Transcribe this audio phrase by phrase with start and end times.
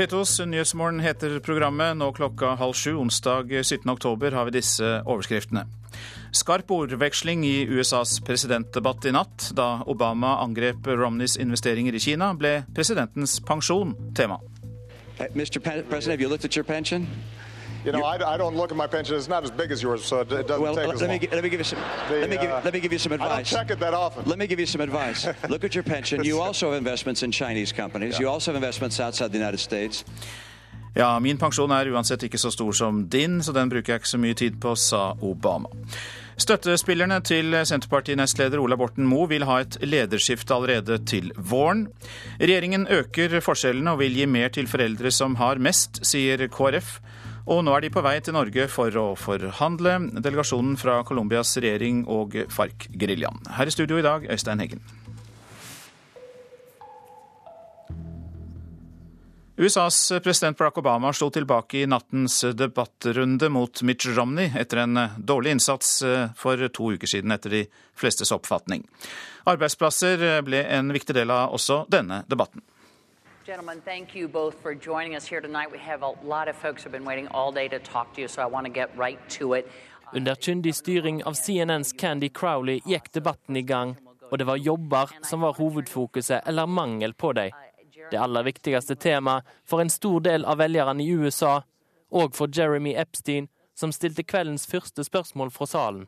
[0.00, 1.96] P2s Nyhetsmorgen heter programmet.
[1.96, 3.90] Nå klokka halv sju onsdag 17.
[3.92, 5.66] oktober har vi disse overskriftene.
[6.32, 9.50] Skarp ordveksling i USAs presidentdebatt i natt.
[9.52, 14.40] Da Obama angrep Romneys investeringer i Kina, ble presidentens pensjon tema.
[15.36, 15.60] Mr.
[15.60, 16.64] President, have you looked at your?
[17.84, 19.16] You know, I, I, don't look at my pension.
[19.16, 21.20] It's not as big as yours, so it doesn't well, take let as me, long.
[21.32, 21.78] let me give you some.
[22.08, 22.50] The, let me give.
[22.50, 23.30] Uh, let me give you some advice.
[23.30, 24.24] I don't check it that often.
[24.26, 25.26] Let me give you some advice.
[25.48, 26.22] look at your pension.
[26.22, 28.14] You also have investments in Chinese companies.
[28.14, 28.20] Yeah.
[28.20, 30.04] You also have investments outside the United States.
[30.94, 34.10] Ja, min pensjon er uansett ikke så stor som din, så den bruker jeg ikke
[34.10, 35.70] så mye tid på, sa Obama.
[36.40, 41.86] Støttespillerne til Senterparti-nestleder Ola Borten Moe vil ha et lederskifte allerede til våren.
[42.40, 46.98] Regjeringen øker forskjellene og vil gi mer til foreldre som har mest, sier KrF.
[47.48, 49.96] Og nå er de på vei til Norge for å forhandle.
[50.20, 53.46] Delegasjonen fra Colombias regjering og FARC-geriljaen.
[53.56, 54.82] Her i studio i dag, Øystein Heggen.
[59.60, 65.52] USAs president Barack Obama slo tilbake i nattens debattrunde mot Mitch Romney etter en dårlig
[65.52, 65.98] innsats
[66.40, 67.60] for to uker siden, etter de
[67.92, 68.86] flestes oppfatning.
[69.52, 72.64] Arbeidsplasser ble en viktig del av også denne debatten.
[73.50, 75.72] Gentlemen, thank you both for joining us here tonight.
[75.72, 78.28] We have a lot of folks who've been waiting all day to talk to you,
[78.28, 79.66] so I want to get right to it.
[80.12, 83.96] Under kyndig styring av CNNs Candy Crowley gikk debatten i gang,
[84.30, 87.50] og det var jobber som var hovedfokuset, eller mangel på dem.
[88.10, 91.62] Det aller viktigste temaet for en stor del av velgerne i USA,
[92.12, 93.50] og for Jeremy Epstein,
[93.80, 96.06] som stilte kveldens første spørsmål fra salen.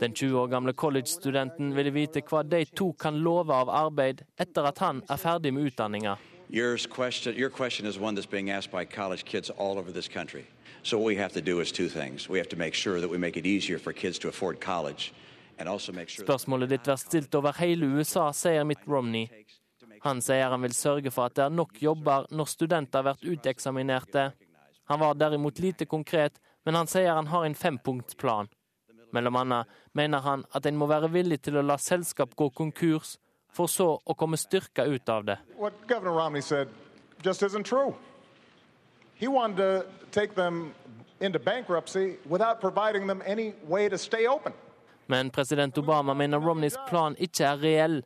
[0.00, 4.62] Den 20 år gamle college-studenten ville vite hva de to kan love av arbeid etter
[4.70, 6.16] at han er ferdig med utdanninga.
[6.52, 10.08] Your question, your question is one that's being asked by college kids all over this
[10.08, 10.44] country.
[10.82, 12.28] So what we have to do is two things.
[12.28, 15.12] We have to make sure that we make it easier for kids to afford college.
[15.62, 19.28] Spørsmålet ditt blir stilt over hele USA, sier Mitt Romney.
[20.02, 24.32] Han sier han vil sørge for at det er nok jobber når studenter blir uteksaminerte.
[24.90, 28.50] Han var derimot lite konkret, men han sier han har en fempunktsplan.
[29.12, 33.16] Mellom annet mener han at en må være villig til å la selskap gå konkurs,
[33.52, 35.38] for så å komme styrka ut av det.
[41.22, 44.52] into bankruptcy without providing them any way to stay open.
[45.12, 47.98] Men president Obama mener Romneys plan ikke er reell.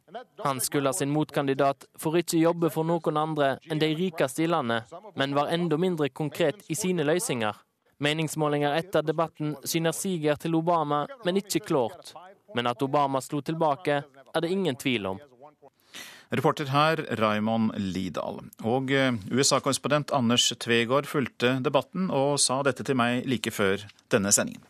[0.43, 4.91] Han skylder sin motkandidat for ikke jobbe for noen andre enn de rikeste i landet,
[5.15, 7.55] men var enda mindre konkret i sine løsninger.
[8.03, 12.11] Meningsmålinger etter debatten syner siger til Obama, men ikke klart.
[12.59, 14.03] Men at Obama slo tilbake,
[14.35, 15.23] er det ingen tvil om.
[16.35, 18.43] Reporter her, Raymond Lidahl.
[18.67, 18.91] Og
[19.31, 24.67] USA-korrespondent Anders Tvegård fulgte debatten og sa dette til meg like før denne sendingen.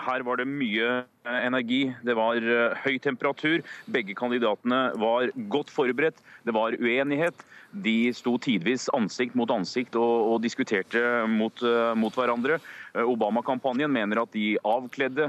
[0.00, 2.40] Her var det mye energi, det var
[2.82, 3.62] høy temperatur.
[3.92, 6.22] Begge kandidatene var godt forberedt.
[6.46, 7.44] Det var uenighet.
[7.72, 11.62] De sto tidvis ansikt mot ansikt og, og diskuterte mot,
[11.96, 12.58] mot hverandre.
[13.04, 15.28] Obama-kampanjen mener at de avkledde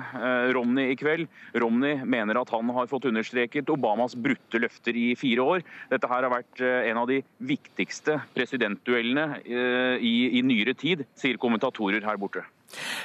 [0.56, 1.30] Romney i kveld.
[1.56, 5.64] Romney mener at han har fått understreket Obamas brutte løfter i fire år.
[5.92, 12.04] Dette her har vært en av de viktigste presidentduellene i, i nyere tid, sier kommentatorer
[12.04, 12.44] her borte.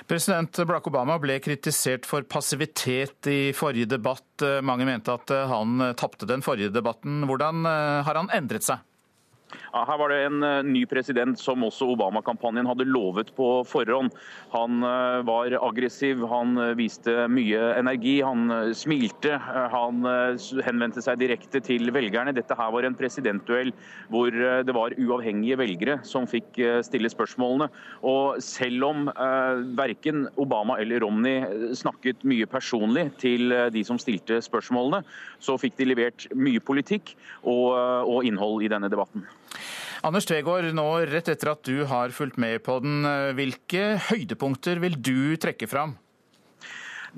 [0.08, 4.26] President Barack Obama ble kritisert for passivitet i forrige debatt.
[4.64, 7.24] Mange mente at han tapte den forrige debatten.
[7.28, 8.84] Hvordan har han endret seg?
[9.72, 14.12] Ja, her var det en ny president som også Obama-kampanjen hadde lovet på forhånd.
[14.52, 14.82] Han
[15.28, 19.36] var aggressiv, han viste mye energi, han smilte.
[19.72, 20.04] Han
[20.66, 22.34] henvendte seg direkte til velgerne.
[22.36, 23.72] Dette her var en presidentduell
[24.12, 27.70] hvor det var uavhengige velgere som fikk stille spørsmålene.
[28.08, 29.08] Og selv om
[29.78, 35.04] verken Obama eller Romney snakket mye personlig til de som stilte spørsmålene,
[35.40, 37.76] så fikk de levert mye politikk og,
[38.08, 39.26] og innhold i denne debatten.
[40.06, 43.02] Anders Tvegård, nå rett etter at du har fulgt med på den,
[43.34, 45.96] hvilke høydepunkter vil du trekke fram?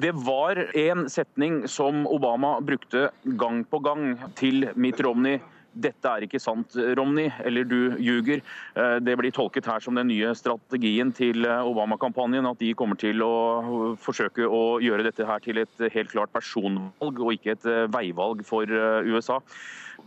[0.00, 5.40] Det var en setning som Obama brukte gang på gang til Mitt Romney.
[5.70, 8.40] Dette er ikke sant, Romney, eller du ljuger.
[8.74, 13.94] Det blir tolket her som den nye strategien til Obama-kampanjen, at de kommer til å
[14.02, 18.66] forsøke å gjøre dette her til et helt klart personvalg og ikke et veivalg for
[18.66, 19.38] USA.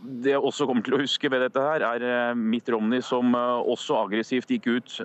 [0.02, 3.96] Det jeg også kommer til å huske ved dette, her er Mitt Romney, som også
[4.04, 4.96] aggressivt gikk ut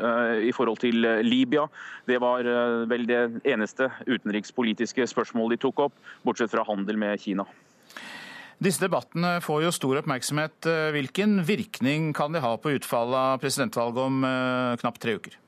[0.43, 1.67] i forhold til Libya.
[2.09, 2.47] Det var
[2.89, 7.47] vel det eneste utenrikspolitiske spørsmålet de tok opp, bortsett fra handel med Kina.
[8.59, 10.67] Disse debattene får jo stor oppmerksomhet.
[10.95, 14.25] Hvilken virkning kan de ha på utfallet av presidentvalget om
[14.81, 15.39] knapt tre uker?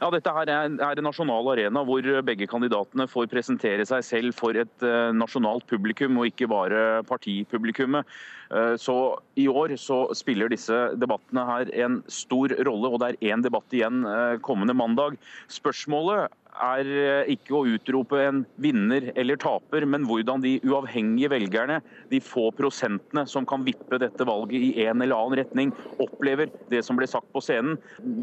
[0.00, 4.56] Ja, Dette her er en nasjonal arena hvor begge kandidatene får presentere seg selv for
[4.56, 8.08] et eh, nasjonalt publikum, og ikke bare partipublikummet.
[8.48, 8.94] Eh, så
[9.36, 13.76] I år så spiller disse debattene her en stor rolle, og det er én debatt
[13.76, 15.20] igjen eh, kommende mandag.
[15.52, 21.80] Spørsmålet er eh, ikke å utrope en vinner eller taper, men hvordan de uavhengige velgerne,
[22.10, 26.82] de få prosentene som kan vippe dette valget i en eller annen retning, opplever det
[26.86, 27.78] som ble sagt på scenen.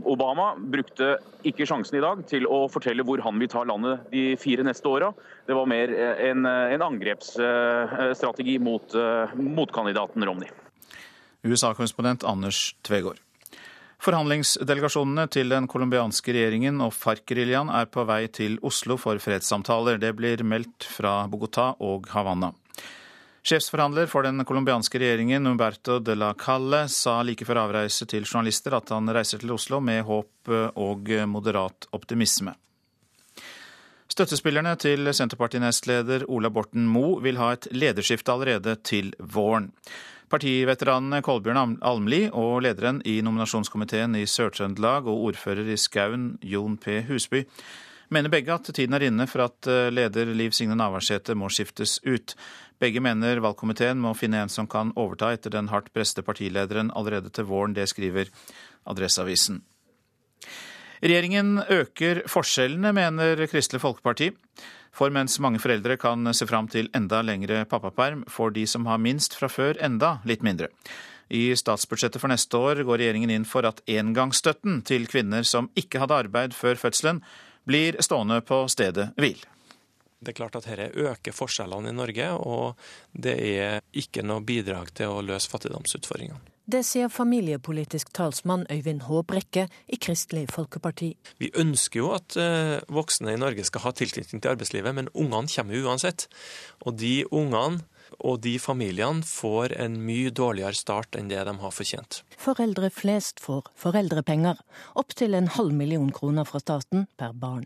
[0.08, 1.16] Obama brukte
[1.48, 4.90] ikke sjansen i dag til å fortelle hvor han vil ta landet de fire neste
[4.92, 5.12] åra.
[5.48, 8.98] Det var mer eh, en, eh, en angrepsstrategi mot
[9.38, 10.52] motkandidaten Romney.
[11.48, 13.22] USA-korrespondent Anders Tvegård.
[14.04, 19.98] Forhandlingsdelegasjonene til den colombianske regjeringen og FARC-geriljaen er på vei til Oslo for fredssamtaler.
[19.98, 22.54] Det blir meldt fra Bogotá og Havanna.
[23.48, 28.76] Sjefsforhandler for den colombianske regjeringen, Umberto de la Calle, sa like før avreise til journalister
[28.76, 32.54] at han reiser til Oslo med håp og moderat optimisme.
[34.12, 39.72] Støttespillerne til Senterparti-nestleder Ola Borten Moe vil ha et lederskifte allerede til våren.
[40.28, 46.98] Partiveteranene Kolbjørn Almli og lederen i nominasjonskomiteen i Sør-Trøndelag og ordfører i Skaun, Jon P.
[47.08, 47.46] Husby,
[48.12, 51.98] mener begge at tiden er inne for at eh, leder Liv Signe Navarsete må skiftes
[52.04, 52.36] ut.
[52.80, 57.32] Begge mener valgkomiteen må finne en som kan overta etter den hardt preste partilederen allerede
[57.32, 57.76] til våren.
[57.76, 58.28] Det skriver
[58.88, 59.64] Adresseavisen.
[60.98, 64.32] Regjeringen øker forskjellene, mener Kristelig Folkeparti.
[64.98, 68.98] For mens mange foreldre kan se fram til enda lengre pappaperm, får de som har
[68.98, 70.72] minst fra før enda litt mindre.
[71.30, 76.02] I statsbudsjettet for neste år går regjeringen inn for at engangsstøtten til kvinner som ikke
[76.02, 77.22] hadde arbeid før fødselen,
[77.68, 79.38] blir stående på stedet hvil.
[80.18, 82.80] Det er klart at dette øker forskjellene i Norge, og
[83.14, 86.57] det er ikke noe bidrag til å løse fattigdomsutfordringene.
[86.68, 91.14] Det sier familiepolitisk talsmann Øyvind Håbrekke i Kristelig Folkeparti.
[91.40, 95.48] Vi ønsker jo at eh, voksne i Norge skal ha tilknytning til arbeidslivet, men ungene
[95.48, 96.26] kommer jo uansett.
[96.84, 97.86] Og de ungene
[98.20, 102.20] og de familiene får en mye dårligere start enn det de har fortjent.
[102.36, 104.60] Foreldre flest får foreldrepenger,
[105.00, 107.64] opptil en halv million kroner fra staten per barn.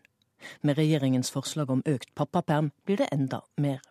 [0.61, 3.81] Med regjeringens forslag om økt pappaperm blir det enda mer.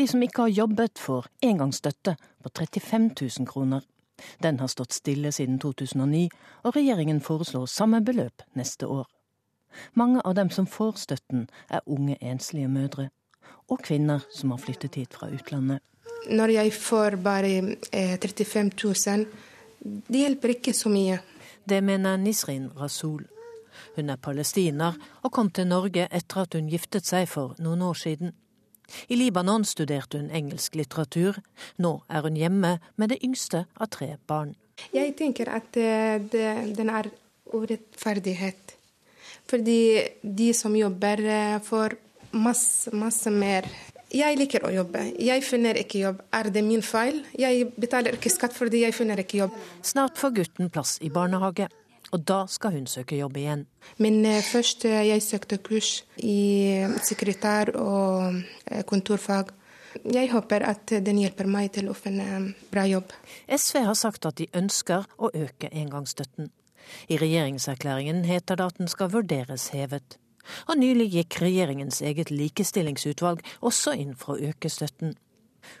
[0.00, 3.84] De som ikke har jobbet, får engangsstøtte på 35 000 kroner.
[4.42, 6.28] Den har stått stille siden 2009,
[6.64, 9.06] og regjeringen foreslår samme beløp neste år.
[9.94, 13.10] Mange av dem som får støtten, er unge enslige mødre.
[13.70, 15.80] Og kvinner som har flyttet hit fra utlandet.
[16.30, 19.26] Når jeg får bare 35 000,
[20.10, 21.20] det hjelper ikke så mye.
[21.64, 23.24] Det mener Nisrin Rasul.
[23.96, 27.96] Hun er palestiner og kom til Norge etter at hun giftet seg for noen år
[27.96, 28.34] siden.
[29.08, 31.40] I Libanon studerte hun engelsk litteratur.
[31.78, 34.54] Nå er hun hjemme med det yngste av tre barn.
[34.94, 37.10] Jeg tenker at eh, det, den er
[37.52, 38.76] urettferdighet.
[39.50, 39.80] Fordi
[40.22, 41.96] de som jobber, eh, får
[42.32, 43.66] masse, masse mer.
[44.10, 45.04] Jeg liker å jobbe.
[45.22, 46.22] Jeg finner ikke jobb.
[46.34, 47.20] Er det min feil?
[47.38, 49.58] Jeg betaler ikke skatt fordi jeg finner ikke jobb.
[49.86, 51.68] Snart får gutten plass i barnehage
[52.10, 53.64] og da skal hun søke jobb igjen.
[53.98, 58.42] Men uh, først uh, jeg søkte kurs i sekretær og
[58.86, 59.54] kontorfag.
[60.06, 63.10] Jeg håper at den hjelper meg til å finne bra jobb.
[63.50, 66.50] SV har sagt at de ønsker å øke engangsstøtten.
[67.08, 70.18] I regjeringserklæringen heter det at den skal vurderes hevet.
[70.68, 75.14] Og nylig gikk regjeringens eget likestillingsutvalg også inn for å øke støtten.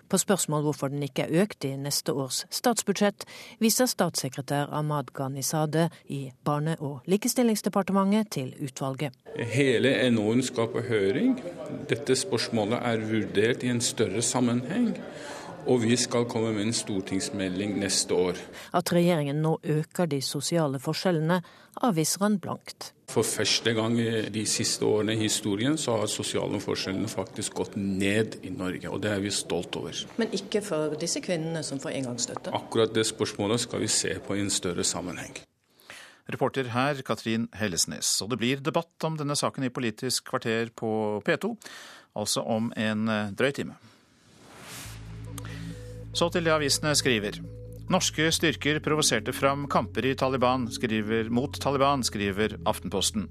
[0.08, 3.24] På spørsmål hvorfor den ikke er økt i neste års statsbudsjett,
[3.60, 9.12] viser statssekretær Ahmad Ghanizade i Barne- og likestillingsdepartementet til utvalget.
[9.36, 11.36] Hele NOU-en skal på høring.
[11.88, 14.96] Dette spørsmålet er vurdert i en større sammenheng.
[15.66, 18.38] Og vi skal komme med en stortingsmelding neste år.
[18.76, 21.40] At regjeringen nå øker de sosiale forskjellene,
[21.84, 22.92] avviser han blankt.
[23.10, 23.96] For første gang
[24.34, 29.02] de siste årene i historien så har sosiale forskjellene faktisk gått ned i Norge, og
[29.02, 29.98] det er vi stolt over.
[30.16, 32.54] Men ikke for disse kvinnene som får engangsstøtte?
[32.54, 35.34] Akkurat det spørsmålet skal vi se på i en større sammenheng.
[36.30, 38.20] Reporter her Katrin Hellesnes.
[38.22, 41.56] Og det blir debatt om denne saken i Politisk kvarter på P2,
[42.14, 43.74] altså om en drøy time.
[46.12, 47.38] Så til det avisene skriver.
[47.90, 53.24] Norske styrker provoserte fram kamper i Taliban, skriver, mot Taliban, skriver Aftenposten.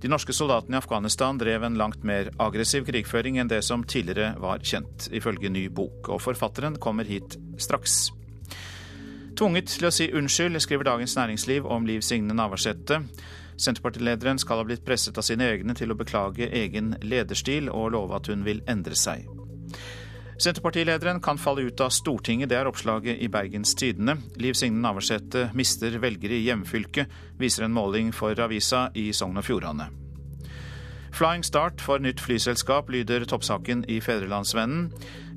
[0.00, 4.38] De norske soldatene i Afghanistan drev en langt mer aggressiv krigføring enn det som tidligere
[4.40, 6.08] var kjent, ifølge ny bok.
[6.08, 8.06] Og forfatteren kommer hit straks.
[9.36, 13.02] Tvunget til å si unnskyld, skriver Dagens Næringsliv om Liv Signe Navarsete.
[13.60, 18.16] Senterpartilederen skal ha blitt presset av sine egne til å beklage egen lederstil og love
[18.16, 19.28] at hun vil endre seg.
[20.38, 24.20] Senterpartilederen kan falle ut av Stortinget, det er oppslaget i Bergens Tidende.
[24.38, 29.48] Liv Signe Navarsete mister velgere i hjemfylket, viser en måling for avisa i Sogn og
[29.48, 29.88] Fjordane.
[31.18, 34.92] Flying Start for nytt flyselskap, lyder toppsaken i Fedrelandsvennen.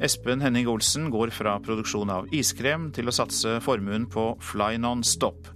[0.06, 5.50] Espen Henning Olsen går fra produksjon av iskrem til å satse formuen på Fly Non-Stop.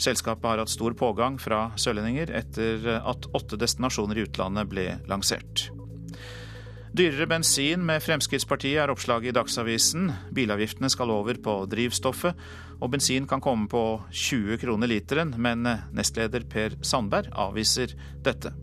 [0.00, 5.68] Selskapet har hatt stor pågang fra sørlendinger etter at åtte destinasjoner i utlandet ble lansert.
[6.96, 10.06] Dyrere bensin med Fremskrittspartiet er oppslaget i Dagsavisen.
[10.32, 12.38] Bilavgiftene skal over på drivstoffet,
[12.80, 17.92] og bensin kan komme på 20 kroner literen, men nestleder Per Sandberg avviser
[18.24, 18.54] dette.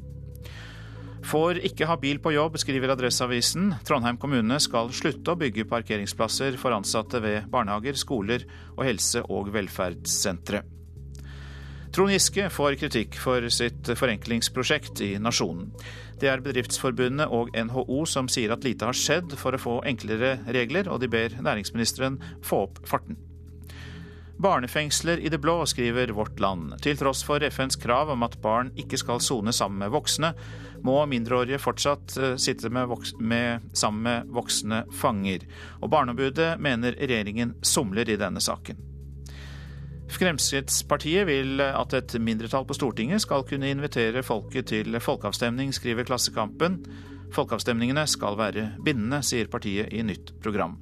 [1.30, 3.70] Får ikke ha bil på jobb, skriver Adresseavisen.
[3.86, 9.54] Trondheim kommune skal slutte å bygge parkeringsplasser for ansatte ved barnehager, skoler og helse- og
[9.54, 10.66] velferdssentre.
[11.93, 15.67] Trond Giske får kritikk for sitt forenklingsprosjekt i Nasjonen.
[16.17, 20.39] Det er Bedriftsforbundet og NHO som sier at lite har skjedd for å få enklere
[20.55, 23.19] regler, og de ber næringsministeren få opp farten.
[24.41, 26.73] Barnefengsler i det blå, skriver Vårt Land.
[26.81, 30.31] Til tross for FNs krav om at barn ikke skal sone sammen med voksne,
[30.81, 35.45] må mindreårige fortsatt eh, sitte med med, sammen med voksne fanger.
[35.83, 38.81] Og Barneombudet mener regjeringen somler i denne saken.
[40.12, 46.81] Fremskrittspartiet vil at et mindretall på Stortinget skal kunne invitere folket til folkeavstemning, skriver Klassekampen.
[47.33, 50.77] Folkeavstemningene skal være bindende, sier partiet i nytt program.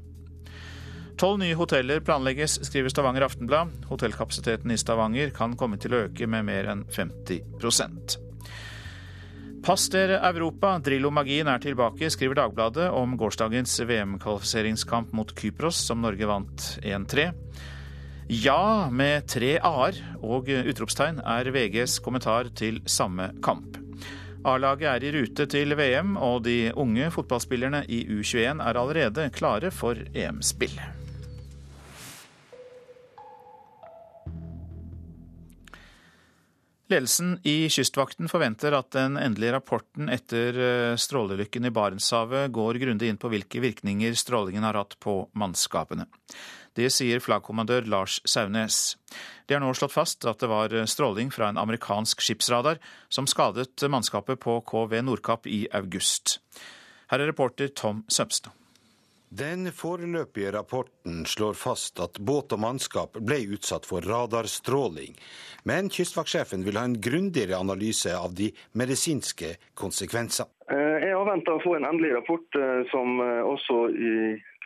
[1.21, 3.69] Tolv nye hoteller planlegges, skriver Stavanger Aftenblad.
[3.91, 8.17] Hotellkapasiteten i Stavanger kan komme til å øke med mer enn 50
[9.61, 16.25] Pass dere Europa, Drillo-magien er tilbake, skriver Dagbladet om gårsdagens VM-kvalifiseringskamp mot Kypros, som Norge
[16.25, 17.27] vant 1-3.
[18.31, 23.75] Ja med tre a-er og utropstegn er VGs kommentar til samme kamp.
[24.47, 29.67] A-laget er i rute til VM, og de unge fotballspillerne i U21 er allerede klare
[29.75, 30.79] for EM-spill.
[36.87, 43.11] Ledelsen i Kystvakten forventer at den endelige rapporten etter eh, strålelykken i Barentshavet går grundig
[43.11, 46.07] inn på hvilke virkninger strålingen har hatt på mannskapene.
[46.77, 48.95] Det sier flaggkommandør Lars Saunes.
[49.45, 52.79] Det er nå slått fast at det var stråling fra en amerikansk skipsradar
[53.11, 56.39] som skadet mannskapet på KV Nordkapp i august.
[57.11, 58.55] Her er reporter Tom Sømstad.
[59.31, 65.15] Den foreløpige rapporten slår fast at båt og mannskap ble utsatt for radarstråling,
[65.63, 70.51] men kystvaktsjefen vil ha en grundigere analyse av de medisinske konsekvensene.
[70.67, 74.13] Jeg jeg avventer å få en endelig rapport eh, som eh, også i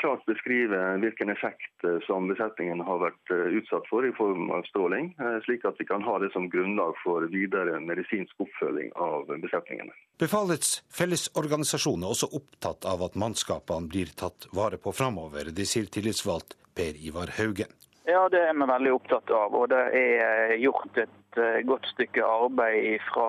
[0.02, 4.66] klart beskrive hvilken effekt eh, som besetningen har vært eh, utsatt for i form av
[4.70, 9.32] stråling, eh, slik at vi kan ha det som grunnlag for videre medisinsk oppfølging av
[9.44, 9.96] besetningene.
[10.22, 15.52] Befalets fellesorganisasjon er også opptatt av at mannskapene blir tatt vare på framover.
[15.56, 17.72] Det sier tillitsvalgt Per Ivar Haugen.
[18.06, 19.56] Ja, det er vi veldig opptatt av.
[19.58, 23.28] Og det er gjort et godt stykke arbeid fra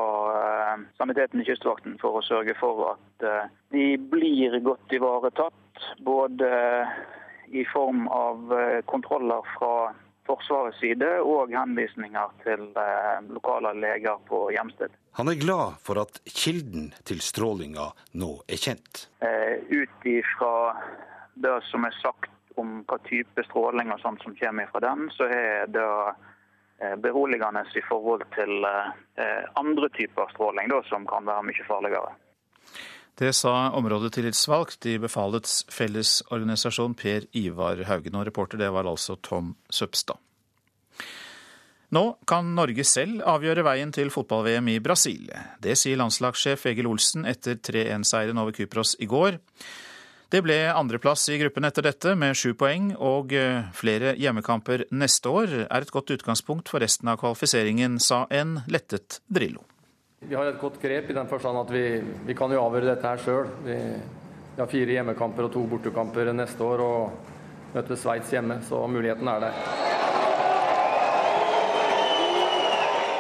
[1.00, 3.26] saniteten i Kystvakten for å sørge for at
[3.75, 6.50] de blir godt ivaretatt både
[7.49, 9.95] i form av eh, kontroller fra
[10.26, 14.95] Forsvarets side og henvisninger til eh, lokale leger på hjemsted.
[15.16, 19.06] Han er glad for at kilden til strålinga nå er kjent.
[19.23, 20.75] Eh, ut ifra
[21.38, 25.29] det som er sagt om hva type stråling og sånt som kommer fra den, så
[25.31, 25.87] er det
[27.01, 28.67] beroligende i forhold til
[29.57, 32.13] andre typer stråling da, som kan være mye farligere.
[33.17, 38.19] Det sa områdetillitsvalgt i Befalets Fellesorganisasjon Per Ivar Haugen.
[38.21, 40.21] Og reporter det var altså Tom Søpstad.
[41.97, 45.31] Nå kan Norge selv avgjøre veien til fotball-VM i Brasil.
[45.63, 49.39] Det sier landslagssjef Egil Olsen etter 3-1-seieren over Kypros i går.
[50.26, 55.30] Det ble andreplass i gruppen etter dette, med sju poeng, og eh, flere hjemmekamper neste
[55.30, 59.62] år er et godt utgangspunkt for resten av kvalifiseringen, sa en lettet Drillo.
[60.26, 61.85] Vi har et godt grep i den forstand at vi,
[62.26, 63.52] vi kan jo avgjøre dette her sjøl.
[63.62, 68.80] Vi, vi, har fire hjemmekamper og to bortekamper neste år og møter Sveits hjemme, så
[68.90, 69.61] muligheten er der.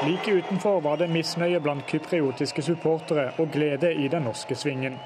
[0.08, 4.98] Like utenfor var det misnøye blant kypriotiske supportere og glede i den norske svingen.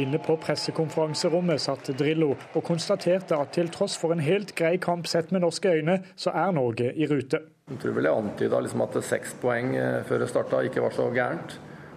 [0.00, 5.06] Inne på pressekonferanserommet satt Drillo og konstaterte at til tross for en helt grei kamp
[5.06, 7.44] sett med norske øyne, så er Norge i rute.
[7.70, 10.96] Jeg tror vel jeg antyda liksom at seks poeng eh, før det starta ikke var
[10.96, 11.54] så gærent.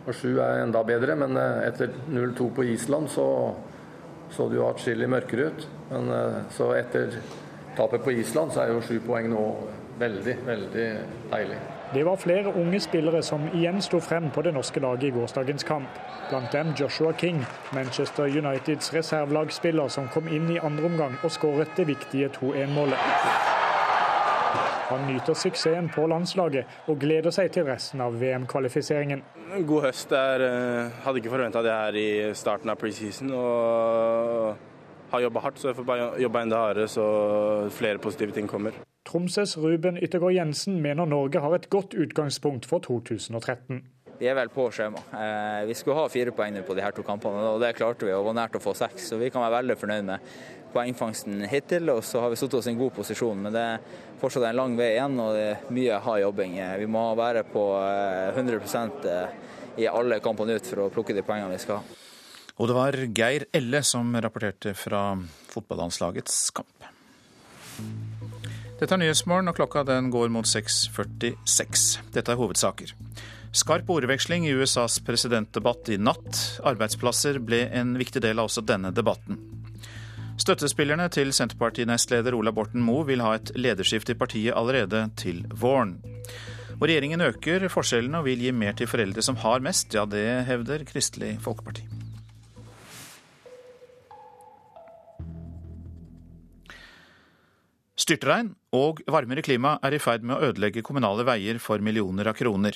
[0.08, 3.28] Og sju er enda bedre, men eh, etter 0-2 på Island så
[4.32, 5.66] så det jo atskillig mørkere ut.
[5.92, 7.18] Men eh, så etter
[7.78, 9.44] tapet på Island så er jo sju poeng nå
[10.02, 10.88] veldig, veldig
[11.32, 11.60] deilig.
[11.94, 15.64] Det var flere unge spillere som igjen sto frem på det norske laget i gårsdagens
[15.64, 16.00] kamp.
[16.30, 17.40] Blant dem Joshua King,
[17.74, 23.00] Manchester Uniteds reservelagsspiller som kom inn i andre omgang og skåret det viktige 2-1-målet.
[24.88, 29.24] Han nyter suksessen på landslaget og gleder seg til resten av VM-kvalifiseringen.
[29.68, 30.12] God høst.
[30.12, 33.32] Jeg eh, hadde ikke forventa det her i starten av preseason.
[33.32, 34.56] og
[35.12, 37.08] har jobba hardt, så jeg får bare jobbe enda hardere så
[37.72, 38.76] flere positive ting kommer.
[39.08, 43.80] Tromsøs Ruben Yttergård Jensen mener Norge har et godt utgangspunkt for 2013.
[44.18, 45.00] Vi er vel på skjema.
[45.14, 48.12] Eh, vi skulle ha fire poeng på de her to kampene, og det klarte vi.
[48.12, 49.12] og var nært å få seks.
[49.12, 50.32] Så vi kan være veldig fornøyd med
[50.74, 51.92] poengfangsten hittil.
[51.94, 53.46] Og så har vi satt oss i en god posisjon.
[53.46, 53.86] Men det er
[54.20, 56.58] fortsatt en lang vei igjen, og det er mye hard jobbing.
[56.58, 57.64] Eh, vi må være på
[58.34, 58.60] 100
[59.14, 59.40] eh,
[59.86, 62.04] i alle kampene ut for å plukke de poengene vi skal ha.
[62.58, 65.12] Og det var Geir Elle som rapporterte fra
[65.54, 66.90] fotballandslagets kamp.
[68.78, 71.86] Dette er Nyhetsmorgen, og klokka den går mot 6.46.
[72.14, 72.92] Dette er hovedsaker.
[73.58, 76.42] Skarp ordveksling i USAs presidentdebatt i natt.
[76.62, 79.40] Arbeidsplasser ble en viktig del av også denne debatten.
[80.38, 85.98] Støttespillerne til Senterparti-nestleder Ola Borten Moe vil ha et lederskifte i partiet allerede til våren.
[86.78, 89.98] Og regjeringen øker forskjellene og vil gi mer til foreldre som har mest.
[89.98, 91.88] Ja, det hevder Kristelig Folkeparti.
[97.98, 102.36] Styrtregn og varmere klima er i ferd med å ødelegge kommunale veier for millioner av
[102.36, 102.76] kroner.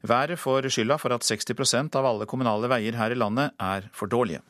[0.00, 4.08] Været får skylda for at 60% av alle kommunale veier her i landet er for
[4.08, 4.40] dårlige.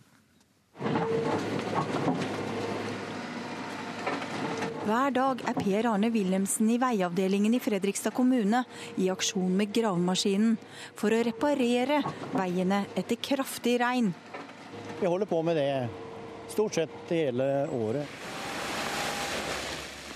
[4.89, 8.63] Hver dag er Per Arne Wilhelmsen i veiavdelingen i Fredrikstad kommune
[8.97, 10.55] i aksjon med gravemaskinen
[10.97, 12.01] for å reparere
[12.33, 14.15] veiene etter kraftig regn.
[15.01, 15.69] Vi holder på med det
[16.49, 18.38] stort sett hele året.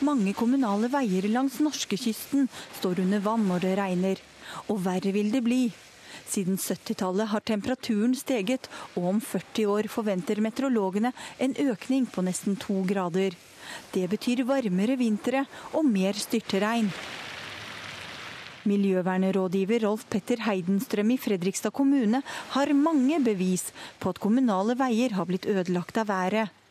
[0.02, 2.48] Mange kommunale veier langs norskekysten
[2.80, 4.22] står under vann når det regner.
[4.66, 5.62] Og verre vil det bli.
[6.26, 8.66] Siden 70-tallet har temperaturen steget,
[8.96, 13.36] og om 40 år forventer meteorologene en økning på nesten to grader.
[13.94, 16.90] Det betyr varmere vintre og mer styrteregn.
[18.66, 22.22] Miljøvernrådgiver Rolf Petter Heidenstrøm i Fredrikstad kommune
[22.56, 23.68] har mange bevis
[24.02, 26.61] på at kommunale veier har blitt ødelagt av været.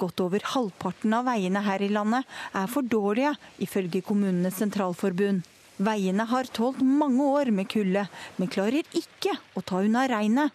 [0.00, 5.46] Godt over halvparten av veiene her i landet er for dårlige, ifølge Kommunenes Sentralforbund.
[5.80, 8.04] Veiene har tålt mange år med kulde,
[8.36, 10.52] men klarer ikke å ta unna regnet.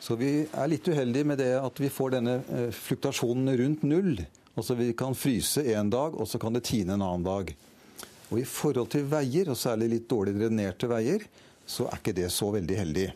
[0.00, 4.18] Så vi er litt uheldige med det at vi får denne eh, fluktasjonen rundt null.
[4.54, 7.52] Altså Vi kan fryse en dag, og så kan det tine en annen dag.
[8.30, 11.24] Og I forhold til veier, og særlig litt dårlig drenerte veier,
[11.66, 13.06] så er ikke det så veldig heldig.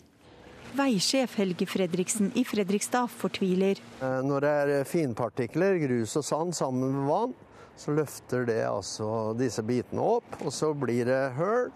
[0.76, 3.81] Veisjef Helge Fredriksen i Fredrikstad fortviler.
[4.00, 7.37] Eh, når det er finpartikler, grus og sand sammen med vann,
[7.78, 11.70] så løfter det altså disse bitene opp, og så blir det høl.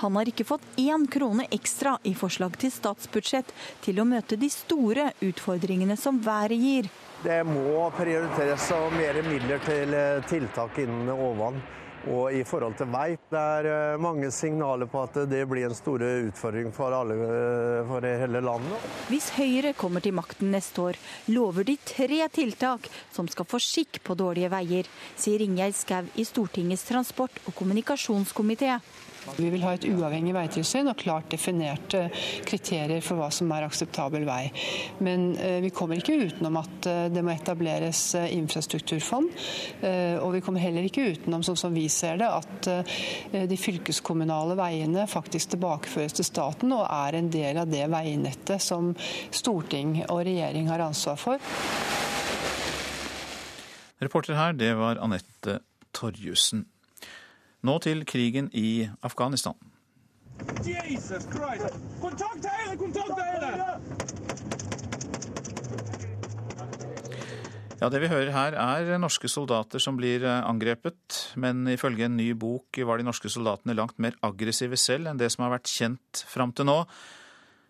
[0.00, 3.52] Han har ikke fått én krone ekstra i forslag til statsbudsjett
[3.84, 6.90] til å møte de store utfordringene som været gir.
[7.22, 8.66] Det må prioriteres
[8.96, 11.62] mer midler til eh, tiltak innen overvann.
[12.12, 15.76] Og i forhold til vei, det er eh, mange signaler på at det blir en
[15.76, 18.88] stor utfordring for, alle, eh, for hele landet.
[19.08, 21.00] Hvis Høyre kommer til makten neste år,
[21.32, 26.26] lover de tre tiltak som skal få skikk på dårlige veier, sier Ingjerd Skau i
[26.28, 28.76] Stortingets transport- og kommunikasjonskomité.
[29.38, 32.06] Vi vil ha et uavhengig veitilsyn og klart definerte
[32.46, 34.42] kriterier for hva som er akseptabel vei.
[35.04, 39.32] Men eh, vi kommer ikke utenom at eh, det må etableres eh, infrastrukturfond.
[39.84, 42.68] Og vi kommer heller ikke utenom, sånn som vi ser det, at
[43.50, 48.92] de fylkeskommunale veiene faktisk tilbakeføres til staten og er en del av det veinettet som
[49.34, 51.50] storting og regjering har ansvar for.
[54.04, 55.60] Reporter her, det var Anette
[55.94, 56.66] Torjussen.
[57.64, 59.56] Nå til krigen i Afghanistan.
[67.80, 72.16] Ja, Det vi hører her er norske soldater som blir eh, angrepet, men ifølge en
[72.16, 75.72] ny bok var de norske soldatene langt mer aggressive selv enn det som har vært
[75.72, 76.78] kjent fram til nå.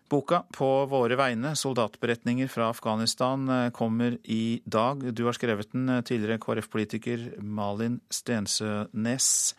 [0.09, 5.01] Boka 'På våre vegne soldatberetninger fra Afghanistan' eh, kommer i dag.
[5.15, 9.55] Du har skrevet den, eh, tidligere KrF-politiker Malin Stensønes.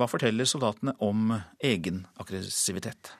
[0.00, 3.12] Hva forteller soldatene om egen aggressivitet?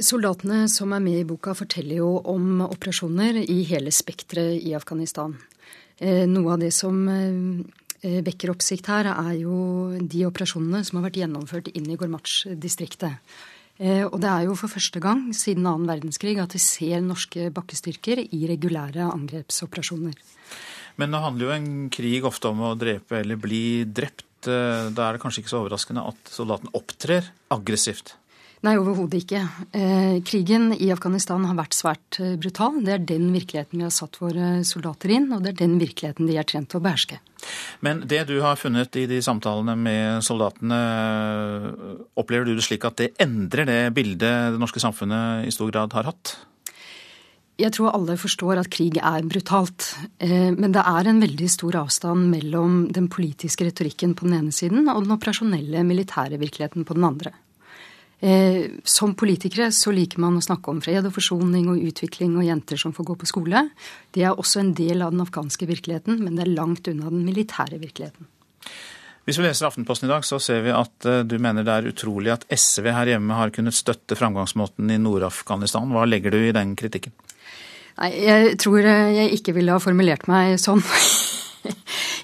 [0.00, 5.36] Soldatene som er med i boka, forteller jo om operasjoner i hele spekteret i Afghanistan.
[5.98, 11.08] Eh, noe av det som eh, vekker oppsikt her, er jo de operasjonene som har
[11.10, 13.18] vært gjennomført inn i Gormach-distriktet.
[13.78, 17.50] Eh, og det er jo for første gang siden annen verdenskrig at vi ser norske
[17.54, 20.16] bakkestyrker i regulære angrepsoperasjoner.
[20.98, 24.24] Men nå handler jo en krig ofte om å drepe eller bli drept.
[24.38, 28.16] Konflikt, da er det kanskje ikke så overraskende at soldaten opptrer aggressivt?
[28.60, 29.40] Nei, overhodet ikke.
[29.70, 32.80] Eh, krigen i Afghanistan har vært svært eh, brutal.
[32.82, 36.26] Det er den virkeligheten vi har satt våre soldater inn, og det er den virkeligheten
[36.26, 37.20] de er trent til å beherske.
[37.86, 40.80] Men det du har funnet i de samtalene med soldatene,
[42.18, 45.94] opplever du det slik at det endrer det bildet det norske samfunnet i stor grad
[45.94, 46.34] har hatt?
[47.58, 49.88] Jeg tror alle forstår at krig er brutalt.
[50.22, 54.54] Eh, men det er en veldig stor avstand mellom den politiske retorikken på den ene
[54.54, 57.34] siden og den operasjonelle militære virkeligheten på den andre.
[58.20, 62.46] Eh, som politikere så liker man å snakke om fred og forsoning og utvikling og
[62.46, 63.64] jenter som får gå på skole.
[64.14, 67.22] Det er også en del av den afghanske virkeligheten, men det er langt unna den
[67.26, 68.30] militære virkeligheten.
[69.28, 71.90] Hvis vi leser Aftenposten i dag, så ser vi at eh, du mener det er
[71.90, 75.90] utrolig at SV her hjemme har kunnet støtte framgangsmåten i Nord-Afghanistan.
[75.90, 77.18] Hva legger du i den kritikken?
[77.98, 80.84] Nei, Jeg tror eh, jeg ikke ville ha formulert meg sånn.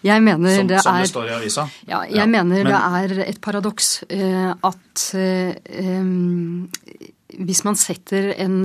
[0.05, 1.65] Jeg mener som, det som er, det står i avisa?
[1.89, 6.35] Ja, jeg ja, mener men, det er et paradoks uh, at uh,
[7.35, 8.61] hvis man setter, en,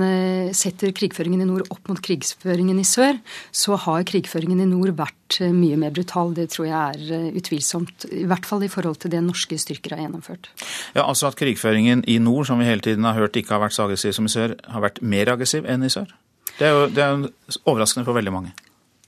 [0.54, 3.18] setter, krigføringen i nord opp mot krigføringen i sør,
[3.56, 6.36] så har krigføringen i nord vært mye mer brutal.
[6.36, 8.06] Det tror jeg er utvilsomt.
[8.14, 10.52] I hvert fall i forhold til det norske styrker har gjennomført.
[10.94, 13.74] Ja, Altså at krigføringen i nord, som vi hele tiden har hørt ikke har vært
[13.74, 16.14] så aggressiv som i sør, har vært mer aggressiv enn i sør?
[16.58, 18.56] Det er jo det er overraskende for veldig mange.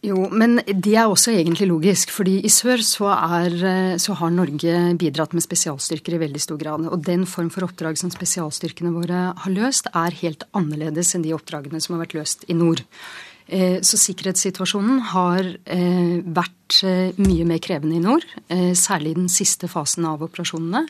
[0.03, 2.11] Jo, men det er også egentlig logisk.
[2.11, 6.89] fordi i sør så, er, så, har Norge bidratt med spesialstyrker i veldig stor grad.
[6.91, 11.37] Og den form for oppdrag som spesialstyrkene våre har løst, er helt annerledes enn de
[11.37, 12.83] oppdragene som har vært løst i nord.
[13.47, 16.19] Eh, så sikkerhetssituasjonen har eh,
[16.73, 18.25] vært eh, mye mer krevende i nord,
[18.75, 20.87] særlig i den siste fasen av operasjonene.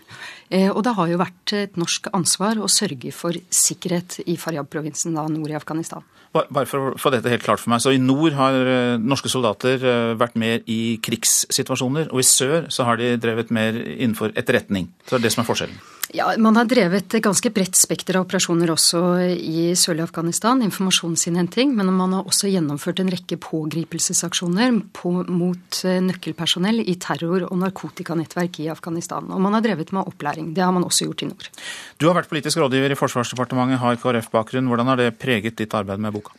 [0.73, 5.51] Og det har jo vært et norsk ansvar å sørge for sikkerhet i Faryab-provinsen, nord
[5.51, 6.05] i Afghanistan.
[6.33, 7.83] Bare for å få dette helt klart for meg.
[7.85, 12.71] Så I nord har eh, norske soldater eh, vært mer i krigssituasjoner, og i sør
[12.73, 14.89] så har de drevet mer innenfor etterretning.
[15.05, 15.83] Så det er det som er forskjellen.
[16.17, 20.65] Ja, Man har drevet et ganske bredt spekter av operasjoner også i sørlige Afghanistan.
[20.65, 21.77] Informasjonsinnhenting.
[21.77, 27.57] Men man har også gjennomført en rekke pågripelsesaksjoner på, mot eh, nøkkelpersonell i terror- og
[27.63, 29.31] narkotikanettverk i Afghanistan.
[29.33, 30.53] Og man har drevet med opplæring.
[30.55, 31.51] Det har man også gjort i nord.
[31.99, 34.71] Du har vært politisk rådgiver i Forsvarsdepartementet, har KrF-bakgrunn.
[34.71, 36.37] Hvordan har det preget ditt arbeid med boka?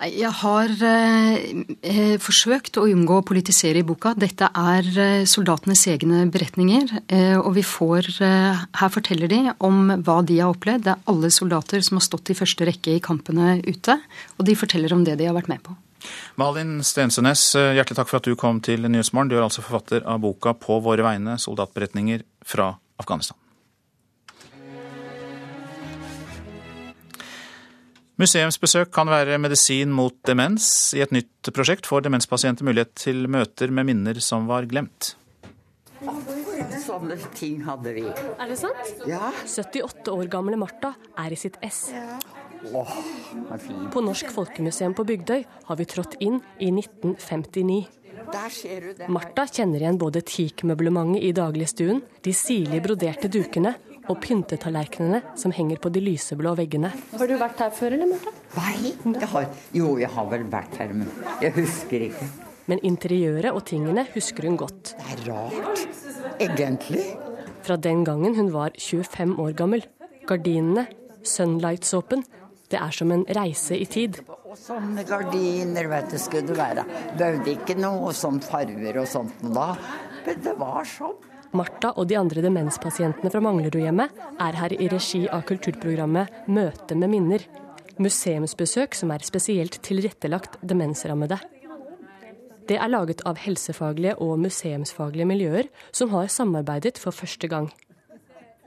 [0.00, 4.14] Jeg har eh, eh, forsøkt å unngå å politisere i boka.
[4.16, 6.94] Dette er eh, soldatenes egne beretninger.
[7.12, 10.86] Eh, og vi får eh, Her forteller de om hva de har opplevd.
[10.86, 13.98] Det er alle soldater som har stått i første rekke i kampene ute.
[14.38, 15.76] Og de forteller om det de har vært med på.
[16.40, 19.30] Malin Stensenes, eh, hjertelig takk for at du kom til Nyhetsmorgen.
[19.30, 23.38] Du er altså forfatter av boka 'På våre vegne soldatberetninger fra Afghanistan'.
[28.20, 30.92] Museumsbesøk kan være medisin mot demens.
[30.92, 35.14] I et nytt prosjekt får demenspasienter mulighet til møter med minner som var glemt.
[36.84, 38.04] Sånne ting hadde vi.
[38.04, 38.92] Er det sant?
[39.08, 39.30] Ja.
[39.48, 41.86] 78 år gamle Martha er i sitt ess.
[42.60, 42.92] Åh,
[43.92, 47.86] på Norsk Folkemuseum på Bygdøy har vi trådt inn i 1959.
[49.10, 53.72] Martha kjenner igjen både teakmøblementet i dagligstuen, de sirlig broderte dukene
[54.10, 56.92] og pyntetallerkenene som henger på de lyseblå veggene.
[57.16, 58.34] Har du vært her før, eller, Martha?
[58.58, 59.48] Nei, jeg har,
[59.80, 61.10] jo, jeg har vel vært her, men
[61.42, 62.30] jeg husker ikke.
[62.70, 64.94] Men interiøret og tingene husker hun godt.
[64.98, 65.84] Det er rart,
[66.38, 67.06] egentlig.
[67.66, 69.86] Fra den gangen hun var 25 år gammel.
[70.28, 70.86] Gardinene,
[71.26, 72.22] Sunlight-såpen.
[72.70, 74.20] Det er som en reise i tid.
[74.46, 76.84] Og sånne gardiner, vet du, skulle det være.
[77.18, 79.72] Behøvde ikke noe sånn farver og sånt da.
[80.26, 81.18] Men det var sånn.
[81.50, 87.10] Martha og de andre demenspasientene fra Manglerudhjemmet er her i regi av kulturprogrammet Møte med
[87.10, 87.46] minner.
[87.98, 91.40] Museumsbesøk som er spesielt tilrettelagt demensrammede.
[92.70, 97.66] Det er laget av helsefaglige og museumsfaglige miljøer som har samarbeidet for første gang.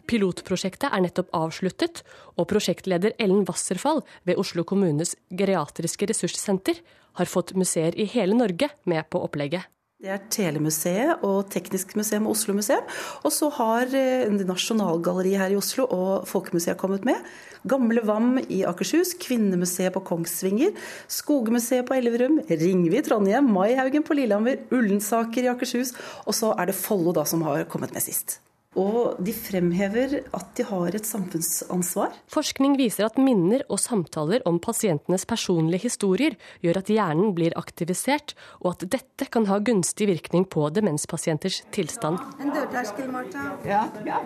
[0.10, 2.04] Pilotprosjektet er nettopp avsluttet,
[2.36, 6.82] og prosjektleder Ellen Wasserfall ved Oslo kommunes geriatriske ressurssenter
[7.20, 9.70] har fått museer i hele Norge med på opplegget.
[10.04, 12.84] Det er Telemuseet og Teknisk museum og Oslo museum.
[13.24, 17.24] Og så har eh, Nasjonalgalleriet her i Oslo og Folkemuseet kommet med.
[17.64, 20.76] Gamle Vam i Akershus, Kvinnemuseet på Kongsvinger,
[21.08, 25.96] Skogmuseet på Elverum, Ringvi i Trondheim, Maihaugen på Lillehammer, Ullensaker i Akershus.
[26.28, 28.42] Og så er det Follo da som har kommet med sist.
[28.80, 32.16] Og de fremhever at de har et samfunnsansvar.
[32.34, 38.34] Forskning viser at minner og samtaler om pasientenes personlige historier gjør at hjernen blir aktivisert,
[38.64, 42.18] og at dette kan ha gunstig virkning på demenspasienters tilstand.
[42.42, 43.52] En dørterskel, Martha.
[43.68, 44.22] Ja, ja.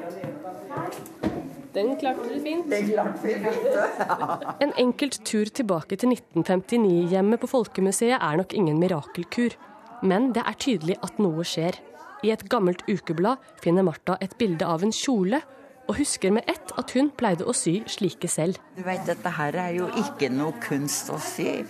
[1.76, 2.70] Den klarte du fint.
[2.72, 4.62] Den klarte vi fint.
[4.64, 9.60] en enkelt tur tilbake til 1959-hjemmet på Folkemuseet er nok ingen mirakelkur.
[10.02, 11.78] Men det er tydelig at noe skjer.
[12.26, 15.42] I et gammelt ukeblad finner Martha et bilde av en kjole,
[15.88, 18.60] og husker med ett at hun pleide å sy slike selv.
[18.76, 21.62] Du vet, Dette her er jo ikke noe kunst å sy.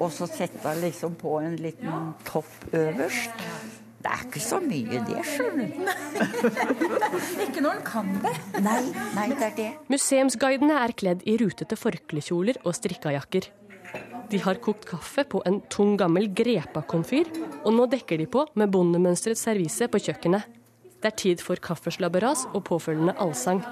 [0.00, 3.44] Og så sette liksom på en liten topp øverst.
[4.00, 5.80] Det er ikke så mye det, skjønner du.
[7.44, 8.32] ikke når en kan det.
[8.64, 8.78] Nei,
[9.16, 9.70] nei, det er det.
[9.92, 13.50] Museumsguidene er kledd i rutete forklekjoler og strikkajakker.
[14.30, 17.26] De har kokt kaffe på en tung, gammel grepakomfyr,
[17.64, 20.46] og nå dekker de på med bondemønstret servise på kjøkkenet.
[21.02, 23.64] Det er tid for kaffeslabberas og påfølgende allsang.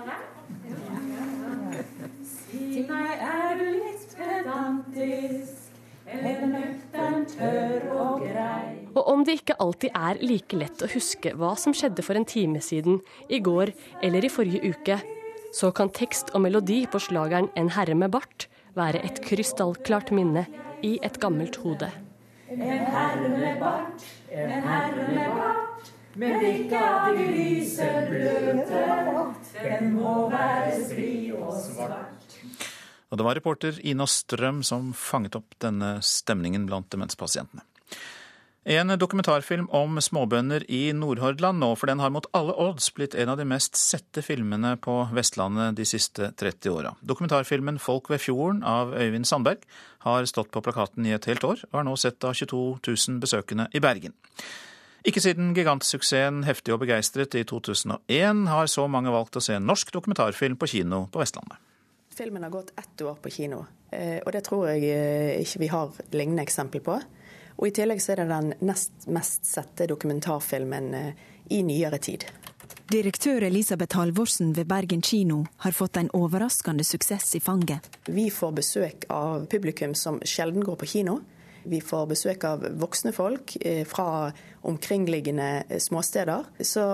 [2.26, 5.78] Si meg, er du litt pedantisk,
[6.10, 8.74] eller nøktern, tørr og grei?
[8.96, 12.26] Og om det ikke alltid er like lett å huske hva som skjedde for en
[12.26, 12.98] time siden,
[13.30, 14.98] i går eller i forrige uke,
[15.54, 20.46] så kan tekst og melodi på slageren En herre med bart være et krystallklart minne
[20.86, 21.90] i et gammelt hode.
[22.48, 28.84] En herre med bart, en herre med bart, men ikke av de lyse bløte,
[29.58, 32.38] den må være stri og svart.
[33.08, 37.64] Og det var reporter Ina Strøm som fanget opp denne stemningen blant demenspasientene.
[38.68, 43.30] En dokumentarfilm om småbønder i Nordhordland nå, for den har mot alle odds blitt en
[43.32, 46.92] av de mest sette filmene på Vestlandet de siste 30 åra.
[47.00, 49.64] Dokumentarfilmen 'Folk ved fjorden' av Øyvind Sandberg
[50.04, 53.20] har stått på plakaten i et helt år, og er nå sett av 22 000
[53.24, 54.12] besøkende i Bergen.
[55.02, 59.64] Ikke siden gigantsuksessen 'Heftig og begeistret' i 2001 har så mange valgt å se en
[59.64, 61.56] norsk dokumentarfilm på kino på Vestlandet.
[62.12, 65.66] Filmen har gått ett år på kino, eh, og det tror jeg eh, ikke vi
[65.68, 67.00] har lignende eksempel på.
[67.58, 72.26] Og I tillegg så er det den nest mest sette dokumentarfilmen eh, i nyere tid.
[72.88, 77.84] Direktør Elisabeth Halvorsen ved Bergen kino har fått en overraskende suksess i fanget.
[78.06, 81.18] Vi får besøk av publikum som sjelden går på kino.
[81.68, 84.30] Vi får besøk av voksne folk eh, fra
[84.62, 86.46] omkringliggende eh, småsteder.
[86.60, 86.84] Så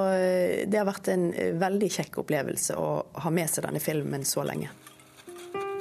[0.66, 1.28] det har vært en
[1.60, 2.88] veldig kjekk opplevelse å
[3.26, 4.72] ha med seg denne filmen så lenge.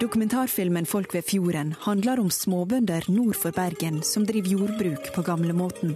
[0.01, 5.95] Dokumentarfilmen 'Folk ved fjorden' handler om småbønder nord for Bergen som driver jordbruk på gamlemåten.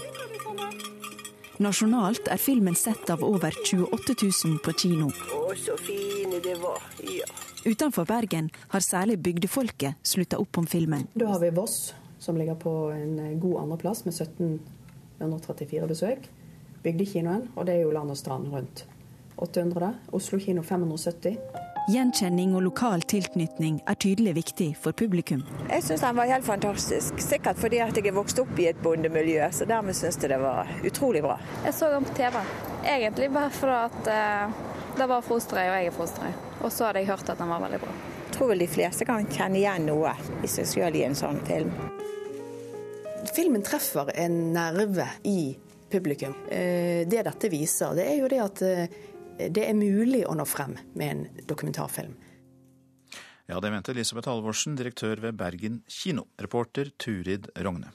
[1.60, 5.08] Nasjonalt er filmen sett av over 28 000 på kino.
[5.10, 6.82] Å, så fine det var.
[7.02, 7.26] Ja.
[7.66, 11.08] Utenfor Bergen har særlig bygdefolket slutta opp om filmen.
[11.16, 16.30] Da har vi Voss, som ligger på en god andreplass med 1734 besøk.
[16.84, 18.86] Bygdekinoen, og det er jo land og strand rundt.
[19.38, 19.94] 800.
[20.14, 21.38] Oslo kino 570.
[21.88, 25.46] Gjenkjenning og lokal tilknytning er tydelig viktig for publikum.
[25.70, 27.22] Jeg syns den var helt fantastisk.
[27.24, 30.42] Sikkert fordi at jeg er vokst opp i et bondemiljø, så dermed syns jeg det
[30.42, 31.38] var utrolig bra.
[31.64, 32.36] Jeg så den på TV,
[32.84, 34.60] egentlig bare fordi at uh,
[35.00, 36.36] det var Fosterøy, og jeg er Fosterøy.
[36.60, 37.96] Og så hadde jeg hørt at den var veldig bra.
[38.20, 41.40] Jeg tror vel de fleste kan kjenne igjen noe i seg sjøl i en sånn
[41.48, 41.72] film.
[43.32, 45.54] Filmen treffer en nerve i
[45.88, 46.36] publikum.
[46.52, 48.98] Eh, det dette viser, det er jo det at eh,
[49.38, 52.16] det er mulig å nå frem med en dokumentarfilm.
[53.48, 56.26] Ja, det mente Elisabeth Halvorsen, direktør ved Bergen kino.
[56.42, 57.94] Reporter Turid Rogne.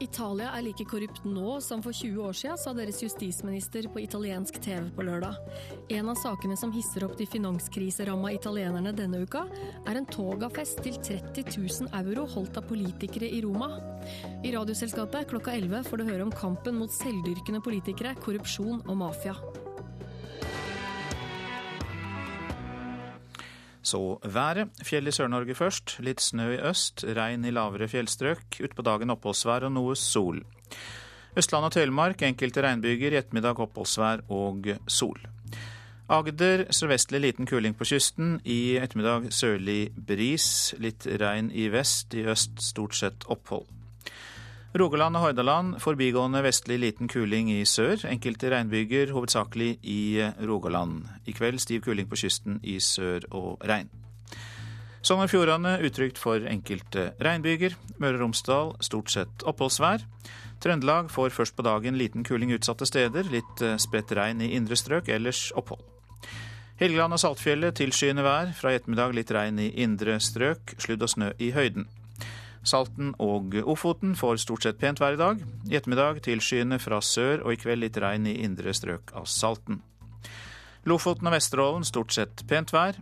[0.00, 4.58] Italia er like korrupt nå som for 20 år siden, sa deres justisminister på italiensk
[4.60, 5.38] TV på lørdag.
[5.96, 9.46] En av sakene som hisser opp de finanskriseramma italienerne denne uka,
[9.88, 13.72] er en togafest til 30 000 euro holdt av politikere i Roma.
[14.44, 19.36] I Radioselskapet klokka 11 får du høre om kampen mot selvdyrkende politikere, korrupsjon og mafia.
[23.86, 24.72] Så været.
[24.82, 25.98] Fjell i Sør-Norge først.
[26.02, 28.58] Litt snø i øst, regn i lavere fjellstrøk.
[28.66, 30.42] Utpå dagen oppholdsvær og noe sol.
[31.36, 35.20] Østland og Telemark enkelte regnbyger, i ettermiddag oppholdsvær og sol.
[36.08, 38.40] Agder sørvestlig liten kuling på kysten.
[38.42, 40.74] I ettermiddag sørlig bris.
[40.82, 43.75] Litt regn i vest, i øst stort sett opphold.
[44.76, 48.02] Rogaland og Hordaland forbigående vestlig liten kuling i sør.
[48.10, 51.06] Enkelte regnbyger, hovedsakelig i Rogaland.
[51.24, 53.88] I kveld stiv kuling på kysten i sør og regn.
[55.06, 57.76] Sogn og Fjordane utrygt for enkelte regnbyger.
[58.02, 60.04] Møre og Romsdal stort sett oppholdsvær.
[60.60, 63.28] Trøndelag får først på dagen liten kuling utsatte steder.
[63.32, 65.84] Litt eh, spredt regn i indre strøk, ellers opphold.
[66.76, 68.52] Helgeland og Saltfjellet tilskyende vær.
[68.58, 70.76] Fra i ettermiddag litt regn i indre strøk.
[70.82, 71.88] Sludd og snø i høyden.
[72.66, 75.42] Salten og Ofoten får stort sett pent vær i dag.
[75.70, 79.82] I ettermiddag tilskyende fra sør og i kveld litt regn i indre strøk av Salten.
[80.86, 82.98] Lofoten og Vesterålen stort sett pent vær.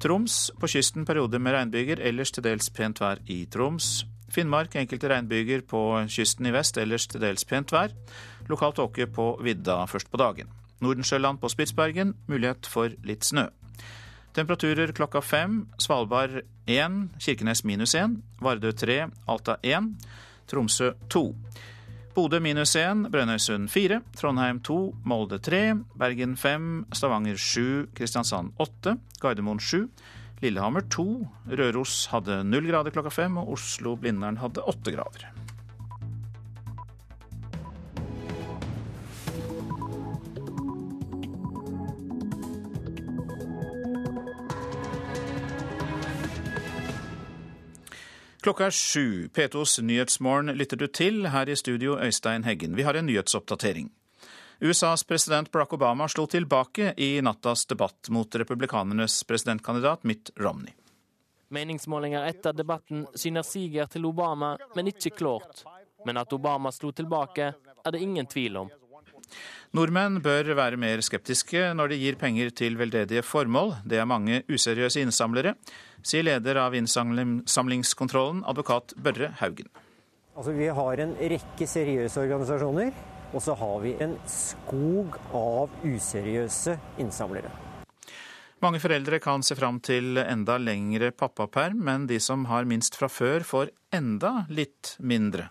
[0.00, 4.06] Troms på kysten perioder med regnbyger, ellers til dels pent vær i Troms.
[4.32, 5.80] Finnmark enkelte regnbyger på
[6.12, 7.92] kysten i vest, ellers til dels pent vær.
[8.48, 10.52] Lokalt tåke på vidda først på dagen.
[10.84, 13.48] Nordensjøland på Spitsbergen mulighet for litt snø.
[14.38, 15.64] Temperaturer klokka fem.
[15.82, 18.20] Svalbard 1, Kirkenes minus 1.
[18.38, 19.88] Vardø 3, Alta 1.
[20.46, 21.22] Tromsø 2.
[22.14, 24.76] Bodø minus 1, Brønnøysund 4, Trondheim 2,
[25.10, 25.62] Molde 3,
[25.98, 29.90] Bergen 5, Stavanger 7, Kristiansand 8, Gardermoen 7,
[30.44, 31.08] Lillehammer 2,
[31.58, 35.47] Røros hadde 0 grader klokka 5, og Oslo-Blindern hadde 8 grader.
[48.48, 49.28] Klokka er sju.
[49.28, 51.26] P2s Nyhetsmorgen lytter du til.
[51.28, 52.76] Her i studio Øystein Heggen.
[52.76, 53.90] Vi har en nyhetsoppdatering.
[54.60, 60.72] USAs president Barack Obama slo tilbake i nattas debatt mot republikanernes presidentkandidat Mitt Romney.
[61.52, 65.64] Meningsmålinger etter debatten syner siger til Obama, men ikke klart.
[66.06, 67.52] Men at Obama slo tilbake,
[67.84, 68.72] er det ingen tvil om.
[69.76, 73.74] Nordmenn bør være mer skeptiske når de gir penger til veldedige formål.
[73.84, 75.54] Det er mange useriøse innsamlere,
[76.00, 79.68] sier leder av innsamlingskontrollen, advokat Børre Haugen.
[80.38, 82.92] Altså, vi har en rekke seriøse organisasjoner,
[83.34, 87.50] og så har vi en skog av useriøse innsamlere.
[88.62, 93.06] Mange foreldre kan se fram til enda lengre pappaperm, men de som har minst fra
[93.12, 95.50] før, får enda litt mindre.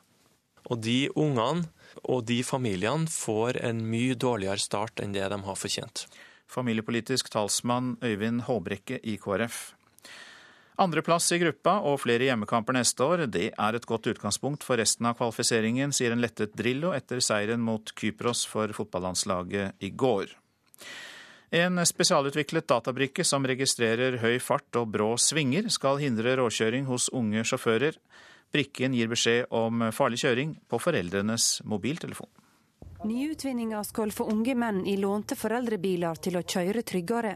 [0.68, 1.68] Og de ungene
[2.04, 6.06] og de familiene får en mye dårligere start enn det de har fortjent.
[6.48, 9.74] Familiepolitisk talsmann Øyvind Håbrekke i KrF.
[10.78, 15.08] Andreplass i gruppa og flere hjemmekamper neste år, det er et godt utgangspunkt for resten
[15.10, 20.36] av kvalifiseringen, sier en lettet Drillo etter seieren mot Kypros for fotballandslaget i går.
[21.58, 27.42] En spesialutviklet databrikke som registrerer høy fart og brå svinger, skal hindre råkjøring hos unge
[27.48, 27.98] sjåfører.
[28.54, 32.30] Brikken gir beskjed om farlig kjøring på foreldrenes mobiltelefon.
[33.06, 37.36] Nyutvinninga skal få unge menn i lånte foreldrebiler til å kjøre tryggere.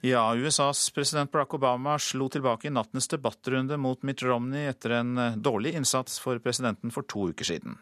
[0.00, 5.18] Ja, USAs president Barack Obama slo tilbake i nattens debattrunde mot Mitt Romney etter en
[5.36, 7.76] dårlig innsats for presidenten for to uker siden.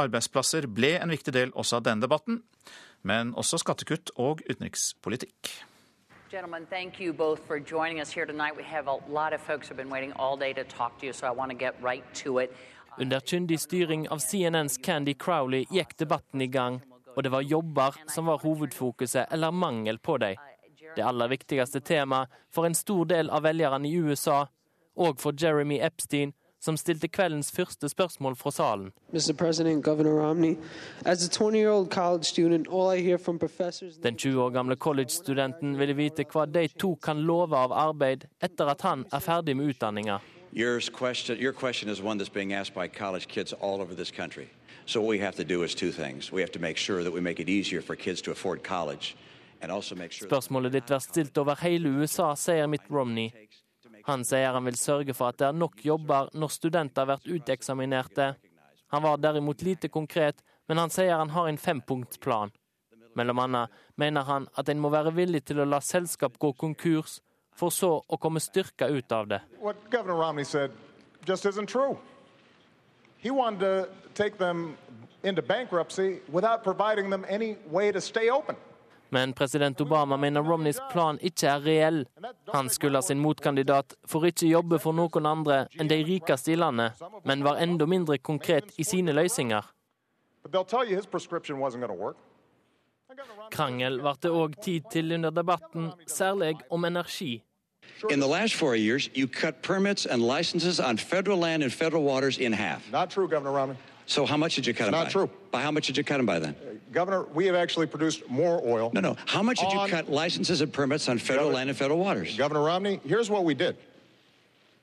[0.00, 2.40] Arbeidsplasser ble en viktig del også av denne debatten,
[3.04, 5.52] men også skattekutt og utenrikspolitikk.
[6.28, 8.56] Gentlemen, thank you both for joining us here tonight.
[8.56, 11.06] We have a lot of folks who have been waiting all day to talk to
[11.06, 12.52] you, so I want to get right to it.
[12.98, 16.80] Under kyndig styring av CNNs Candy Crowley gikk debatten i gang,
[17.14, 20.34] og det var jobber som var hovedfokuset, eller mangel på dem.
[20.96, 24.46] Det aller viktigste temaet for en stor del av velgerne i USA,
[24.96, 26.32] og for Jeremy Epstein,
[26.66, 28.92] som stilte kveldens første spørsmål fra salen.
[29.14, 30.56] Romney,
[32.22, 32.68] student,
[34.02, 38.66] Den 20 år gamle college-studenten ville vite hva de to kan love av arbeid etter
[38.74, 40.18] at han er ferdig med utdanninga.
[40.52, 44.10] Your question, your question is one that's being asked by college kids all over this
[44.10, 44.48] country.
[44.86, 46.32] So what we have to do is two things.
[46.32, 49.16] We have to make sure that we make it easier for kids to afford college.
[49.60, 53.30] Sure Spørsmålet ditt blir stilt over hele USA, sier Mitt Romney.
[54.06, 58.28] Han sier han vil sørge for at det er nok jobber når studenter blir uteksaminerte.
[58.94, 62.52] Han var derimot lite konkret, men han sier han har en fempunktsplan.
[63.18, 67.18] Mellom annet mener han at en må være villig til å la selskap gå konkurs,
[67.56, 69.40] for så å komme styrka ut av det.
[73.18, 74.76] He wanted to take them
[75.24, 78.54] into bankruptcy without providing them any way to stay open.
[79.10, 82.04] Men president Obama mener Romneys plan ikke er reell.
[82.52, 86.98] Han skylder sin motkandidat for ikke jobbe for noen andre enn de rikeste i landet,
[87.24, 89.62] men var enda mindre konkret i sine løsninger.
[93.50, 97.42] Krangel ble det òg tid til under debatten, særlig om energi.
[98.10, 102.02] In the last four years, you cut permits and licenses on federal land and federal
[102.02, 102.90] waters in half.
[102.92, 103.76] Not true, Governor Romney.
[104.06, 105.10] So how much did you cut them Not by?
[105.10, 105.30] true.
[105.50, 106.54] By how much did you cut them by then?
[106.60, 108.90] Uh, Governor, we have actually produced more oil.
[108.94, 109.16] No, no.
[109.26, 112.36] How much did you cut licenses and permits on federal Governor- land and federal waters?
[112.36, 113.76] Governor Romney, here's what we did.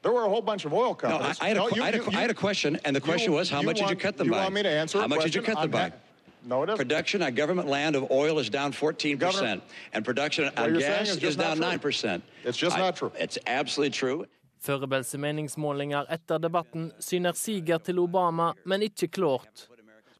[0.04, 1.38] There were a whole bunch of oil No, I, companies.
[1.40, 3.00] I, had a, No, you- I, had a, you- I had a question, and the
[3.02, 4.42] question you- was, how you much did you cut them you by?
[4.44, 5.94] want me to answer how much did you cut them I'm by?
[6.46, 6.78] No, it isn't.
[6.78, 9.62] Production on government land of oil is down 14%, Governor,
[9.94, 11.66] and production on gas is is, down true.
[11.66, 12.22] 9%.
[12.44, 13.14] It's just not true.
[13.18, 14.26] It's absolutely true.
[14.64, 19.68] Foreløpige meningsmålinger etter debatten syner siger til Obama, men ikke klart.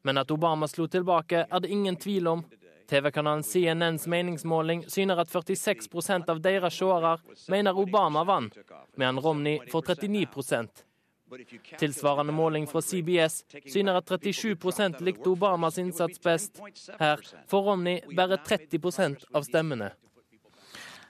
[0.04, 2.44] Men at Obama slo tilbake, er det ingen tvil om.
[2.88, 7.14] TV-kanalen CNNs meningsmåling syner at 46% av deres seere
[7.48, 8.58] mener Obama vant,
[9.00, 10.84] mens Romney får 39%
[11.78, 16.60] Tilsvarende måling fra CBS syner at 37% likte Obamas innsats best.
[16.98, 19.90] Her får Romney bare 30% av stemmene.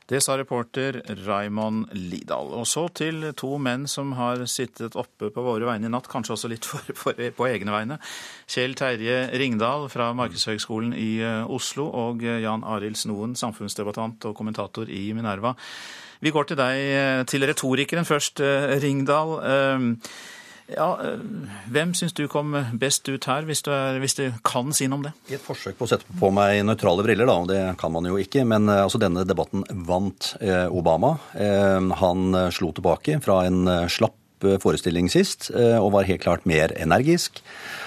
[0.05, 2.51] Det sa reporter Raymond Lidal.
[2.53, 6.35] Og så til to menn som har sittet oppe på våre vegne i natt, kanskje
[6.37, 7.99] også litt for, for, på egne vegne.
[8.51, 14.93] Kjell Terje Ringdal fra Markedshøgskolen i eh, Oslo og Jan Arild Snoen, samfunnsdebattant og kommentator
[14.93, 15.55] i Minerva.
[16.21, 19.39] Vi går til deg, eh, til retorikeren først, eh, Ringdal.
[20.73, 21.21] Ja, eh,
[21.73, 25.01] Hvem syns du kom best ut her, hvis du, er, hvis du, kan si noe
[25.01, 25.13] om det?
[25.29, 28.09] I et forsøk på å sette på meg nøytrale briller, da, og det kan man
[28.09, 28.47] jo ikke.
[28.49, 31.17] Men eh, altså, denne debatten vant eh, Obama.
[31.35, 34.17] Han slo tilbake fra en slapp
[34.63, 37.43] forestilling sist, og var helt klart mer energisk.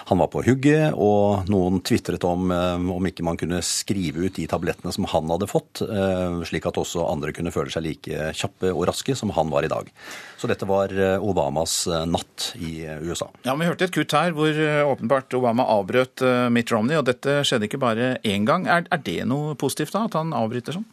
[0.08, 4.38] Han var på hugget, og noen tvitret om eh, om ikke man kunne skrive ut
[4.38, 8.30] de tablettene som han hadde fått, eh, slik at også andre kunne føle seg like
[8.40, 9.92] kjappe og raske som han var i dag.
[10.40, 11.76] Så dette var eh, Obamas
[12.08, 13.28] natt i USA.
[13.44, 14.62] Ja, Vi hørte et kutt her hvor
[14.94, 16.24] åpenbart Obama avbrøt
[16.56, 18.64] Mitt Romney, og dette skjedde ikke bare én gang.
[18.72, 20.88] Er, er det noe positivt da, at han avbryter sånn?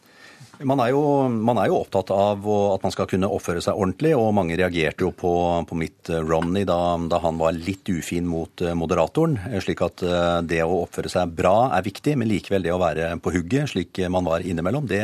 [0.62, 2.44] Man er, jo, man er, jo, opptatt av
[2.74, 5.32] at man skal kunne oppføre seg ordentlig, og mange reagerte jo på,
[5.66, 6.78] på Mitt eh, Romney da,
[7.10, 9.38] da, han var litt ufin mot eh, moderatoren.
[9.50, 10.04] Eh, slik at
[10.46, 14.04] det å oppføre seg bra er viktig, men likevel det å være på hugget, slik
[14.12, 15.02] man var innimellom, det,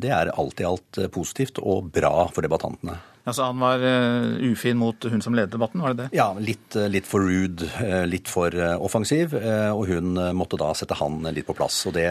[0.00, 2.98] det er alt i alt positivt og bra for debattantene.
[3.24, 6.16] Altså Han var uh, ufin mot hun som ledet debatten, var det det?
[6.16, 9.34] Ja, litt, eh, litt for rude, uh, litt for offensiv.
[9.74, 11.82] Og hun måtte da sette han litt på plass.
[11.92, 12.06] Det,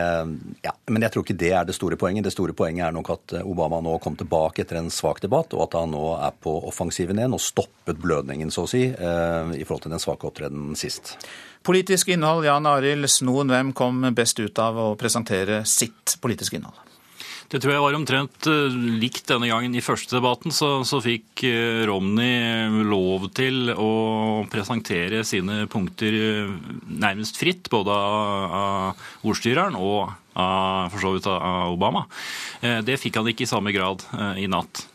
[0.63, 2.27] ja, Men jeg tror ikke det er det store poenget.
[2.27, 5.65] Det store poenget er nok at Obama nå kom tilbake etter en svak debatt, og
[5.67, 9.85] at han nå er på offensiven igjen og stoppet blødningen, så å si, i forhold
[9.85, 11.15] til den svake opptredenen sist.
[11.65, 16.88] Politisk innhold, Jan Arild Snoen, hvem kom best ut av å presentere sitt politiske innhold?
[17.49, 19.73] Det tror jeg var omtrent eh, likt denne gangen.
[19.73, 26.51] I første debatten så, så fikk eh, Romney lov til å presentere sine punkter eh,
[26.85, 32.05] nærmest fritt, både av, av ordstyreren og av, for så vidt av Obama.
[32.61, 34.05] Det fikk han ikke i samme grad
[34.39, 34.85] i natt.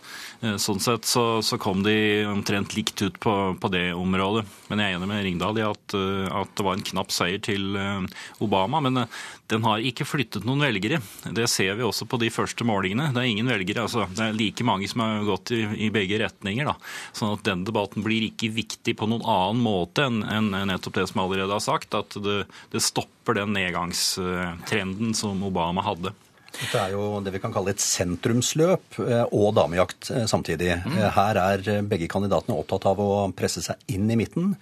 [0.45, 4.45] Eh, sånn sett så, så, kom de omtrent likt ut på, på, det området.
[4.69, 7.41] Men jeg er enig med Ringdal i at, eh, at, det var en knapp seier
[7.45, 8.05] til eh,
[8.45, 8.83] Obama.
[8.85, 9.07] Men
[9.53, 11.01] den har ikke flyttet noen velgere.
[11.25, 13.09] Det ser vi også på de første målingene.
[13.15, 13.87] Det er ingen velgere.
[13.87, 16.69] altså Det er like mange som har gått i, i begge retninger.
[16.69, 16.77] da.
[17.17, 21.09] Sånn at denne debatten blir ikke viktig på noen annen måte enn en, nettopp det
[21.13, 21.97] som allerede har sagt.
[21.97, 22.43] At det,
[22.75, 26.13] det stopper den nedgangstrenden som Obama hadde.
[26.55, 30.71] Dette er jo det vi kan kalle et sentrumsløp eh, og damejakt eh, samtidig.
[30.85, 30.97] Mm.
[31.01, 34.55] Eh, her er begge kandidatene opptatt av å presse seg inn i midten.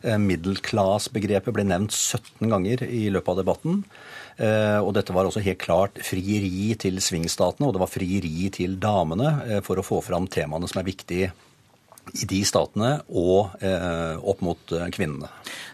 [0.00, 3.82] Middelklass-begrepet ble nevnt 17 ganger i løpet av debatten.
[4.80, 9.60] Og dette var også helt klart frieri til svingstatene, og det var frieri til damene
[9.66, 11.28] for å få fram temaene som er viktige
[12.18, 15.28] i de statene og eh, opp mot eh, kvinnene.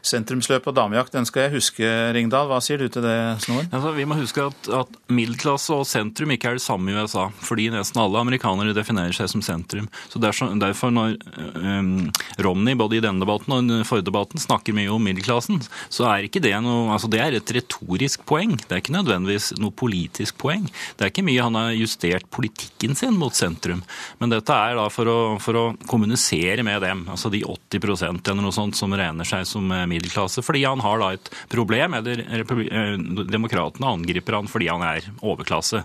[0.06, 2.48] Sentrumsløp og damejakt, den skal jeg huske, Ringdal.
[2.50, 3.68] Hva sier du til det, Snoren?
[3.74, 7.26] Altså, vi må huske at, at, middelklasse og sentrum ikke er det samme i USA.
[7.42, 9.88] Fordi nesten alle amerikanere definerer seg som sentrum.
[10.12, 11.16] Så Derfor, når
[11.56, 12.08] um,
[12.42, 15.60] Romney både i denne debatten og i forrige debatten snakker mye om middelklassen,
[15.92, 18.56] så er ikke det noe altså Det er et retorisk poeng.
[18.60, 20.68] Det er ikke nødvendigvis noe politisk poeng.
[20.96, 23.82] Det er ikke mye han har justert politikken sin mot sentrum.
[24.20, 28.30] Men dette er da for å, for å kommunisere kommunisere med dem, altså de 80%
[28.30, 31.94] eller noe sånt som regner seg som eh, middelklasse, fordi han har da et problem,
[31.94, 32.96] eller eh,
[33.28, 35.84] demokratene angriper han fordi han er overklasse.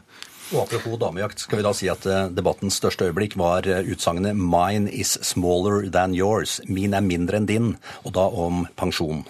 [0.51, 4.89] Og Apropos damejakt, skal vi da si at eh, debattens største øyeblikk var utsagnet 'Mine
[4.89, 6.59] is smaller than yours'.
[6.67, 9.25] Min er mindre enn din, og da om pensjon.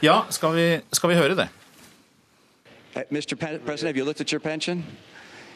[0.00, 1.48] Ja, skal vi, skal vi høre det?
[3.10, 3.36] Mr.
[3.36, 4.84] President, have you looked at your pension?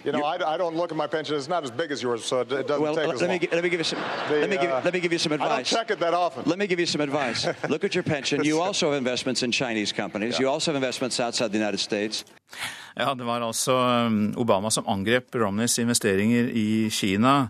[0.04, 1.36] You know, I, I, don't look at my pension.
[1.36, 3.38] It's not as big as yours, so it doesn't well, take as let long.
[3.38, 4.00] Me, let me give you some.
[4.28, 5.50] The, let me give, uh, let me give you some advice.
[5.50, 6.42] I don't check it that often.
[6.46, 7.46] Let me give you some advice.
[7.68, 8.44] look at your pension.
[8.44, 10.34] You also have investments in Chinese companies.
[10.34, 10.42] Yeah.
[10.42, 12.24] You also have investments outside the United States.
[12.96, 17.48] Ja, Det var altså um, Obama som angrep Romneys investeringer i Kina.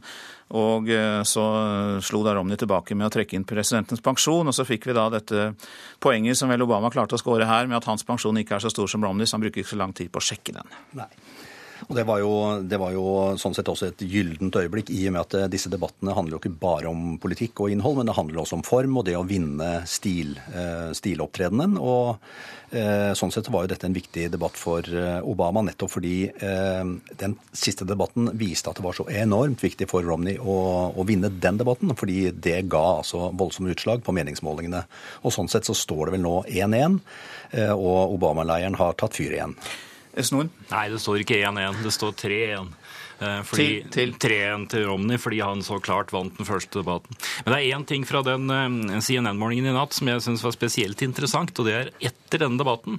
[0.52, 1.44] Og uh, så
[2.04, 4.46] slo da Romney tilbake med å trekke inn presidentens pensjon.
[4.46, 5.54] Og så fikk vi da dette
[6.02, 8.70] poenget som vel Obama klarte å skåre her, med at hans pensjon ikke er så
[8.70, 9.32] stor som Romneys.
[9.32, 10.76] Han bruker ikke så lang tid på å sjekke den.
[11.00, 11.08] Nei.
[11.88, 13.04] Og det var, jo, det var, jo,
[13.40, 16.42] sånn sett også et gyllent øyeblikk, i og med at eh, disse debattene handler jo
[16.42, 19.26] ikke bare om politikk og innhold, men det handler også om form og det å
[19.26, 21.74] vinne stil, eh, stilopptredenen.
[21.82, 22.22] Og
[22.70, 24.86] eh, sånn sett var jo dette en viktig debatt for
[25.28, 26.14] Obama, nettopp fordi
[27.20, 30.56] den siste debatten viste at det var så enormt viktig for Romney å,
[30.96, 34.84] å vinne den debatten, fordi det ga altså voldsomme utslag på meningsmålingene.
[35.26, 37.00] Og sånn sett så står det vel nå 1-1,
[37.76, 39.58] og Obama-leiren har tatt fyr igjen.
[40.20, 40.50] Snoen?
[40.70, 41.82] Nei, det står ikke 1-1.
[41.84, 42.72] Det står 3-1.
[43.22, 44.32] Eh, fordi, til, til.
[44.34, 47.18] 3-1 til Romney fordi han så klart vant den første debatten.
[47.44, 50.54] Men det er én ting fra den eh, CNN-morgenen i natt som jeg syns var
[50.56, 52.98] spesielt interessant, og det er etter denne debatten,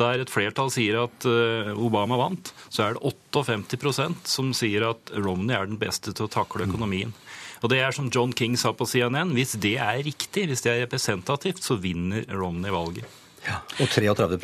[0.00, 5.14] der et flertall sier at eh, Obama vant, så er det 58% som sier at
[5.16, 7.14] Romney er den beste til å takle økonomien.
[7.62, 10.72] Og det er som John King sa på CNN, hvis det er riktig, hvis det
[10.72, 13.21] er representativt, så vinner Romney valget.
[13.82, 14.36] Og 33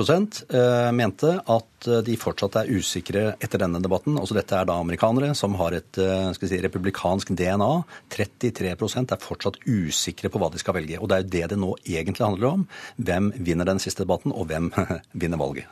[0.51, 4.19] eh, mente at eh, de fortsatt er usikre etter denne debatten.
[4.19, 7.71] Også dette er da amerikanere som har et eh, si, republikansk DNA.
[8.15, 10.99] 33% er fortsatt usikre på hva de skal velge.
[10.99, 12.67] Og det er jo det det nå egentlig handler om.
[12.99, 14.73] Hvem vinner den siste debatten, og hvem
[15.23, 15.71] vinner valget?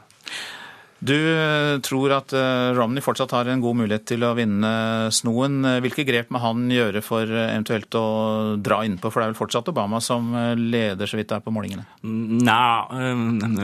[0.99, 4.71] Du eh, tror at eh, Romney fortsatt har en god mulighet til å vinne
[5.13, 5.61] snoen.
[5.85, 8.07] Hvilke grep må han gjøre for eh, eventuelt å
[8.57, 11.53] dra innpå, for det er vel fortsatt Obama som leder, så vidt det er på
[11.53, 11.85] målingene?
[12.07, 13.13] Nei,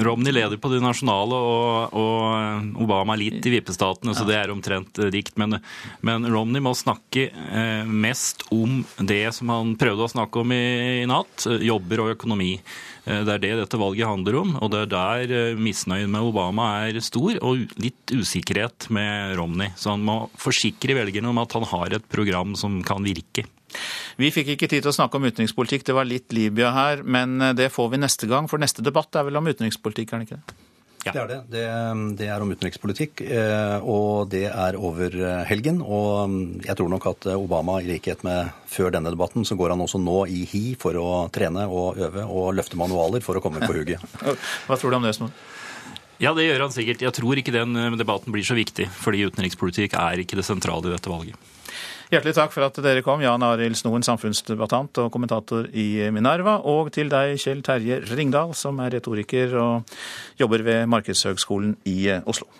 [0.04, 5.00] Romney leder på det nasjonale, og, og Obama litt i vippestatene, så det er omtrent
[5.12, 5.38] likt.
[5.40, 5.56] Men,
[6.04, 7.30] men, Romney må snakke
[7.88, 10.64] mest om det som han prøvde å snakke om i,
[11.00, 12.54] i natt, jobber og økonomi.
[13.04, 16.28] Eh, det er det dette valget handler om, og det er der eh, misnøyen med
[16.28, 19.72] Obama er stor, og litt usikkerhet med Romney.
[19.76, 23.46] Så han må forsikre velgerne om at han har et program som kan virke.
[24.20, 27.40] Vi fikk ikke tid til å snakke om utenrikspolitikk, det var litt Libya her, men
[27.40, 30.30] eh, det får vi neste gang, for neste debatt er vel om utenrikspolitikk, er det
[30.30, 30.60] ikke det?
[31.02, 31.12] Ja.
[31.12, 31.38] Det er det.
[31.50, 31.62] det.
[32.20, 32.28] det.
[32.30, 35.80] er om utenrikspolitikk, eh, og det er over eh, helgen.
[35.82, 39.74] Og mm, jeg tror nok at Obama, i likhet med før denne debatten, så går
[39.74, 43.42] han også nå i hi for å trene og øve og løfte manualer for å
[43.42, 44.04] komme på hugget.
[44.68, 45.32] Hva tror du om det, Små?
[46.22, 47.02] Ja, det gjør han sikkert.
[47.02, 50.86] Jeg tror ikke den eh, debatten blir så viktig, fordi utenrikspolitikk er ikke det sentrale
[50.86, 51.51] i dette valget.
[52.12, 56.58] Hjertelig takk for at dere kom, Jan Arild Snoen, samfunnsdebattant og kommentator i Minerva.
[56.68, 59.94] Og til deg, Kjell Terje Ringdal, som er retoriker og
[60.36, 62.50] jobber ved Markedshøgskolen i Oslo.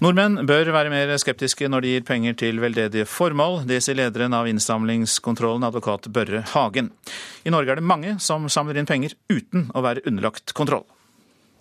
[0.00, 3.66] Nordmenn bør være mer skeptiske når de gir penger til veldedige formål.
[3.68, 6.88] Det sier lederen av innsamlingskontrollen, advokat Børre Hagen.
[7.44, 10.88] I Norge er det mange som samler inn penger uten å være underlagt kontroll.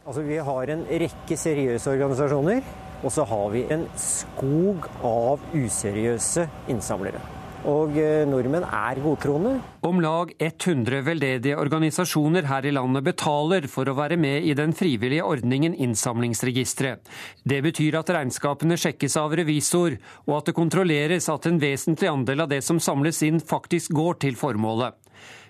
[0.08, 2.64] Altså, vi har en rekke seriøse organisasjoner
[3.04, 7.22] og så har vi en skog av useriøse innsamlere.
[7.68, 9.58] Og eh, nordmenn er godtroende.
[9.84, 14.72] Om lag 100 veldedige organisasjoner her i landet betaler for å være med i den
[14.72, 17.04] frivillige ordningen Innsamlingsregisteret.
[17.44, 19.98] Det betyr at regnskapene sjekkes av revisor,
[20.30, 24.22] og at det kontrolleres at en vesentlig andel av det som samles inn, faktisk går
[24.24, 24.96] til formålet.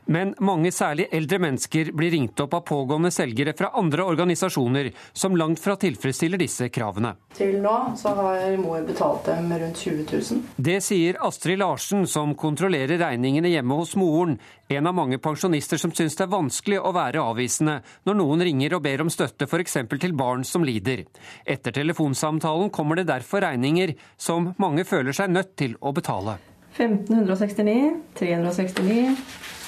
[0.10, 5.36] Men mange, særlig eldre mennesker, blir ringt opp av pågående selgere fra andre organisasjoner som
[5.38, 7.12] langt fra tilfredsstiller disse kravene.
[7.38, 10.42] Til nå så har mor betalt dem rundt 20 000.
[10.58, 14.40] Det sier Astrid Larsen, som kontrollerer regningene hjemme hos moren.
[14.70, 17.78] En av mange pensjonister som syns det er vanskelig å være avvisende
[18.10, 19.78] når noen ringer og ber om støtte f.eks.
[19.94, 21.06] til barn som lider.
[21.46, 26.40] Etter telefonsamtalen kommer det derfor regninger som mange føler seg nødt til å betale.
[26.80, 27.78] 1569,
[28.18, 29.60] 369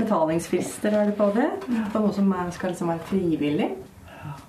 [0.00, 1.48] Betalingsfrister er det på det.
[1.92, 3.70] På noe som er, skal liksom være frivillig.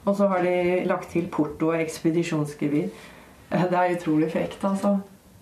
[0.05, 2.87] Og så har de lagt til porto og ekspedisjonsgebyr.
[3.51, 4.97] Det er utrolig frekt, altså.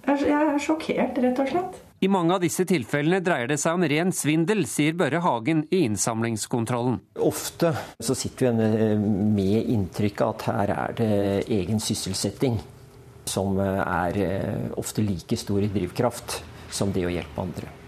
[0.10, 1.78] Jeg er sjokkert, rett og slett.
[2.00, 5.82] I mange av disse tilfellene dreier det seg om ren svindel, sier Børre Hagen i
[5.84, 7.02] innsamlingskontrollen.
[7.28, 8.94] Ofte så sitter vi
[9.36, 11.10] med inntrykk av at her er det
[11.60, 12.56] egen sysselsetting
[13.30, 16.40] som er eh, ofte like stor i drivkraft
[16.74, 17.79] som det å hjelpe andre.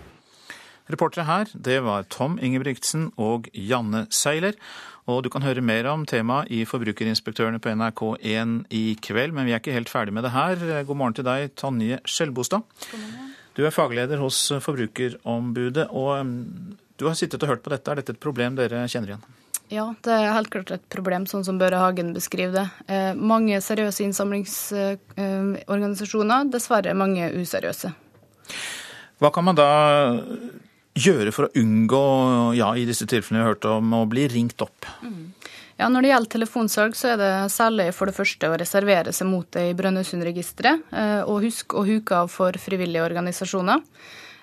[0.92, 4.58] Reportere her, det var Tom Ingebrigtsen og Janne Seiler.
[5.10, 9.54] Og du kan høre mer om temaet i Forbrukerinspektørene på NRK1 i kveld, men vi
[9.56, 10.56] er ikke helt ferdig med det her.
[10.86, 12.62] God morgen til deg, Tonje Skjelbostad.
[13.58, 16.36] Du er fagleder hos Forbrukerombudet, og um,
[17.02, 17.92] du har sittet og hørt på dette.
[17.92, 19.26] Er dette et problem dere kjenner igjen?
[19.72, 22.68] Ja, det er helt klart et problem, sånn som Børre Hagen beskriver det.
[22.92, 27.90] Eh, mange seriøse innsamlingsorganisasjoner, eh, dessverre mange useriøse.
[29.22, 29.70] Hva kan man da
[30.98, 32.06] gjøre for å unngå,
[32.58, 34.88] ja, i disse tilfellene vi har hørt om, å bli ringt opp?
[35.04, 35.32] Mm.
[35.82, 39.30] Ja, Når det gjelder telefonsalg, så er det særlig for det første å reservere seg
[39.32, 43.82] mot det i Brønnøysundregisteret, eh, og husk å huke av for frivillige organisasjoner.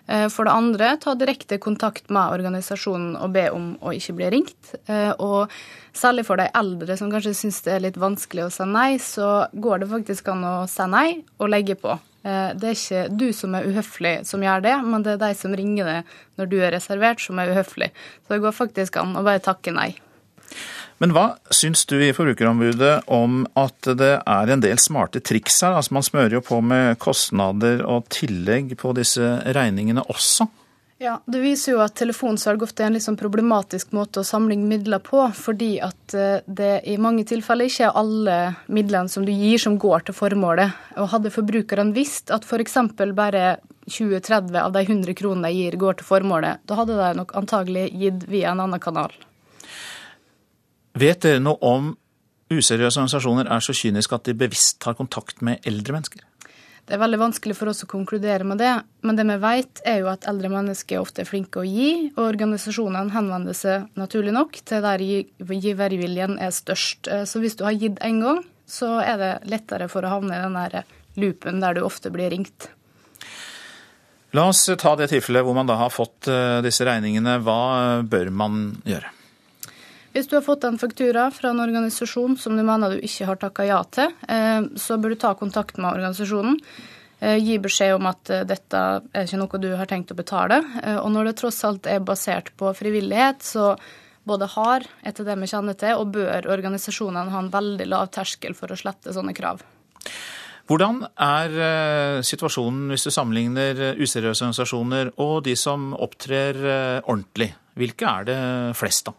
[0.09, 4.33] Eh, for det andre, ta direkte kontakt med organisasjonen og be om å ikke bli
[4.35, 4.73] ringt.
[4.89, 5.53] Eh, og
[5.95, 9.47] særlig for de eldre som kanskje syns det er litt vanskelig å si nei, så
[9.53, 12.01] går det faktisk an å si nei og legge på.
[12.27, 15.39] Eh, det er ikke du som er uhøflig som gjør det, men det er de
[15.39, 17.93] som ringer deg når du er reservert, som er uhøflig.
[18.27, 19.93] Så det går faktisk an å bare takke nei.
[20.99, 25.77] Men hva syns du i Forbrukerombudet om at det er en del smarte triks her?
[25.79, 30.49] Altså Man smører jo på med kostnader og tillegg på disse regningene også.
[30.99, 34.57] Ja, Det viser jo at telefonsalg ofte er en litt sånn problematisk måte å samle
[34.59, 39.31] midler på, fordi at eh, det i mange tilfeller ikke er alle midlene som du
[39.31, 40.75] gir som går til formålet.
[40.99, 42.75] Og Hadde forbrukerne visst at f.eks.
[43.15, 43.45] bare
[43.87, 47.87] 20-30 av de 100 kronene de gir, går til formålet, da hadde de nok antagelig
[47.95, 49.15] gitt via en annen kanal.
[50.99, 51.93] Vet dere noe om
[52.51, 56.27] useriøse organisasjoner er så kyniske at de bevisst tar kontakt med eldre mennesker?
[56.89, 58.71] Det er veldig vanskelig for oss å konkludere med det,
[59.05, 62.23] men det vi vet er jo at eldre mennesker ofte er flinke å gi, og
[62.25, 67.11] organisasjonene henvender seg naturlig nok til der giverviljen er størst.
[67.13, 70.39] Eh, så hvis du har gitt én gang, så er det lettere for å havne
[70.39, 70.89] i den der
[71.21, 72.71] loopen der du ofte blir ringt.
[74.33, 77.37] La oss ta det tilfellet hvor man da har fått eh, disse regningene.
[77.45, 79.13] Hva bør man gjøre?
[80.13, 83.41] Hvis du har fått en faktura fra en organisasjon som du mener du ikke har
[83.41, 86.57] takka ja til, eh, så bør du ta kontakt med organisasjonen.
[87.21, 88.81] Eh, gi beskjed om at eh, dette
[89.13, 90.63] er ikke noe du har tenkt å betale.
[91.03, 93.75] Og når det tross alt er basert på frivillighet, så
[94.29, 98.57] både har, etter det vi kjenner til, og bør organisasjonene ha en veldig lav terskel
[98.57, 99.63] for å slette sånne krav.
[100.69, 106.61] Hvordan er situasjonen hvis du sammenligner useriøse organisasjoner og de som opptrer
[107.07, 107.55] ordentlig?
[107.79, 108.43] Hvilke er det
[108.77, 109.17] flest av?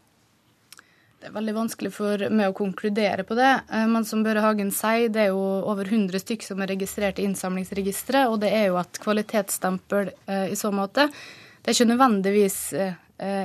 [1.19, 3.51] Det er veldig vanskelig for meg å konkludere på det.
[3.75, 7.19] Eh, men som Børre Hagen sier, det er jo over 100 stykk som er registrert
[7.19, 8.31] i innsamlingsregisteret.
[8.31, 11.09] Og det er jo et kvalitetsstempel eh, i så måte.
[11.59, 12.95] Det er ikke nødvendigvis eh,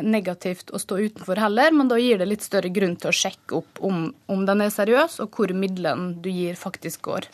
[0.07, 3.59] negativt å stå utenfor heller, men da gir det litt større grunn til å sjekke
[3.59, 7.27] opp om, om den er seriøs, og hvor midlene du gir, faktisk går.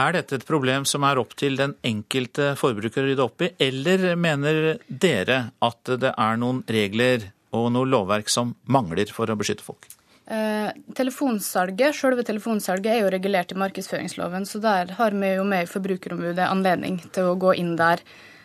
[0.00, 3.52] Er dette et problem som er opp til den enkelte forbruker å rydde opp i,
[3.68, 9.36] eller mener dere at det er noen regler og noe lovverk som mangler for å
[9.38, 9.88] beskytte folk?
[10.28, 15.70] Eh, telefonsalget, Selve telefonsalget er jo regulert i markedsføringsloven, så der har vi jo med
[15.70, 18.02] Forbrukerombudet anledning til å gå inn der.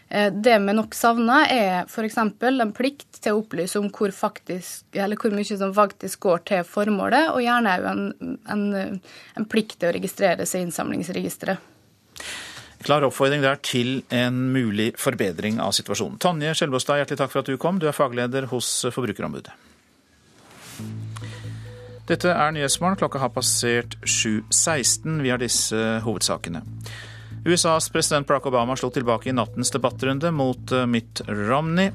[0.08, 2.18] Eh, det vi nok savner, er f.eks.
[2.22, 7.34] en plikt til å opplyse om hvor, faktisk, hvor, mye som faktisk går til formålet,
[7.34, 8.66] og gjerne òg en, en,
[9.36, 11.72] en plikt til å registrere seg i innsamlingsregisteret.
[12.84, 16.18] Klar oppfordring der til en mulig forbedring av situasjonen.
[16.20, 17.80] Tonje Skjelbostad, hjertelig takk for at du kom.
[17.80, 19.54] Du er fagleder hos Forbrukerombudet.
[22.10, 23.00] Dette er Nyhetsmorgen.
[23.00, 25.22] Klokka har passert 7.16.
[25.24, 26.64] Vi har disse hovedsakene.
[27.44, 31.92] USAs president Barack Obama slo tilbake i nattens debattrunde mot eh, Mitt Romney.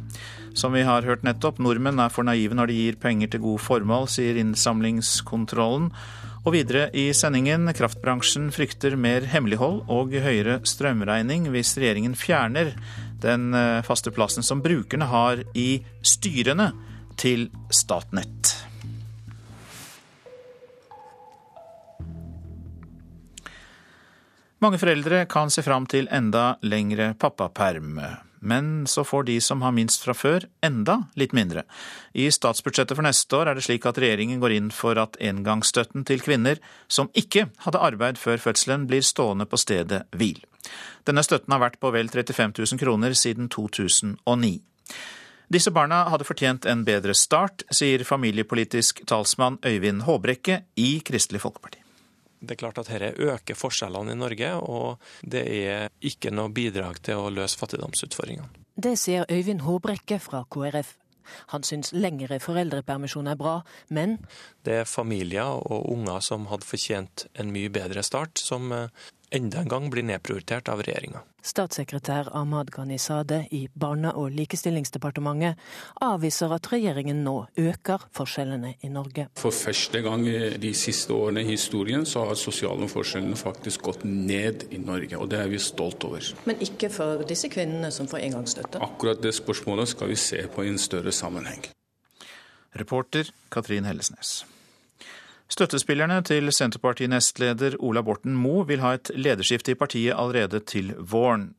[0.56, 3.62] Som vi har hørt nettopp, nordmenn er for naive når de gir penger til gode
[3.62, 5.92] formål, sier innsamlingskontrollen.
[6.46, 12.74] Og videre i sendingen kraftbransjen frykter mer hemmelighold og høyere strømregning hvis regjeringen fjerner
[13.22, 16.70] den eh, faste plassen som brukerne har i styrene
[17.18, 18.54] til Statnett.
[24.62, 28.00] Mange foreldre kan se fram til enda lengre pappaperm
[28.40, 31.64] men så får de som har minst fra før, enda litt mindre.
[32.12, 36.06] I statsbudsjettet for neste år er det slik at regjeringen går inn for at engangsstøtten
[36.08, 40.40] til kvinner som ikke hadde arbeid før fødselen, blir stående på stedet hvil.
[41.08, 44.58] Denne støtten har vært på vel 35 000 kroner siden 2009.
[45.48, 51.77] Disse barna hadde fortjent en bedre start, sier familiepolitisk talsmann Øyvind Håbrekke i Kristelig Folkeparti.
[52.40, 57.02] Det er klart at dette øker forskjellene i Norge, og det er ikke noe bidrag
[57.02, 58.64] til å løse fattigdomsutfordringene.
[58.78, 60.94] Det sier Øyvind Håbrekke fra KrF.
[61.52, 63.58] Han syns lengre foreldrepermisjon er bra,
[63.92, 64.18] men
[64.64, 68.88] Det er familier og unger som hadde fortjent en mye bedre start, som eh,
[69.30, 71.22] enda en gang blir nedprioritert av regjeringa.
[71.42, 75.56] Statssekretær Ahmad Ghanizadeh i Barne- og likestillingsdepartementet
[76.04, 79.28] avviser at regjeringen nå øker forskjellene i Norge.
[79.38, 80.26] For første gang
[80.60, 85.30] de siste årene i historien så har sosiale forskjellene faktisk gått ned i Norge, og
[85.30, 86.24] det er vi stolt over.
[86.44, 88.82] Men ikke for disse kvinnene som får engangsstøtte?
[88.84, 91.64] Akkurat det spørsmålet skal vi se på i en større sammenheng.
[92.76, 94.44] Reporter Katrin Hellesnes.
[95.48, 101.54] Støttespillerne til Senterparti-nestleder Ola Borten Moe vil ha et lederskifte i partiet allerede til våren.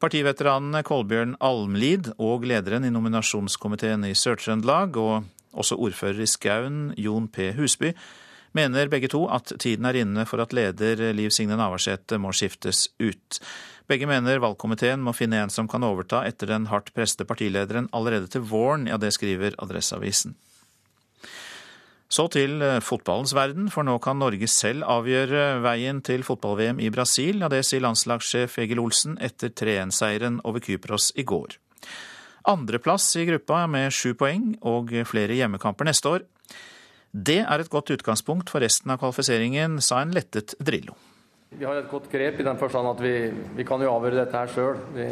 [0.00, 7.28] Partiveteranene Kolbjørn Almlid og lederen i nominasjonskomiteen i Sør-Trøndelag, og også ordfører i Skaun, Jon
[7.28, 7.52] P.
[7.54, 7.92] Husby,
[8.56, 12.86] mener begge to at tiden er inne for at leder Liv Signe Navarsete må skiftes
[12.96, 13.42] ut.
[13.92, 18.32] Begge mener valgkomiteen må finne en som kan overta etter den hardt preste partilederen allerede
[18.32, 20.32] til våren, ja det skriver Adresseavisen.
[22.12, 26.90] Så til eh, fotballens verden, for nå kan Norge selv avgjøre veien til fotball-VM i
[26.92, 27.40] Brasil.
[27.40, 31.56] Ja, det sier landslagssjef Egil Olsen etter 3-1-seieren over Kypros i går.
[32.52, 36.26] Andreplass i gruppa med sju poeng og flere hjemmekamper neste år.
[37.12, 40.98] Det er et godt utgangspunkt for resten av kvalifiseringen, sa en lettet Drillo.
[41.52, 43.14] Vi har et godt grep i den forstand at vi,
[43.56, 44.84] vi kan jo avgjøre dette her sjøl.
[44.96, 45.08] Vi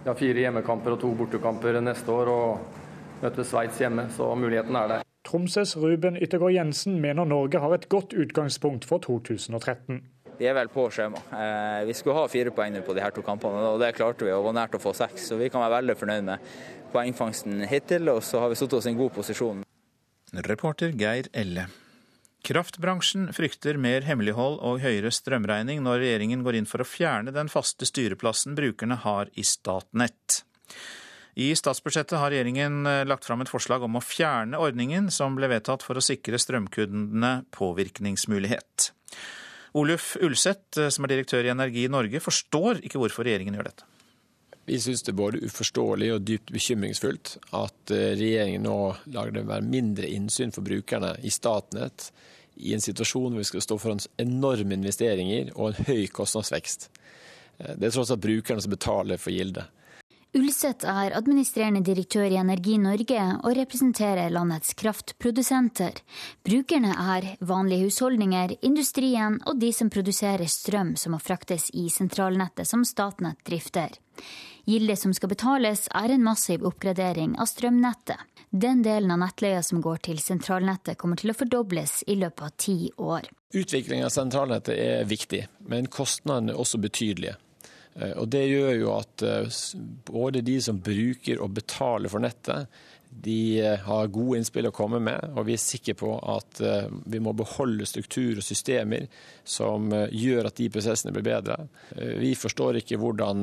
[0.00, 4.76] Vi har fire hjemmekamper og to bortekamper neste år, og møter Sveits hjemme, så muligheten
[4.80, 5.09] er der.
[5.26, 10.00] Tromsøs Ruben Yttergård Jensen mener Norge har et godt utgangspunkt for 2013.
[10.40, 11.20] Vi er vel på skjema.
[11.36, 14.32] Eh, vi skulle ha fire poeng på de her to kampene, og det klarte vi.
[14.32, 15.28] og var nært å få seks.
[15.28, 16.46] Så vi kan være veldig fornøyd med
[16.94, 19.62] poengfangsten hittil, og så har vi satt oss i en god posisjon.
[20.48, 21.66] Reporter Geir Elle.
[22.40, 27.52] Kraftbransjen frykter mer hemmelighold og høyere strømregning når regjeringen går inn for å fjerne den
[27.52, 30.40] faste styreplassen brukerne har i Statnett.
[31.40, 35.48] I statsbudsjettet har regjeringen eh, lagt fram et forslag om å fjerne ordningen som ble
[35.48, 38.90] vedtatt for å sikre strømkundene påvirkningsmulighet.
[39.80, 43.88] Oluf Ulseth, eh, som er direktør i Energi Norge, forstår ikke hvorfor regjeringen gjør dette.
[44.68, 48.76] Vi syns det er både uforståelig og dypt bekymringsfullt at eh, regjeringen nå
[49.14, 52.10] lager det være mindre innsyn for brukerne i Statnett
[52.60, 56.90] i en situasjon hvor vi skal stå foran enorme investeringer og en høy kostnadsvekst.
[57.60, 59.79] Det er tross alt brukerne som betaler for gildet.
[60.30, 65.96] Ulseth er administrerende direktør i Energi Norge og representerer landets kraftprodusenter.
[66.46, 72.70] Brukerne er vanlige husholdninger, industrien og de som produserer strøm som må fraktes i sentralnettet
[72.70, 73.98] som Statnett drifter.
[74.70, 78.22] Gildet som skal betales, er en massiv oppgradering av strømnettet.
[78.50, 82.54] Den delen av nettleia som går til sentralnettet, kommer til å fordobles i løpet av
[82.54, 83.26] ti år.
[83.50, 87.34] Utvikling av sentralnettet er viktig, men kostnadene er også betydelige.
[87.94, 89.58] Eh, og Det gjør jo at eh,
[90.10, 92.70] både de som bruker og betaler for nettet,
[93.10, 96.60] de eh, har gode innspill å komme med, og vi er sikre på at
[97.10, 99.08] vi må beholde struktur og systemer
[99.42, 101.56] som gjør at de prosessene blir bedre.
[102.22, 103.42] Vi forstår ikke hvordan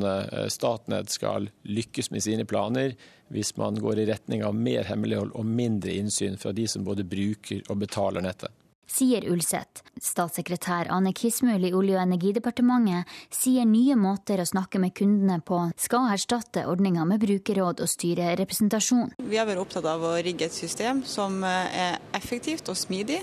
[0.53, 2.95] Statnett skal lykkes med sine planer
[3.33, 7.03] hvis man går i retning av mer hemmelighold og mindre innsyn fra de som både
[7.03, 8.55] bruker og betaler nettet
[8.87, 9.83] sier Ulseth.
[10.01, 15.59] Statssekretær Ane Kismul i Olje- og energidepartementet sier nye måter å snakke med kundene på
[15.77, 19.15] skal erstatte ordninga med brukerråd og styrerepresentasjon.
[19.19, 23.21] Vi har vært opptatt av å rigge et system som eh, er effektivt og smidig.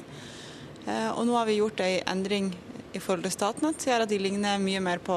[0.86, 2.52] Eh, og nå har vi gjort ei endring
[2.94, 5.16] i forhold til Statnett som gjør at de ligner mye mer på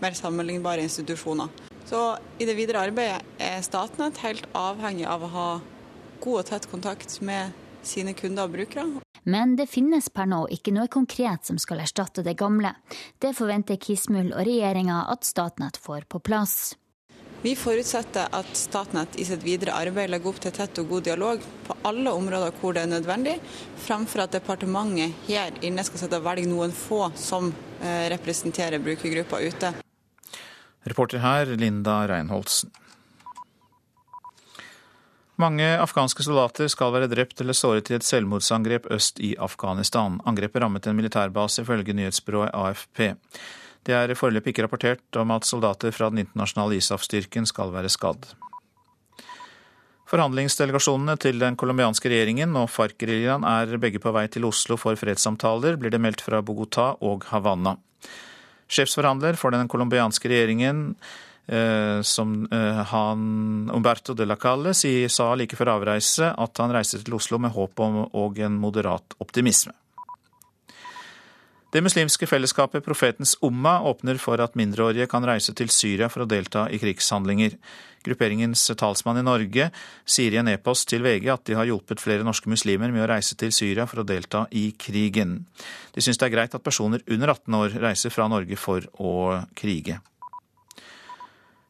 [0.00, 1.50] mer sammenlignbare institusjoner.
[1.90, 2.00] Så
[2.38, 5.48] i det videre arbeidet er Statnett helt avhengig av å ha
[6.20, 7.52] god og tett kontakt med
[7.82, 9.04] sine kunder og brukere.
[9.22, 12.72] Men det finnes per nå ikke noe konkret som skal erstatte det gamle.
[13.20, 16.74] Det forventer Kismul og regjeringa at Statnett får på plass.
[17.42, 21.44] Vi forutsetter at Statnett i sitt videre arbeid legger opp til tett og god dialog
[21.64, 23.38] på alle områder hvor det er nødvendig,
[23.80, 27.48] fremfor at departementet her inne skal sette og velge noen få som
[27.80, 29.72] eh, representerer brukergruppa ute.
[30.84, 32.74] Reporter her, Linda Reinholdsen.
[35.40, 40.18] Mange afghanske soldater skal være drept eller såret i et selvmordsangrep øst i Afghanistan.
[40.28, 43.14] Angrepet rammet en militærbase, ifølge nyhetsbyrået AFP.
[43.86, 48.28] Det er foreløpig ikke rapportert om at soldater fra den internasjonale ISAF-styrken skal være skadd.
[50.10, 55.78] Forhandlingsdelegasjonene til den colombianske regjeringen og FARC-geriljaen er begge på vei til Oslo for fredssamtaler,
[55.80, 57.78] blir det meldt fra Bogotá og Havanna.
[58.70, 60.90] Sjefsforhandler for den colombianske regjeringen
[62.02, 67.16] som eh, han Umberto de la Calle sa like før avreise at han reiste til
[67.18, 69.74] Oslo med håp om og en moderat optimisme.
[71.70, 76.26] Det muslimske fellesskapet Profetens Umma åpner for at mindreårige kan reise til Syria for å
[76.26, 77.54] delta i krigshandlinger.
[78.02, 79.68] Grupperingens talsmann i Norge
[80.02, 83.10] sier i en e-post til VG at de har hjulpet flere norske muslimer med å
[83.12, 85.44] reise til Syria for å delta i krigen.
[85.94, 89.14] De syns det er greit at personer under 18 år reiser fra Norge for å
[89.54, 90.00] krige.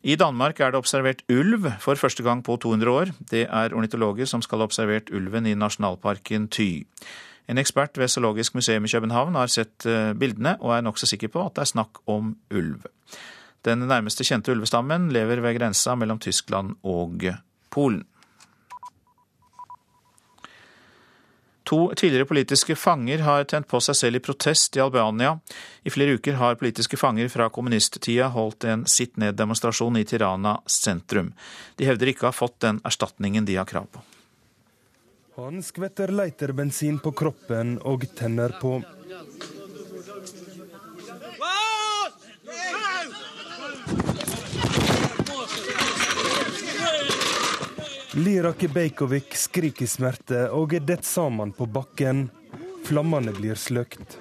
[0.01, 3.11] I Danmark er det observert ulv for første gang på 200 år.
[3.30, 6.86] Det er ornitologer som skal ha observert ulven i nasjonalparken Ty.
[7.48, 11.28] En ekspert ved Zoologisk museum i København har sett eh, bildene, og er nokså sikker
[11.28, 12.86] på at det er snakk om ulv.
[13.64, 17.26] Den nærmeste kjente ulvestammen lever ved grensa mellom Tyskland og
[17.70, 18.07] Polen.
[21.71, 25.37] To tidligere politiske fanger har tent på seg selv i protest i Albania.
[25.87, 31.31] I flere uker har politiske fanger fra kommunisttida holdt en sitt ned-demonstrasjon i Tirana sentrum.
[31.79, 34.03] De hevder ikke å ha fått den erstatningen de har krav på.
[35.39, 38.81] Han skvetter leiterbensin på kroppen og tenner på.
[48.15, 52.25] Lirak Beikovic skriker i smerte og er dett sammen på bakken.
[52.83, 54.17] Flammene blir sløkt.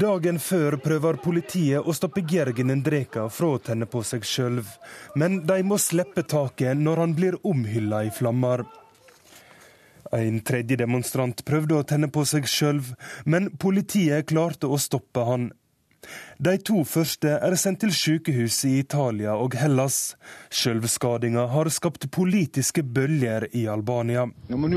[0.00, 4.58] Dagen før prøver politiet å stoppe Gergen Endreka fra å tenne på seg sjøl,
[5.14, 8.64] men de må slippe taket når han blir omhylla i flammer.
[10.10, 12.82] En tredje demonstrant prøvde å tenne på seg sjøl,
[13.22, 15.50] men politiet klarte å stoppe han.
[16.40, 20.16] De to første er sendt til sykehus i Italia og Hellas.
[20.48, 24.24] Sjølvskadinga har skapt politiske bølger i Albania.
[24.48, 24.72] Siden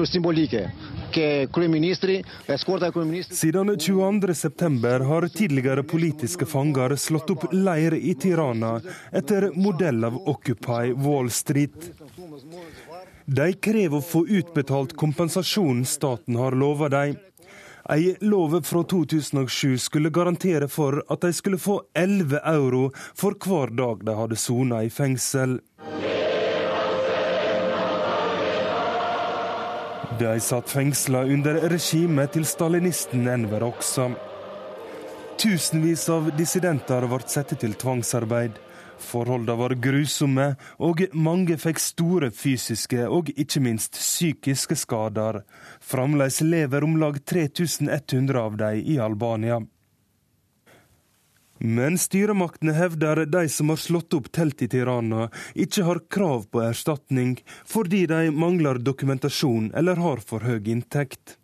[3.88, 8.82] 22.9 har tidligere politiske fanger slått opp leir i Tirana
[9.16, 11.94] etter modell av Occupy Wall Street.
[13.26, 17.16] De krever å få utbetalt kompensasjonen staten har lova dem.
[17.90, 23.74] Ei lov fra 2007 skulle garantere for at de skulle få 11 euro for hver
[23.76, 25.58] dag de hadde sona i fengsel.
[30.20, 34.14] De satt fengsla under regimet til stalinisten Enver Oksa.
[35.44, 38.56] Tusenvis av dissidenter ble satt til tvangsarbeid.
[39.04, 40.48] Forholdene var grusomme,
[40.80, 45.44] og mange fikk store fysiske og ikke minst psykiske skader.
[45.84, 49.62] Fremdeles lever om lag 3100 av dem i Albania.
[51.64, 56.64] Men styremaktene hevder de som har slått opp telt i Tirana, ikke har krav på
[56.66, 57.38] erstatning
[57.70, 61.38] fordi de mangler dokumentasjon eller har for høy inntekt.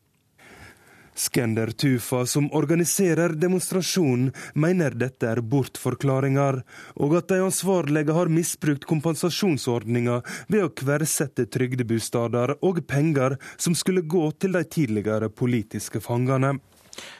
[1.19, 6.61] Skender Tufa, som organiserer demonstrasjonen, mener dette er bortforklaringer,
[6.95, 14.05] og at de ansvarlige har misbrukt kompensasjonsordninga ved å kversette trygdebostader og penger som skulle
[14.07, 16.55] gå til de tidligere politiske fangene.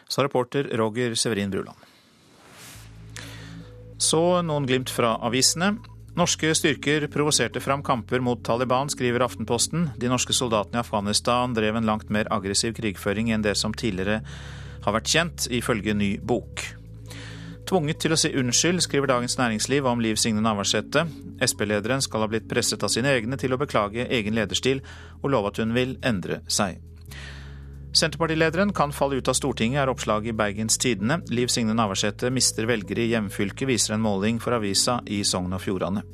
[0.07, 1.77] Sa reporter Roger Severin Bruland.
[3.99, 5.73] Så noen glimt fra avisene.
[6.19, 9.85] Norske styrker provoserte fram kamper mot Taliban, skriver Aftenposten.
[9.95, 14.17] De norske soldatene i Afghanistan drev en langt mer aggressiv krigføring enn det som tidligere
[14.83, 16.65] har vært kjent, ifølge ny bok.
[17.71, 21.05] Tvunget til å si unnskyld, skriver Dagens Næringsliv om Liv Signe Navarsete.
[21.39, 24.83] Sp-lederen skal ha blitt presset av sine egne til å beklage egen lederstil,
[25.21, 26.81] og love at hun vil endre seg.
[27.93, 31.23] Senterpartilederen kan falle ut av Stortinget, er oppslaget i Bergens Tidende.
[31.33, 35.63] Liv Signe Navarsete mister velgere i hjemfylket, viser en måling for avisa i Sogn og
[35.63, 36.05] Fjordane.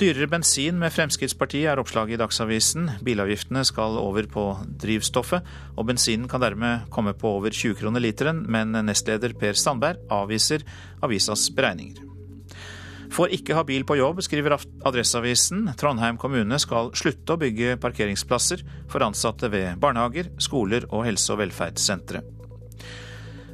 [0.00, 2.86] Dyrere bensin med Fremskrittspartiet er oppslaget i Dagsavisen.
[3.04, 4.44] Bilavgiftene skal over på
[4.80, 10.00] drivstoffet, og bensinen kan dermed komme på over 20 kroner literen, men nestleder Per Sandberg
[10.12, 10.64] avviser
[11.04, 12.09] avisas beregninger.
[13.10, 14.54] Får ikke ha bil på jobb, skriver
[14.86, 15.64] Adresseavisen.
[15.78, 21.40] Trondheim kommune skal slutte å bygge parkeringsplasser for ansatte ved barnehager, skoler og helse- og
[21.42, 22.22] velferdssentre.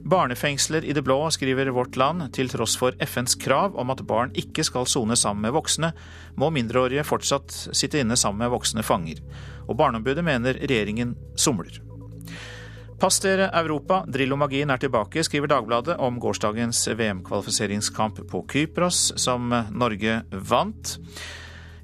[0.07, 2.29] Barnefengsler i det blå, skriver Vårt Land.
[2.37, 5.91] Til tross for FNs krav om at barn ikke skal sone sammen med voksne,
[6.39, 9.19] må mindreårige fortsatt sitte inne sammen med voksne fanger.
[9.67, 11.81] Og Barneombudet mener regjeringen somler.
[12.97, 20.23] Pass dere Europa, Drillo-magien er tilbake, skriver Dagbladet om gårsdagens VM-kvalifiseringskamp på Kypros, som Norge
[20.33, 20.95] vant.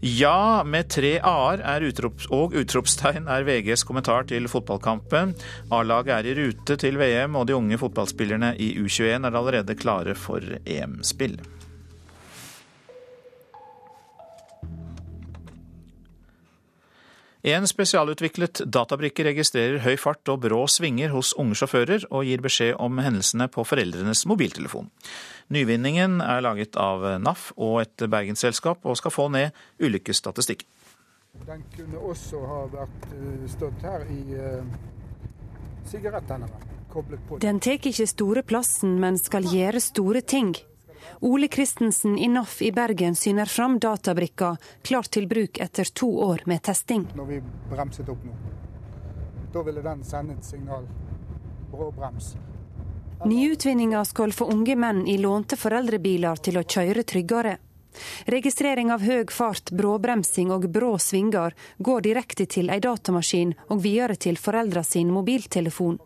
[0.00, 1.84] Ja, med tre a-er
[2.32, 5.36] og utropstegn er VGs kommentar til fotballkampen.
[5.68, 10.16] A-laget er i rute til VM, og de unge fotballspillerne i U21 er allerede klare
[10.16, 11.36] for EM-spill.
[17.42, 22.76] En spesialutviklet databrikke registrerer høy fart og brå svinger hos unge sjåfører, og gir beskjed
[22.78, 24.92] om hendelsene på foreldrenes mobiltelefon.
[25.50, 29.50] Nyvinningen er laget av NAF og et bergensselskap, og skal få ned
[29.82, 30.70] ulykkesstatistikken.
[31.48, 34.90] Den kunne også ha vært eh, stått her i uh.
[37.42, 40.52] Den tar ikke store plassen, men skal gjøre store ting.
[41.24, 46.42] Ole Christensen i NAF i Bergen syner fram databrikka, klart til bruk etter to år
[46.50, 47.04] med testing.
[47.14, 47.38] Når vi
[47.70, 48.34] bremset opp nå,
[49.54, 50.88] da ville den sende et signal.
[51.70, 52.32] Brå brems.
[53.24, 57.56] Nyutvinninga skal få unge menn i lånte foreldrebiler til å kjøre tryggere.
[58.26, 64.18] Registrering av høy fart, bråbremsing og brå svinger går direkte til ei datamaskin og videre
[64.18, 66.02] til foreldra sin mobiltelefon.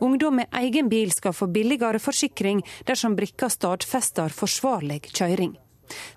[0.00, 5.56] Ungdom med egen bil skal få billigere forsikring dersom brikka stadfester forsvarlig kjøring.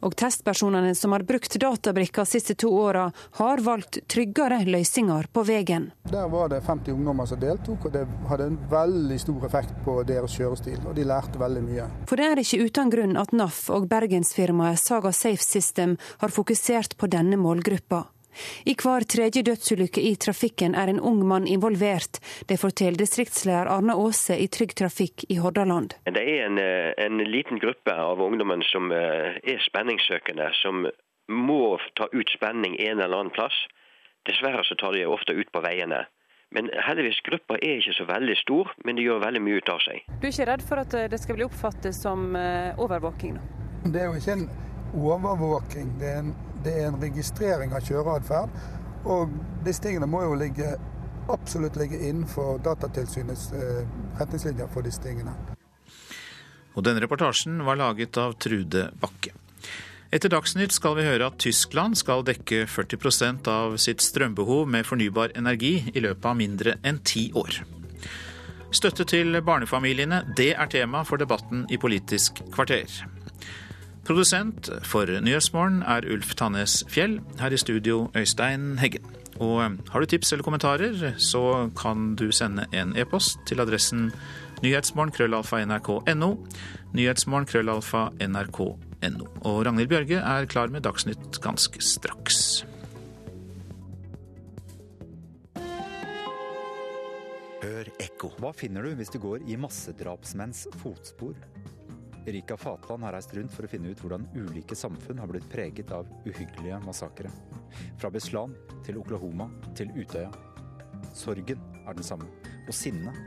[0.01, 5.43] Og testpersonene som har brukt databrikka de siste to åra, har valgt tryggere løsninger på
[5.47, 5.89] veien.
[6.09, 9.99] Der var det 50 ungdommer som deltok, og det hadde en veldig stor effekt på
[10.09, 10.79] deres kjørestil.
[10.87, 11.89] Og de lærte veldig mye.
[12.09, 16.97] For det er ikke uten grunn at NAF og bergensfirmaet Saga Safe System har fokusert
[16.97, 18.07] på denne målgruppa.
[18.65, 22.19] I hver tredje dødsulykke i trafikken er en ung mann involvert.
[22.47, 25.95] Det forteller distriktsleder Arne Aase i Trygg Trafikk i Hordaland.
[26.05, 30.87] Det er en, eh, en liten gruppe av ungdommen som eh, er spenningssøkende, som
[31.29, 33.55] må ta ut spenning en eller annen plass.
[34.27, 36.05] Dessverre så tar de ofte ut på veiene.
[36.51, 39.83] Men heldigvis, gruppa er ikke så veldig stor, men de gjør veldig mye ut av
[39.85, 40.01] seg.
[40.17, 42.33] Du er ikke redd for at eh, det skal bli oppfattet som
[42.77, 43.37] overvåking?
[43.37, 43.55] nå?
[43.93, 44.49] Det er jo ikke en
[44.97, 45.91] overvåking.
[46.01, 46.33] Det er en
[46.63, 48.53] det er en registrering av kjøreatferd.
[49.09, 49.35] Og
[49.65, 50.73] disse tingene må jo ligge,
[51.31, 53.83] absolutt ligge innenfor Datatilsynets eh,
[54.19, 55.35] retningslinjer for disse tingene.
[56.75, 59.33] Og denne reportasjen var laget av Trude Bakke.
[60.09, 65.35] Etter Dagsnytt skal vi høre at Tyskland skal dekke 40% av sitt strømbehov med fornybar
[65.37, 67.59] energi i løpet av mindre enn ti år.
[68.73, 72.89] Støtte til barnefamiliene, det er tema for debatten i Politisk kvarter.
[74.09, 77.19] Produsent for Nyhetsmorgen er Ulf Tannes Fjell.
[77.37, 79.05] Her i studio Øystein Heggen.
[79.37, 84.09] Og har du tips eller kommentarer, så kan du sende en e-post til adressen
[84.63, 86.01] nyhetsmorgen.krøllalfa.nrk.no.
[86.09, 86.33] Nyhetsmorgen.krøllalfa.nrk.no.
[86.33, 86.35] nrk.no.
[86.93, 89.25] Nyhetsmorgen krøllalfa nrk.no.
[89.45, 92.65] Og Ragnhild Bjørge er klar med Dagsnytt ganske straks.
[97.61, 98.33] Hør ekko.
[98.41, 101.37] Hva finner du hvis du går i massedrapsmenns fotspor?
[102.29, 105.89] Erika Fatland har reist rundt for å finne ut hvordan ulike samfunn har blitt preget
[105.95, 107.31] av uhyggelige massakre.
[107.97, 108.53] Fra Beslan
[108.85, 110.29] til Oklahoma til Utøya.
[111.17, 112.29] Sorgen er den samme,
[112.67, 113.17] og sinnet.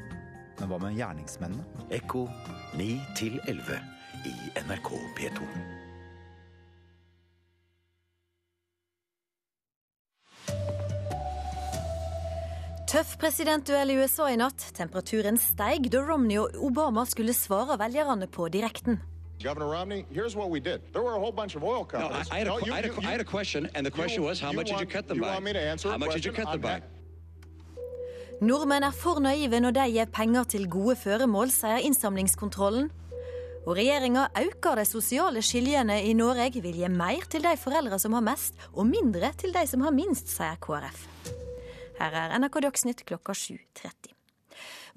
[0.60, 1.86] Men hva med gjerningsmennene?
[1.98, 2.28] Ekko
[2.78, 3.80] 9 til 11
[4.30, 4.36] i
[4.68, 5.81] NRK P2.
[12.90, 14.64] Tøff presidentduell i USA i natt.
[14.76, 18.98] Temperaturen steig da Romney og Obama skulle svare velgerne på direkten.
[19.42, 20.80] Governor Romney, here's what we did.
[20.92, 22.22] There were a whole bunch of oil No, I.
[22.30, 24.22] I, had a, No, you- I, had a, I had a question, and the question
[24.22, 25.30] you- was, how you much did you cut them you by?
[25.34, 26.80] want me to answer how much did you cut them by?
[28.42, 32.90] Nordmenn er for naive når de gir penger til gode føremål, sier innsamlingskontrollen.
[33.66, 38.12] Og regjeringa øker de sosiale skiljene i Norge, vil gi mer til de foreldre som
[38.18, 41.06] har mest, og mindre til de som har minst, sier KrF.
[42.02, 44.10] Her er NRK Dagsnytt klokka 7.30.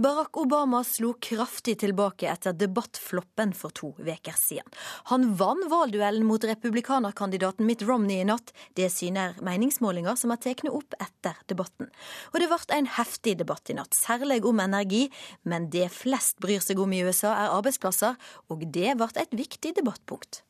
[0.01, 4.65] Barack Obama slo kraftig tilbake etter debattfloppen for to uker siden.
[5.11, 8.55] Han vant valgduellen mot republikanerkandidaten Mitt Romney i natt.
[8.73, 11.93] Det syner meningsmålinger som er tatt opp etter debatten.
[12.33, 15.05] Og det ble en heftig debatt i natt, særlig om energi.
[15.45, 18.17] Men det flest bryr seg om i USA, er arbeidsplasser,
[18.49, 20.41] og det ble et viktig debattpunkt.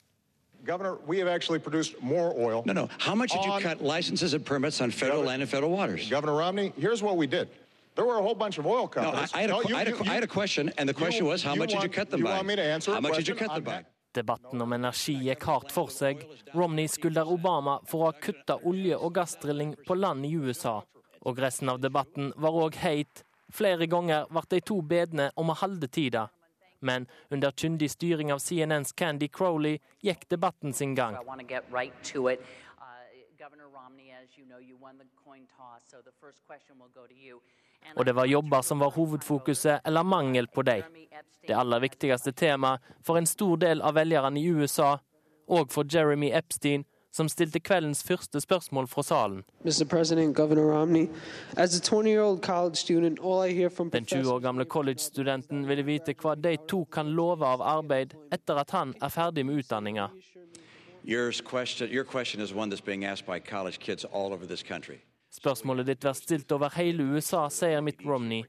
[0.66, 2.64] Governor, we have actually produced more oil.
[2.66, 2.90] No, no.
[2.98, 6.10] How much did you cut licenses and permits on federal Governor- land and federal waters?
[6.10, 7.48] Governor Romney, here's what we did.
[7.96, 9.32] There were a whole bunch of oil No, I, companies.
[9.34, 11.26] I, had a, No, you- I, had a, I had a question, and the question
[11.26, 12.32] you- was, how much want, did you cut them you by?
[12.36, 13.86] want me to answer How much did you cut them by?
[14.14, 16.22] Debatten om energi gikk hardt for seg.
[16.54, 20.82] Romney skylder Obama for å ha kutta olje- og gassdrilling på land i USA.
[21.26, 23.24] Og resten av debatten var òg heit.
[23.52, 26.30] Flere ganger ble de to bedne om å holde tida.
[26.86, 31.18] Men under kyndig styring av CNNs Candy Crowley gikk debatten sin gang.
[31.18, 31.22] Uh,
[37.96, 40.84] Og det var jobber som var hovedfokuset, eller mangel på dem.
[41.48, 44.98] Det aller viktigste temaet for en stor del av velgerne i USA,
[45.48, 46.86] og for Jeremy Epstein,
[47.16, 49.44] som stilte kveldens første spørsmål fra salen.
[49.64, 49.86] Mr.
[49.90, 51.08] President, Governor Romney,
[51.56, 55.84] 20 year old college student, all I hear from Den 20 år gamle college-studenten ville
[55.84, 60.10] vite hva de to kan love av arbeid etter at han er ferdig med utdanninga.
[65.36, 68.44] Spørsmålet ditt blir stilt over hele USA, sier Mitt Romney.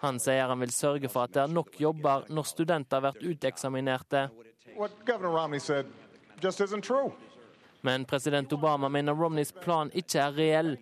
[0.00, 4.28] Han sier han vil sørge for at det er nok jobber når studenter blir uteksaminerte.
[4.76, 5.86] What Governor Romney said
[6.42, 7.12] just isn't true.
[7.86, 10.72] Men president Obama mener Romneys plan ikke er reell.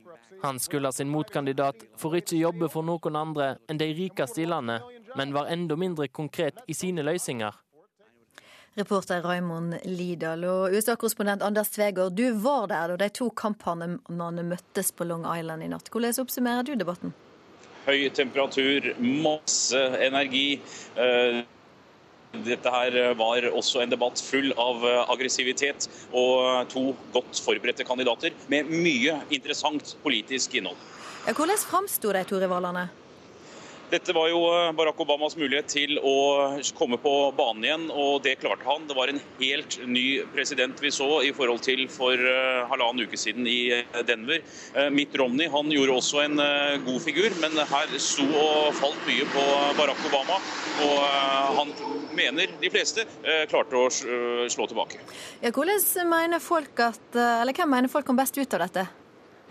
[0.43, 4.81] Han skylder sin motkandidat for ikke jobbe for noen andre enn de rikeste i landet,
[5.17, 7.53] men var enda mindre konkret i sine løsninger.
[8.81, 14.91] Reporter Raymond Lidahl og USA-korrespondent Anders Tvegård, du var der da de to kamphanene møttes
[14.97, 15.93] på Long Island i natt.
[15.93, 17.15] Hvordan oppsummerer du debatten?
[17.85, 20.61] høy temperatur, masse energi.
[22.35, 27.87] Eh, Dette her var også en debatt full av eh, aggressivitet og to godt forberedte
[27.87, 30.79] kandidater med mye interessant politisk innhold.
[31.25, 32.89] Hvordan framsto de to rivalene?
[33.95, 36.15] Dette var jo eh, Barack Obamas mulighet til å
[36.75, 38.89] komme på banen igjen, og det klarte han.
[38.89, 43.21] Det var en helt ny president vi så i forhold til for eh, halvannen uke
[43.21, 44.43] siden i eh, Denver.
[44.91, 46.41] Mitt Romney han gjorde også en
[46.85, 49.45] god figur, men her sto og falt mye på
[49.79, 50.41] Barack Obama.
[50.89, 50.99] Og
[51.61, 51.71] han
[52.17, 53.07] mener de fleste
[53.51, 54.99] klarte å slå tilbake.
[55.45, 58.89] Ja, hvordan mener folk at, eller Hvem mener folk kom best ut av dette?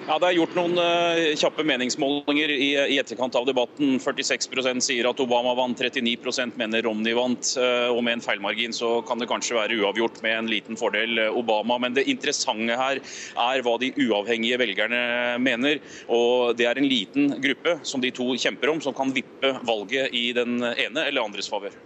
[0.04, 4.00] Ja, Det er gjort noen uh, kjappe meningsmålinger i, i etterkant av debatten.
[4.02, 7.54] 46% sier at Obama vant, 39% mener Romney vant.
[7.56, 11.22] Uh, og med en feilmargin så kan det kanskje være uavgjort med en liten fordel
[11.22, 11.78] uh, Obama.
[11.86, 15.04] Men det interessante her er hva de uavhengige velgerne
[15.40, 15.80] mener.
[16.12, 20.12] Og det er en liten gruppe som de to kjemper om, som kan vippe valget
[20.18, 21.78] i den ene eller andres favør.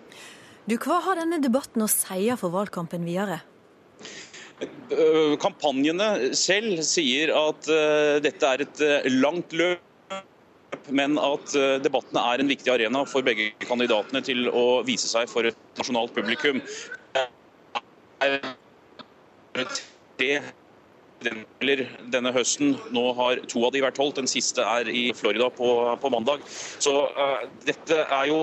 [0.67, 3.43] Hva har denne debatten å si for valgkampen videre?
[4.57, 9.83] Eh, Kampanjene selv sier at eh, dette er et eh, langt løp.
[10.91, 11.51] men at
[11.83, 16.13] debattene er en viktig arena for begge kandidatene til å vise seg for et nasjonalt
[16.15, 16.61] publikum.
[20.21, 20.31] Det
[22.13, 22.77] denne høsten.
[22.95, 26.47] Nå har to av de vært holdt, den siste er i Florida på, på mandag.
[26.47, 28.41] Så uh, dette er jo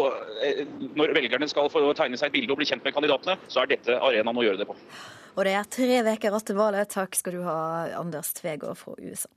[1.01, 3.73] Når velgerne skal få tegne seg et bilde og bli kjent med kandidatene, så er
[3.73, 4.77] dette arenaen å gjøre det på.
[5.35, 6.93] Og det er tre uker igjen til valget.
[6.95, 7.57] Takk skal du ha,
[7.99, 9.31] Anders Tvegård fra USA.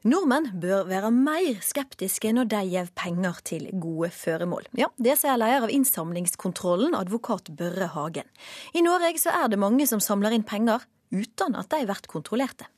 [0.00, 4.70] Nordmenn bør være mer skeptiske når de gir penger til gode føremål.
[4.78, 8.24] Ja, Det sier leder av innsamlingskontrollen, advokat Børre Hagen.
[8.72, 12.70] I Norge så er det mange som samler inn penger uten at de blir kontrollerte.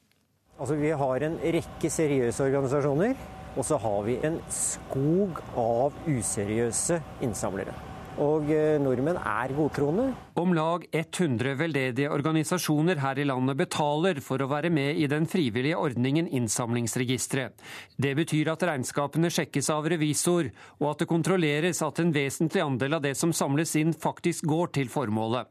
[0.59, 3.14] Altså, vi har en rekke seriøse organisasjoner,
[3.55, 7.91] og så har vi en skog av useriøse innsamlere.
[8.20, 10.10] Og eh, nordmenn er godtroende.
[10.36, 15.24] Om lag 100 veldedige organisasjoner her i landet betaler for å være med i den
[15.30, 17.56] frivillige ordningen Innsamlingsregisteret.
[17.96, 20.50] Det betyr at regnskapene sjekkes av revisor,
[20.82, 24.74] og at det kontrolleres at en vesentlig andel av det som samles inn, faktisk går
[24.76, 25.48] til formålet.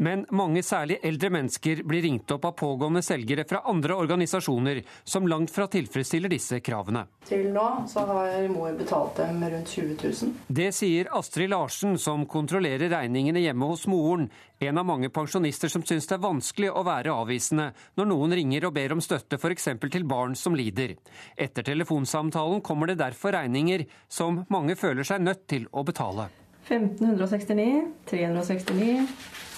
[0.00, 5.26] Men mange, særlig eldre mennesker, blir ringt opp av pågående selgere fra andre organisasjoner som
[5.28, 7.02] langt fra tilfredsstiller disse kravene.
[7.28, 10.38] Til nå så har mor betalt dem rundt 20 000.
[10.48, 14.30] Det sier Astrid Larsen, som kontrollerer regningene hjemme hos moren.
[14.60, 17.68] En av mange pensjonister som syns det er vanskelig å være avvisende
[18.00, 19.68] når noen ringer og ber om støtte f.eks.
[19.84, 20.96] til barn som lider.
[21.36, 26.30] Etter telefonsamtalen kommer det derfor regninger som mange føler seg nødt til å betale.
[26.70, 29.49] 1569, 369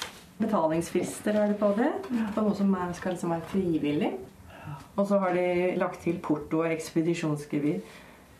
[0.42, 1.90] Betalingsfrister er det på det.
[2.34, 4.12] På noe som er, skal liksom være frivillig.
[4.96, 7.78] Og så har de lagt til porto og ekspedisjonsgebyr.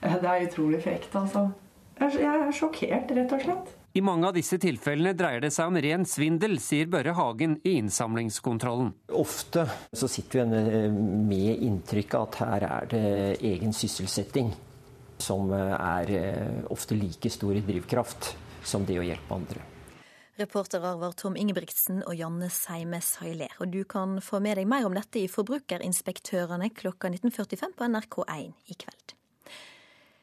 [0.03, 1.49] Det er utrolig frekt, altså.
[2.03, 3.71] Jeg er sjokkert, rett og slett.
[3.93, 7.75] I mange av disse tilfellene dreier det seg om ren svindel, sier Børre Hagen i
[7.77, 8.95] innsamlingskontrollen.
[9.21, 10.87] Ofte så sitter vi
[11.29, 13.03] med inntrykk at her er det
[13.45, 14.49] egen sysselsetting
[15.23, 18.33] som er eh, ofte like stor i drivkraft
[18.67, 19.72] som det å hjelpe andre.
[20.43, 23.53] Reportere var Tom Ingebrigtsen og Janne Seimes Hailer.
[23.63, 28.73] Og du kan få med deg mer om dette i Forbrukerinspektørene klokka 19.45 på NRK1
[28.73, 29.15] i kveld.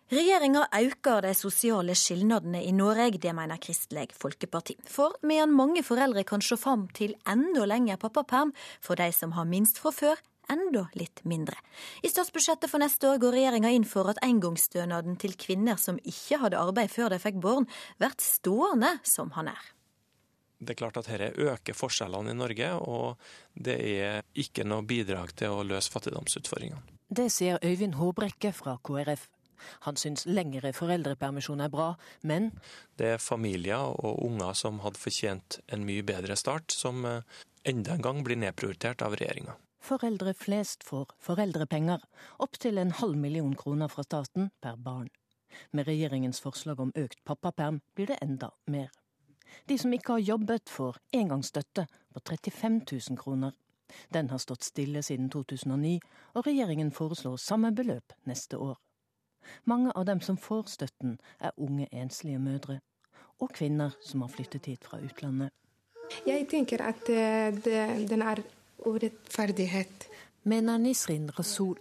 [0.09, 4.75] Regjeringa øker de sosiale skilnadene i Norge, det mener Kristelig Folkeparti.
[4.89, 8.51] For medan mange foreldre kan se fram til enda lengre pappaperm,
[8.81, 11.55] for de som har minst fra før, enda litt mindre.
[12.01, 16.41] I statsbudsjettet for neste år går regjeringa inn for at engangsstønaden til kvinner som ikke
[16.41, 17.69] hadde arbeid før de fikk barn,
[18.01, 19.75] blir stående som han er.
[20.59, 23.17] Det er klart at dette øker forskjellene i Norge, og
[23.55, 26.83] det er ikke noe bidrag til å løse fattigdomsutfordringene.
[27.09, 29.29] Det sier Øyvind Håbrekke fra KrF.
[29.87, 32.51] Han syns lengre foreldrepermisjon er bra, men
[32.95, 37.23] Det er familier og unger som hadde fortjent en mye bedre start, som eh,
[37.63, 39.55] enda en gang blir nedprioritert av regjeringa.
[39.79, 42.03] Foreldre flest får foreldrepenger,
[42.43, 45.09] opptil en halv million kroner fra staten per barn.
[45.71, 48.91] Med regjeringens forslag om økt pappaperm blir det enda mer.
[49.69, 53.51] De som ikke har jobbet, får engangsstøtte på 35 000 kroner.
[54.13, 55.99] Den har stått stille siden 2009,
[56.33, 58.77] og regjeringen foreslår samme beløp neste år.
[59.65, 62.79] Mange av dem som får støtten, er unge enslige mødre.
[63.39, 65.49] Og kvinner som har flyttet hit fra utlandet.
[66.27, 68.41] Jeg tenker at eh, det, den er
[68.85, 70.09] urettferdighet.
[70.43, 71.77] Mener Nisrin Rasul.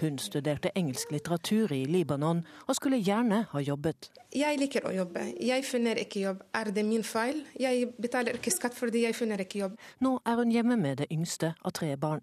[0.00, 4.10] Hun studerte engelsk litteratur i Libanon og skulle gjerne ha jobbet.
[4.34, 5.26] Jeg liker å jobbe.
[5.40, 6.42] Jeg finner ikke jobb.
[6.54, 7.44] Er det min feil?
[7.60, 9.78] Jeg betaler ikke skatt fordi jeg finner ikke jobb.
[10.04, 12.22] Nå er hun hjemme med det yngste av tre barn,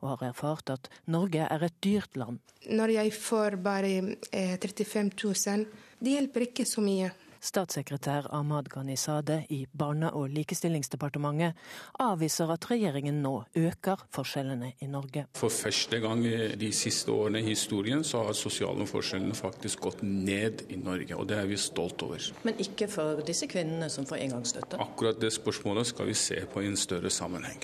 [0.00, 2.40] og har erfart at Norge er et dyrt land.
[2.70, 3.92] Når jeg får bare
[4.32, 5.66] eh, 35 000,
[6.00, 7.12] det hjelper ikke så mye.
[7.44, 11.52] Statssekretær Ahmad Ghanizadeh i Barne- og likestillingsdepartementet
[12.00, 15.26] avviser at regjeringen nå øker forskjellene i Norge.
[15.36, 20.64] For første gang de siste årene i historien så har sosiale forskjellene faktisk gått ned
[20.72, 22.32] i Norge, og det er vi stolt over.
[22.48, 24.80] Men ikke for disse kvinnene som får engangsstøtte?
[24.80, 27.60] Akkurat det spørsmålet skal vi se på i en større sammenheng.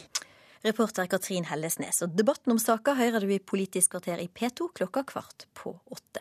[0.60, 2.02] Reporter Katrin Hellesnes.
[2.04, 6.20] Og debatten om saka hører du i Politisk kvarter i P2 klokka kvart på åtte.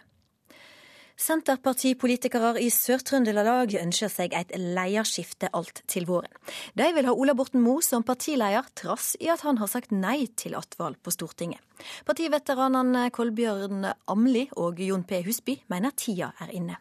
[1.20, 6.32] Senterpartipolitikere i Sør-Trøndelag ønsker seg et lederskifte alt til våren.
[6.80, 10.30] De vil ha Ola Borten Moe som partileder, trass i at han har sagt nei
[10.40, 11.60] til attvalg på Stortinget.
[12.08, 15.20] Partiveteranene Kolbjørn Amli og Jon P.
[15.28, 16.80] Husby mener tida er inne.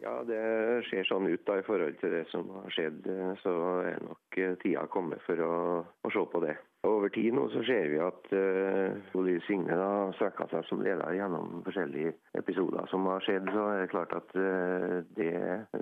[0.00, 0.40] Ja, det
[0.88, 3.04] ser sånn ut da i forhold til det som har skjedd.
[3.42, 3.52] Så
[3.84, 5.54] er nok tida kommet for å,
[5.84, 6.56] å se på det.
[6.88, 11.60] Over tid nå så ser vi at uh, Signe har svekka seg som leder gjennom
[11.66, 13.52] forskjellige episoder som har skjedd.
[13.52, 15.34] Så er det klart at uh, det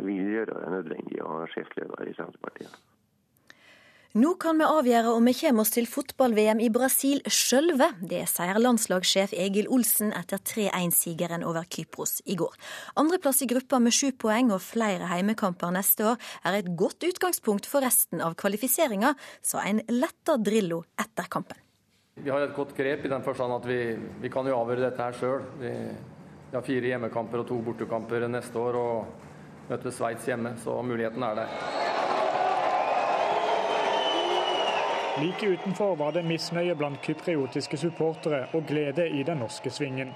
[0.03, 2.98] vil gjøre det nødvendig å ha sjefsleder i Senterpartiet.
[4.19, 7.87] Nå kan vi avgjøre om vi kommer oss til fotball-VM i Brasil sjølve.
[8.03, 12.57] Det sier landslagssjef Egil Olsen etter 3-1-sigeren over Kypros i går.
[12.99, 17.69] Andreplass i gruppa med sju poeng og flere heimekamper neste år er et godt utgangspunkt
[17.71, 21.61] for resten av kvalifiseringa, sa en letta Drillo etter kampen.
[22.19, 23.81] Vi har et godt grep i den forstand at vi,
[24.25, 25.47] vi kan jo avgjøre dette her sjøl.
[25.63, 25.77] Vi,
[26.49, 31.23] vi har fire hjemmekamper og to bortekamper neste år og møter Sveits hjemme, så muligheten
[31.29, 32.18] er der.
[35.23, 40.13] Like utenfor var det misnøye blant kypriotiske supportere og glede i den norske svingen.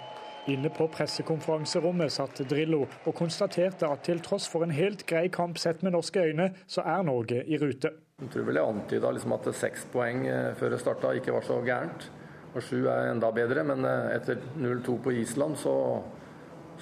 [0.52, 5.58] Inne på pressekonferanserommet satt Drillo og konstaterte at til tross for en helt grei kamp
[5.58, 7.90] sett med norske øyne, så er Norge i rute.
[8.22, 11.50] Jeg tror vel jeg antyda liksom at seks poeng eh, før det starta ikke var
[11.50, 12.08] så gærent.
[12.54, 15.76] Og sju er enda bedre, men eh, etter 0-2 på Island så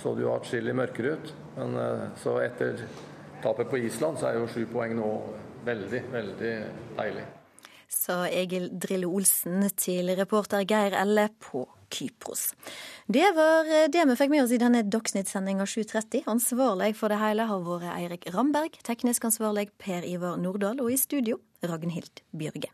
[0.01, 1.35] så det jo atskillig mørkere ut.
[1.57, 2.85] Men eh, så etter
[3.41, 5.13] tapet på Island så er jo sju poeng nå
[5.65, 6.57] veldig, veldig
[7.01, 7.29] deilig
[7.91, 12.53] sa Egil Drillo Olsen til reporter Geir Elle på Kypros.
[13.11, 16.23] Det var det vi fikk med oss i denne Dagsnytt-sendinga 7.30.
[16.31, 21.01] Ansvarlig for det hele har vært Eirik Ramberg, teknisk ansvarlig Per Ivar Nordahl, og i
[21.01, 22.71] studio Ragnhild Bjørge.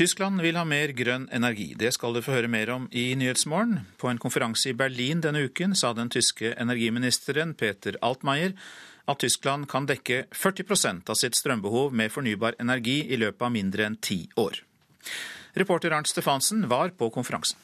[0.00, 1.74] Tyskland vil ha mer grønn energi.
[1.76, 3.82] Det skal du få høre mer om i Nyhetsmorgen.
[4.00, 8.54] På en konferanse i Berlin denne uken sa den tyske energiministeren Peter Altmaier
[9.10, 13.88] at Tyskland kan dekke 40% av sitt strømbehov med fornybar energi i løpet av mindre
[13.88, 14.62] enn ti år.
[15.58, 17.58] Reporter Arnt Stefansen var på konferansen.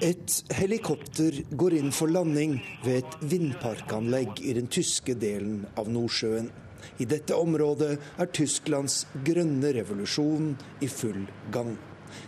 [0.00, 6.50] Et helikopter går inn for landing ved et vindparkanlegg i den tyske delen av Nordsjøen.
[7.02, 10.52] I dette området er Tysklands grønne revolusjon
[10.84, 11.24] i full
[11.54, 11.76] gang.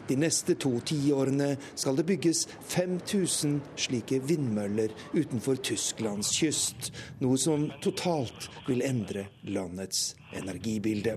[0.09, 6.93] De neste to tiårene skal det bygges 5000 slike vindmøller utenfor Tysklands kyst,
[7.23, 11.17] noe som totalt vil endre landets energibilde.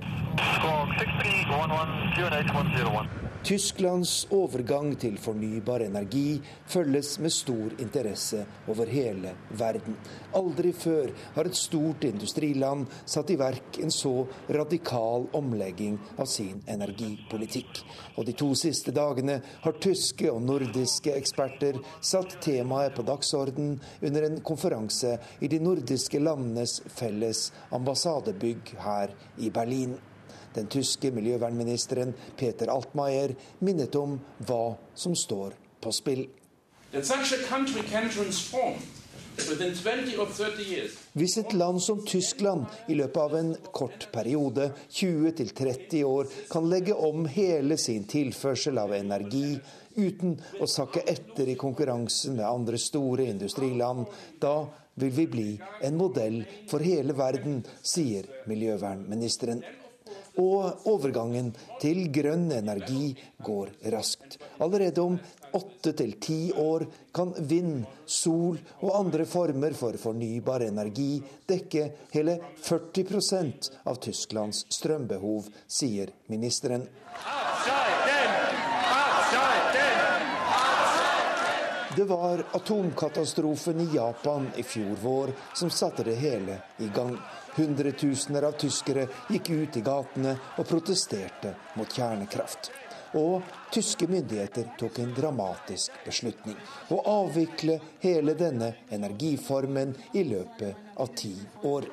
[3.44, 6.38] Tysklands overgang til fornybar energi
[6.72, 9.98] følges med stor interesse over hele verden.
[10.40, 14.14] Aldri før har et stort industriland satt i verk en så
[14.48, 17.84] radikal omlegging av sin energipolitikk.
[18.15, 24.30] Og de to siste dagene har tyske og nordiske eksperter satt temaet på dagsorden under
[24.30, 29.99] en konferanse i de nordiske landenes felles ambassadebygg her i Berlin.
[30.53, 36.27] Den tyske miljøvernministeren Peter Altmaier minnet om hva som står på spill.
[41.13, 46.93] Hvis et land som Tyskland i løpet av en kort periode, 20-30 år, kan legge
[46.93, 49.57] om hele sin tilførsel av energi
[49.95, 54.05] uten å sakke etter i konkurransen med andre store industriland,
[54.38, 54.67] da
[55.01, 55.51] vil vi bli
[55.81, 59.63] en modell for hele verden, sier miljøvernministeren.
[60.41, 61.51] Og overgangen
[61.81, 63.11] til grønn energi
[63.45, 64.39] går raskt.
[64.64, 65.19] Allerede om
[65.53, 71.85] åtte til ti år kan vind, sol og andre former for fornybar energi dekke
[72.15, 76.88] hele 40% av Tysklands strømbehov, sier ministeren.
[81.95, 87.19] Det var atomkatastrofen i Japan i fjor vår som satte det hele i gang.
[87.55, 92.71] Hundretusener av tyskere gikk ut i gatene og protesterte mot kjernekraft.
[93.19, 96.57] Og tyske myndigheter tok en dramatisk beslutning.
[96.89, 101.35] Å avvikle hele denne energiformen i løpet av ti
[101.69, 101.85] år.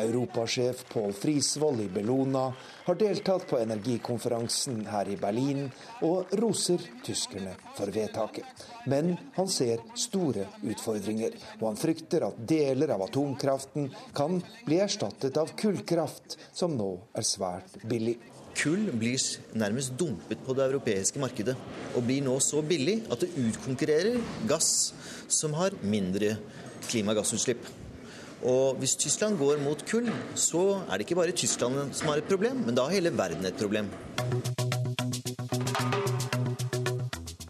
[0.00, 2.52] Europasjef Pål Frisvold i Bellona
[2.84, 5.66] har deltatt på energikonferansen her i Berlin,
[6.02, 8.66] og roser tyskerne for vedtaket.
[8.90, 15.38] Men han ser store utfordringer, og han frykter at deler av atomkraften kan bli erstattet
[15.38, 18.18] av kullkraft, som nå er svært billig.
[18.56, 19.16] Kull blir
[19.56, 21.54] nærmest dumpet på det europeiske markedet,
[21.96, 24.18] og blir nå så billig at det utkonkurrerer
[24.50, 24.92] gass,
[25.32, 26.36] som har mindre
[26.90, 27.64] klimagassutslipp.
[28.42, 32.30] Og hvis Tyskland går mot kull, så er det ikke bare Tyskland som har et
[32.30, 33.90] problem, men da har hele verden et problem.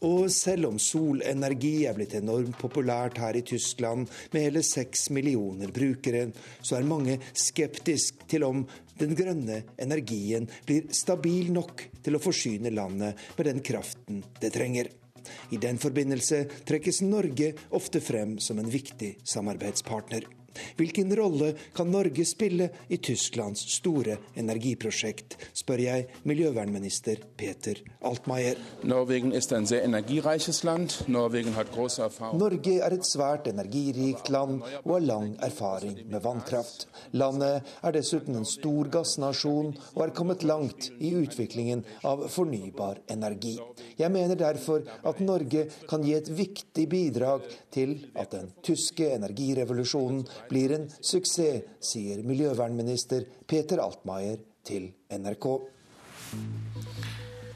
[0.02, 5.72] Og selv om solenergi er blitt enormt populært her i Tyskland, med hele seks millioner
[5.72, 6.26] brukere,
[6.60, 8.64] så er mange skeptisk til om
[8.98, 14.90] den grønne energien blir stabil nok til å forsyne landet med den kraften det trenger.
[15.54, 20.41] I den forbindelse trekkes Norge ofte frem som en viktig samarbeidspartner.
[20.76, 28.60] Hvilken rolle kan Norge spille i Tysklands store energiprosjekt, spør jeg miljøvernminister Peter Altmaier.
[32.42, 36.86] Norge er et svært energirikt land og har lang erfaring med vannkraft.
[37.16, 43.56] Landet er dessuten en stor gassnasjon og er kommet langt i utviklingen av fornybar energi.
[43.98, 50.24] Jeg mener derfor at Norge kan gi et viktig bidrag til at den tyske energirevolusjonen
[50.48, 55.48] blir en suksess, sier miljøvernminister Peter Altmaier til NRK.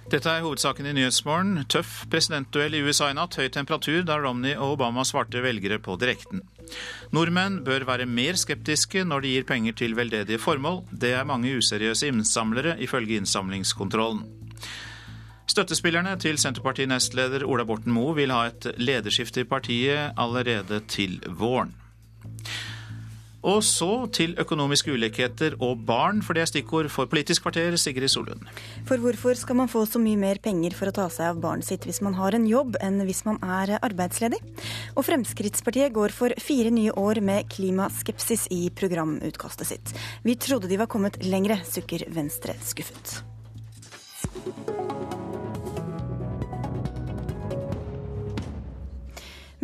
[0.06, 1.64] Dette er hovedsaken i Nyhetsmorgen.
[1.66, 3.34] Tøff presidentduell i USA i natt.
[3.40, 6.44] Høy temperatur da Romney og Obama svarte velgere på direkten.
[7.10, 10.84] Nordmenn bør være mer skeptiske når de gir penger til veldedige formål.
[10.92, 14.22] Det er mange useriøse innsamlere, ifølge innsamlingskontrollen.
[15.50, 21.74] Støttespillerne til Senterparti-nestleder Ola Borten Moe vil ha et lederskifte i partiet allerede til våren.
[23.46, 28.10] Og så til økonomiske ulikheter og barn, for det er stikkord for Politisk kvarter, Sigrid
[28.10, 28.42] Solund.
[28.88, 31.68] For hvorfor skal man få så mye mer penger for å ta seg av barnet
[31.68, 34.42] sitt hvis man har en jobb, enn hvis man er arbeidsledig?
[34.96, 39.94] Og Fremskrittspartiet går for fire nye år med klimaskepsis i programutkastet sitt.
[40.26, 43.20] Vi trodde de var kommet lengre, sukker Venstre skuffet.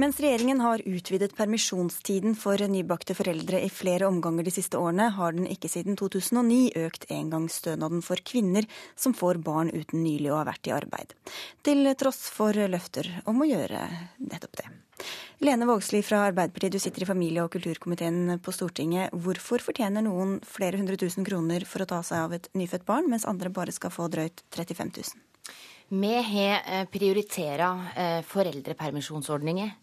[0.03, 5.37] Mens regjeringen har utvidet permisjonstiden for nybakte foreldre i flere omganger de siste årene, har
[5.37, 8.67] den ikke siden 2009 økt engangsstønaden for kvinner
[8.99, 11.15] som får barn uten nylig å ha vært i arbeid.
[11.63, 13.87] Til tross for løfter om å gjøre
[14.27, 14.69] nettopp det.
[15.47, 19.15] Lene Vågslid fra Arbeiderpartiet, du sitter i familie- og kulturkomiteen på Stortinget.
[19.15, 23.07] Hvorfor fortjener noen flere hundre tusen kroner for å ta seg av et nyfødt barn,
[23.11, 25.32] mens andre bare skal få drøyt 35 000?
[25.93, 29.75] Vi har prioritert foreldrepermisjonsordninger.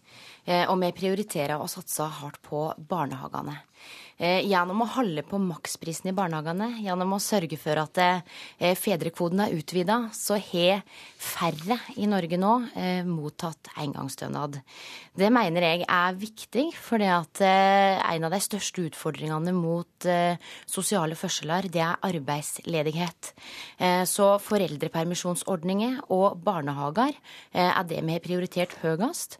[0.48, 3.58] Eh, og vi prioriterer å satse hardt på barnehagene.
[4.20, 9.40] Eh, gjennom å holde på maksprisen i barnehagene, gjennom å sørge for at eh, fedrekvoten
[9.46, 10.82] er utvida, så har
[11.16, 14.58] færre i Norge nå eh, mottatt engangsstønad.
[15.16, 20.06] Det mener jeg er viktig, for en av de største utfordringene mot
[20.70, 23.32] sosiale forskjeller, det er arbeidsledighet.
[24.08, 27.18] Så foreldrepermisjonsordninger og barnehager
[27.52, 29.36] er det vi har prioritert høyest.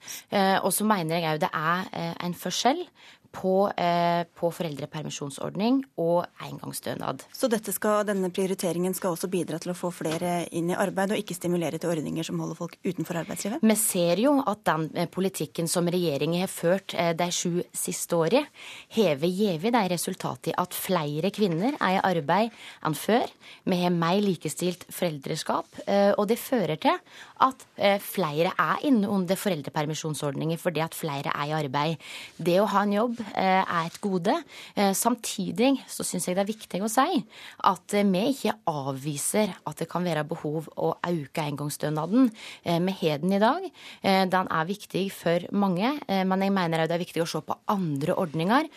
[0.67, 2.85] Og så mener jeg òg det er en forskjell
[3.33, 7.23] på, eh, på, foreldrepermisjonsordning og engangsstønad.
[7.33, 11.21] Så skal, denne prioriteringen skal også bidra til å få flere inn i arbeid, og
[11.21, 13.63] ikke stimulere til ordninger som holder folk utenfor arbeidslivet?
[13.63, 18.19] Vi ser jo at den eh, politikken som regjeringen har ført eh, de sju siste
[18.19, 18.47] årene,
[18.91, 22.51] har gitt de resultatene at flere kvinner er i arbeid
[22.87, 23.31] enn før.
[23.65, 26.99] Vi har mer likestilt foreldreskap, eh, og det fører til
[27.41, 27.63] at
[28.05, 32.03] flere er inne under foreldrepermisjonsordninger fordi at flere er i arbeid.
[32.37, 34.35] Det å ha en jobb Eh, er et gode.
[34.77, 37.21] Eh, samtidig så syns jeg det er viktig å si
[37.69, 42.31] at eh, vi ikke avviser at det kan være behov å øke engangsstønaden.
[42.65, 43.67] Vi har den i dag.
[44.03, 48.17] Den er viktig for mange, men jeg mener det er viktig å se på andre
[48.21, 48.69] ordninger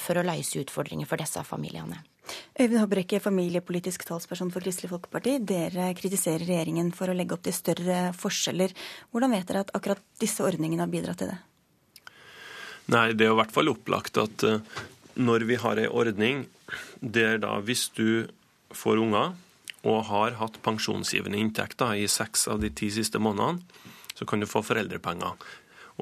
[0.00, 2.00] for å løse utfordringer for disse familiene.
[2.58, 5.38] Øyvind Håbrekke, familiepolitisk talsperson for Kristelig Folkeparti.
[5.48, 8.74] Dere kritiserer regjeringen for å legge opp til større forskjeller.
[9.12, 11.38] Hvordan vet dere at akkurat disse ordningene har bidratt til det?
[12.88, 14.62] Nei, det er jo i hvert fall opplagt at uh,
[15.20, 16.46] når vi har ei ordning
[17.00, 18.28] der da hvis du
[18.74, 19.34] får unger
[19.88, 23.62] og har hatt pensjonsgivende inntekter i seks av de ti siste månedene,
[24.18, 25.36] så kan du få foreldrepenger.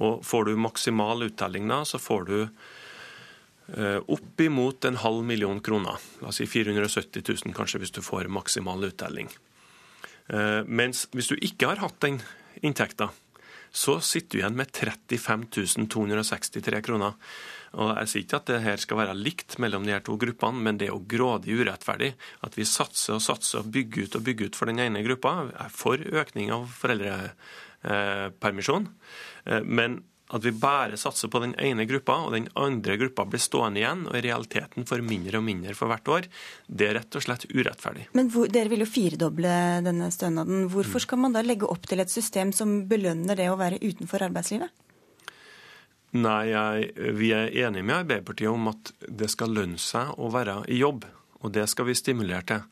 [0.00, 5.60] Og får du maksimal uttelling da, så får du oppimot opp imot en halv million
[5.60, 5.98] kroner.
[6.22, 9.28] La oss si 470 000 kanskje hvis du får maksimal uttelling.
[10.30, 12.20] Uh, mens hvis du ikke har hatt den
[12.62, 13.10] inntekta,
[13.70, 15.44] så sitter du igjen med 35
[15.92, 17.12] 263 kroner.
[17.76, 20.62] Og Jeg sier ikke at det her skal være likt mellom de her to gruppene,
[20.64, 22.10] men det er jo grådig urettferdig
[22.46, 25.30] at vi satser og satser og bygger ut og bygger ut for den ene gruppa.
[25.50, 28.84] Jeg er for økning av foreldrepermisjon.
[29.44, 29.90] Eh, men
[30.34, 34.06] at vi bare satser på den ene gruppa, og den andre gruppa blir stående igjen
[34.08, 36.26] og i realiteten får mindre og mindre for hvert år,
[36.66, 38.08] det er rett og slett urettferdig.
[38.18, 39.52] Men hvor, Dere vil jo firedoble
[39.86, 40.66] denne stønaden.
[40.72, 44.26] Hvorfor skal man da legge opp til et system som belønner det å være utenfor
[44.26, 44.72] arbeidslivet?
[46.16, 50.62] Nei, jeg, vi er enige med Arbeiderpartiet om at det skal lønne seg å være
[50.72, 51.04] i jobb.
[51.44, 52.62] Og det skal vi stimulere til.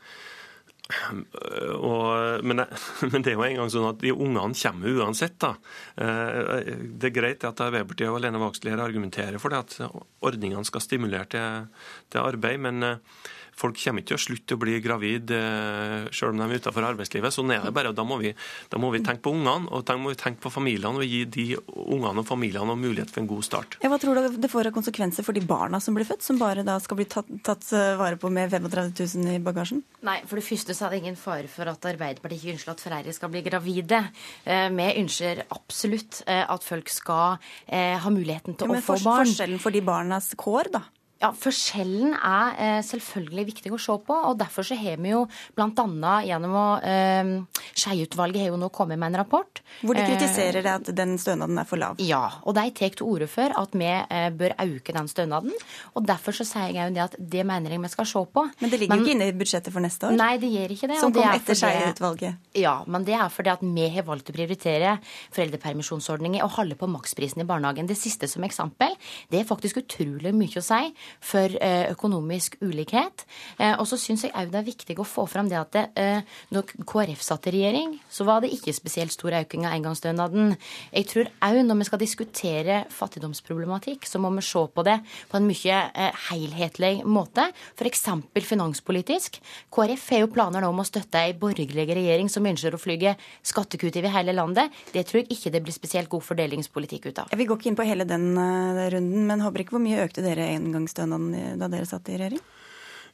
[0.84, 2.60] Og, men,
[3.10, 5.38] men, det, er jo en gang sånn at de ungene kommer uansett.
[5.40, 5.54] da.
[5.96, 10.84] Eh, det er greit at Arbeiderpartiet og Lene Vågslid argumenterer for det, at ordningene skal
[10.84, 12.60] stimulere til, til arbeid.
[12.66, 13.22] Men eh,
[13.54, 16.86] Folk kommer ikke til å slutte å bli gravid eh, selv om de er utenfor
[16.88, 17.34] arbeidslivet.
[17.34, 17.92] Sånn er det bare.
[17.92, 18.32] og Da må vi,
[18.70, 21.22] da må vi tenke på ungene og da må vi tenke på familiene og gi
[21.36, 21.46] de
[21.84, 23.78] ungene og familiene mulighet for en god start.
[23.84, 26.40] Ja, hva tror du det får av konsekvenser for de barna som blir født, som
[26.40, 28.90] bare da skal bli tatt, tatt eh, vare på med 35
[29.22, 29.84] 000 i bagasjen?
[30.06, 32.84] Nei, for det første så er det ingen fare for at Arbeiderpartiet ikke ønsker at
[32.84, 34.02] Ferrari skal bli gravide.
[34.42, 37.38] Eh, vi ønsker absolutt at folk skal
[37.74, 39.24] ha muligheten til ja, å få barn.
[39.24, 40.82] Men Forskjellen for de barnas kår, da?
[41.24, 44.16] Ja, Forskjellen er eh, selvfølgelig viktig å se på.
[44.28, 45.22] og Derfor så har vi jo
[45.56, 46.16] bl.a.
[46.26, 47.30] gjennom å eh,
[47.72, 49.62] Skeiutvalget har jo nå kommet med en rapport.
[49.80, 52.02] Hvor de eh, kritiserer eh, at den stønaden er for lav.
[52.04, 55.54] Ja, og de tar til orde for at vi eh, bør øke den stønaden.
[55.94, 58.44] og Derfor så sier jeg jo det at det mener jeg vi skal se på.
[58.60, 60.18] Men det ligger jo ikke inne i budsjettet for neste år?
[60.20, 61.00] Nei, det gjør ikke det.
[61.00, 62.44] Som kom det etter Skeiutvalget?
[62.60, 64.98] Ja, men det er fordi at vi har valgt å prioritere
[65.32, 67.88] foreldrepermisjonsordninger og holde på maksprisen i barnehagen.
[67.88, 68.92] Det siste som eksempel,
[69.32, 70.82] det er faktisk utrolig mye å si
[71.24, 73.24] for eh, økonomisk ulikhet.
[73.58, 75.84] Eh, og så syns jeg òg det er viktig å få fram det at det,
[76.00, 80.54] eh, når KrF satt i regjering, så var det ikke spesielt stor økning av engangsstønaden.
[80.92, 84.98] Jeg tror òg når vi skal diskutere fattigdomsproblematikk, så må vi se på det
[85.30, 85.80] på en mye
[86.28, 87.46] helhetlig måte.
[87.78, 88.04] F.eks.
[88.44, 89.40] finanspolitisk.
[89.74, 93.14] KrF har jo planer nå om å støtte ei borgerlig regjering som ønsker å flyge
[93.44, 94.72] skattekutt over hele landet.
[94.92, 97.34] Det tror jeg ikke det blir spesielt god fordelingspolitikk ut av.
[97.34, 100.50] Vi går ikke inn på hele den runden, men håper ikke hvor mye økte dere
[100.54, 102.42] engangsstønaden da dere satt i regjering?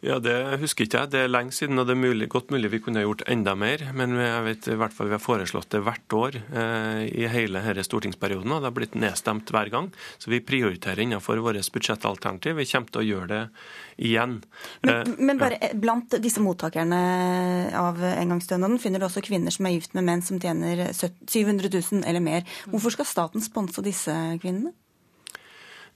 [0.01, 1.11] Ja, Det husker ikke jeg.
[1.13, 3.83] Det er lenge siden, og det er mulig, godt mulig vi kunne gjort enda mer.
[3.93, 7.61] Men jeg vet i hvert fall vi har foreslått det hvert år eh, i hele
[7.61, 9.91] denne stortingsperioden, og det har blitt nedstemt hver gang.
[10.17, 12.57] Så vi prioriterer innenfor vårt budsjettalternativ.
[12.57, 13.43] Vi kommer til å gjøre det
[14.09, 14.39] igjen.
[14.87, 15.73] Men, eh, men bare ja.
[15.77, 17.01] blant disse mottakerne
[17.77, 22.07] av engangsstønaden finner du også kvinner som er gift med menn som tjener 700 000
[22.09, 22.49] eller mer.
[22.73, 24.73] Hvorfor skal staten sponse disse kvinnene?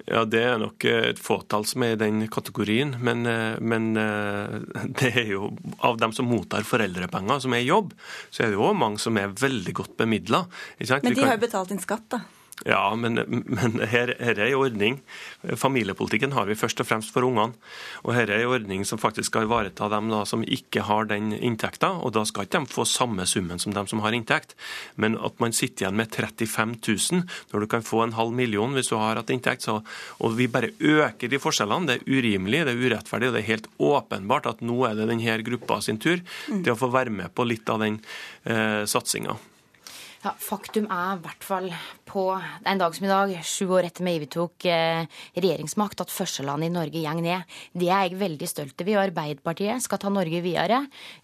[0.05, 2.95] Ja, Det er nok et fåtall som er i den kategorien.
[3.01, 4.61] Men, eh, men, eh,
[5.01, 7.95] det er jo av dem som mottar foreldrepenger, som er i jobb,
[8.31, 10.45] så er det jo mange som er veldig godt bemidla.
[10.79, 12.25] Men de har jo betalt inn skatt, da?
[12.65, 14.95] Ja, men, men her, her, er en ordning.
[15.61, 17.53] Familiepolitikken har vi først og fremst for ungene.
[18.07, 21.35] Og her er en ordning som faktisk skal ivareta dem da, som ikke har den
[21.36, 21.93] inntekta.
[22.01, 24.57] Og da skal ikke de få samme summen som dem som har inntekt.
[24.97, 27.23] Men at man sitter igjen med 35 000
[27.53, 29.69] når du kan få en halv million hvis du har hatt inntekt.
[29.69, 29.78] Så,
[30.24, 31.91] og vi bare øker de forskjellene.
[31.91, 35.11] Det er urimelig, det er urettferdig, og det er helt åpenbart at nå er det
[35.12, 38.01] denne gruppa sin tur til å få være med på litt av den
[38.49, 39.36] eh, satsinga.
[40.25, 41.67] Ja, Faktum er i hvert fall
[42.09, 45.05] på en dag som i dag, sju år etter vi overtok eh,
[45.37, 47.51] regjeringsmakt, at førstelandet i Norge går ned.
[47.77, 49.01] Det er jeg veldig stolt over.
[49.05, 50.79] Arbeiderpartiet skal ta Norge videre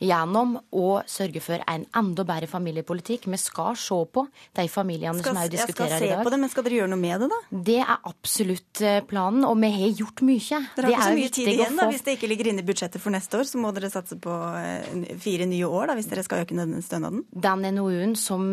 [0.04, 3.28] gjennom å sørge for en enda bedre familiepolitikk.
[3.30, 4.26] Vi skal se på
[4.58, 5.94] de familiene skal, som òg diskuterer i dag.
[5.94, 7.40] Jeg skal se på det, Men skal dere gjøre noe med det, da?
[7.70, 10.60] Det er absolutt eh, planen, og vi har gjort mye.
[10.76, 11.88] Dere har ikke så mye tid igjen, da.
[11.94, 14.36] Hvis det ikke ligger inne i budsjettet for neste år, så må dere satse på
[14.60, 17.24] eh, fire nye år, da, hvis dere skal øke den stønaden?
[17.48, 18.50] Den NOU-en som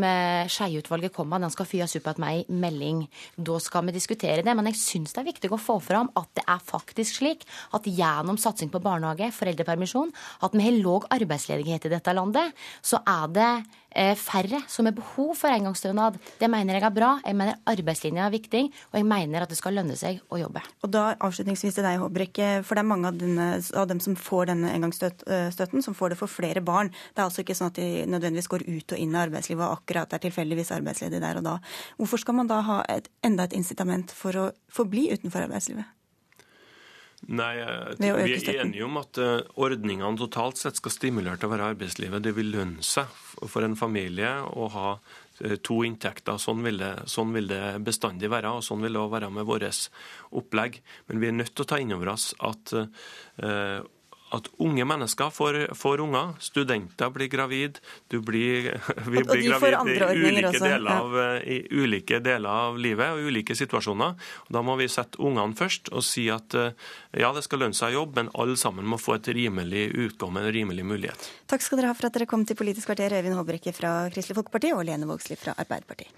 [0.51, 3.01] Skjeie-utvalget kom med, den skal fyres opp igjen med ei melding.
[3.38, 4.55] Da skal vi diskutere det.
[4.57, 7.89] Men jeg syns det er viktig å få fram at det er faktisk slik at
[7.89, 10.14] gjennom satsing på barnehage, foreldrepermisjon,
[10.45, 12.55] at vi har låg arbeidsledighet i dette landet,
[12.85, 13.51] så er det
[14.19, 16.19] færre som har behov for engangsstønad.
[16.40, 17.11] Det mener jeg er bra.
[17.26, 20.61] Jeg mener arbeidslinja er viktig, og jeg mener at det skal lønne seg å jobbe.
[20.86, 22.41] Og da avslutningsvis til deg, Håbrek.
[22.68, 26.22] For det er mange av, denne, av dem som får denne engangsstøtten, som får det
[26.22, 26.94] for flere barn.
[27.14, 29.82] Det er altså ikke sånn at de nødvendigvis går ut og inn i arbeidslivet og
[29.82, 31.57] akkurat er tilfeldigvis arbeidsledig der og da.
[31.98, 35.97] Hvorfor skal man da ha et, enda et incitament for å forbli utenfor arbeidslivet?
[37.28, 37.54] Nei,
[37.99, 42.24] Vi er enige om at eh, ordningene totalt sett skal stimulere til å være arbeidslivet.
[42.24, 43.12] Det vil lønne seg
[43.52, 44.94] for en familie å ha
[45.44, 46.40] eh, to inntekter.
[46.40, 49.49] Sånn vil, det, sånn vil det bestandig være, og sånn vil det også være med
[49.49, 49.90] vårt
[50.40, 50.80] opplegg.
[51.10, 53.84] Men vi er nødt til å ta inn over oss at uh,
[54.36, 56.34] at unge mennesker får, får, unger.
[56.44, 57.80] Studenter blir gravid.
[58.12, 58.74] Du blir,
[59.12, 64.18] vi blir gravid i ulike, deler av, i ulike deler av livet og ulike situasjoner.
[64.54, 66.76] Da må vi sette ungene først og si at eh,
[67.18, 70.44] ja, det skal lønne seg å jobbe, men alle sammen må få et rimelig utkomme,
[70.44, 71.30] en rimelig mulighet.
[71.48, 74.41] Takk skal dere ha for at dere kom til Politisk kvarter, Øyvind Håbrekke fra Kristelig
[74.41, 76.12] Folkeparti og Lene Vågslid fra Arbeiderpartiet.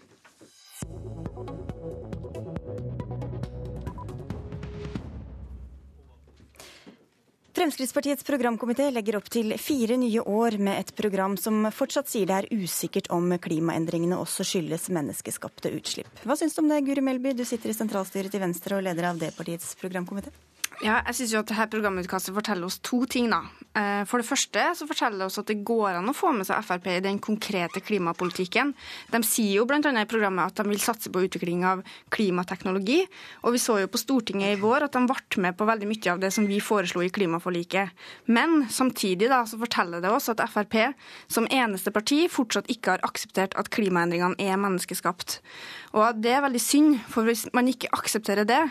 [7.60, 12.38] Fremskrittspartiets programkomité legger opp til fire nye år med et program som fortsatt sier det
[12.38, 16.22] er usikkert om klimaendringene også skyldes menneskeskapte utslipp.
[16.24, 17.36] Hva syns du om det, Guri Melby?
[17.36, 20.32] Du sitter i sentralstyret til Venstre og leder av det partiets programkomité.
[20.80, 23.28] Ja, jeg synes jo at dette programutkastet forteller oss to ting.
[23.30, 23.42] da.
[23.76, 26.48] Eh, for det første så forteller det oss at det går an å få med
[26.48, 28.72] seg Frp i den konkrete klimapolitikken.
[29.12, 29.78] De sier jo bl.a.
[29.78, 31.84] i programmet at de vil satse på utvikling av
[32.16, 33.02] klimateknologi.
[33.44, 36.14] Og vi så jo på Stortinget i vår at de ble med på veldig mye
[36.14, 37.92] av det som vi foreslo i klimaforliket.
[38.32, 40.80] Men samtidig da, så forteller det oss at Frp
[41.28, 45.42] som eneste parti fortsatt ikke har akseptert at klimaendringene er menneskeskapt.
[45.98, 48.62] Og det er veldig synd, for hvis man ikke aksepterer det,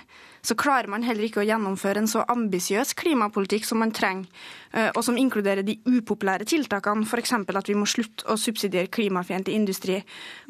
[0.45, 4.29] så klarer man heller ikke å gjennomføre en så ambisiøs klimapolitikk som man trenger,
[4.73, 7.35] eh, og som inkluderer de upopulære tiltakene, f.eks.
[7.35, 9.99] at vi må slutte å subsidiere klimafiendtlig industri.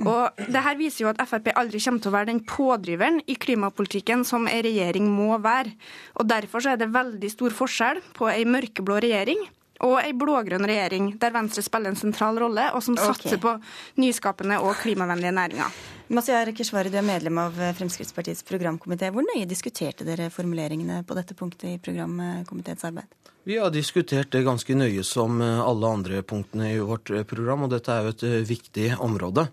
[0.05, 3.39] Og det her viser jo at Frp aldri kommer til å være den pådriveren i
[3.41, 5.73] klimapolitikken som ei regjering må være.
[6.21, 9.41] Og Derfor så er det veldig stor forskjell på ei mørkeblå regjering
[9.87, 13.13] og ei blå-grønn regjering, der Venstre spiller en sentral rolle, og som okay.
[13.13, 13.55] satser på
[14.03, 15.79] nyskapende og klimavennlige næringer.
[16.09, 19.13] Masiar Keshvari, du er medlem av Fremskrittspartiets programkomité.
[19.13, 23.11] Hvor nøye diskuterte dere formuleringene på dette punktet i programkomiteens arbeid?
[23.49, 27.93] Vi har diskutert det ganske nøye som alle andre punktene i vårt program, og dette
[27.93, 29.47] er jo et viktig område.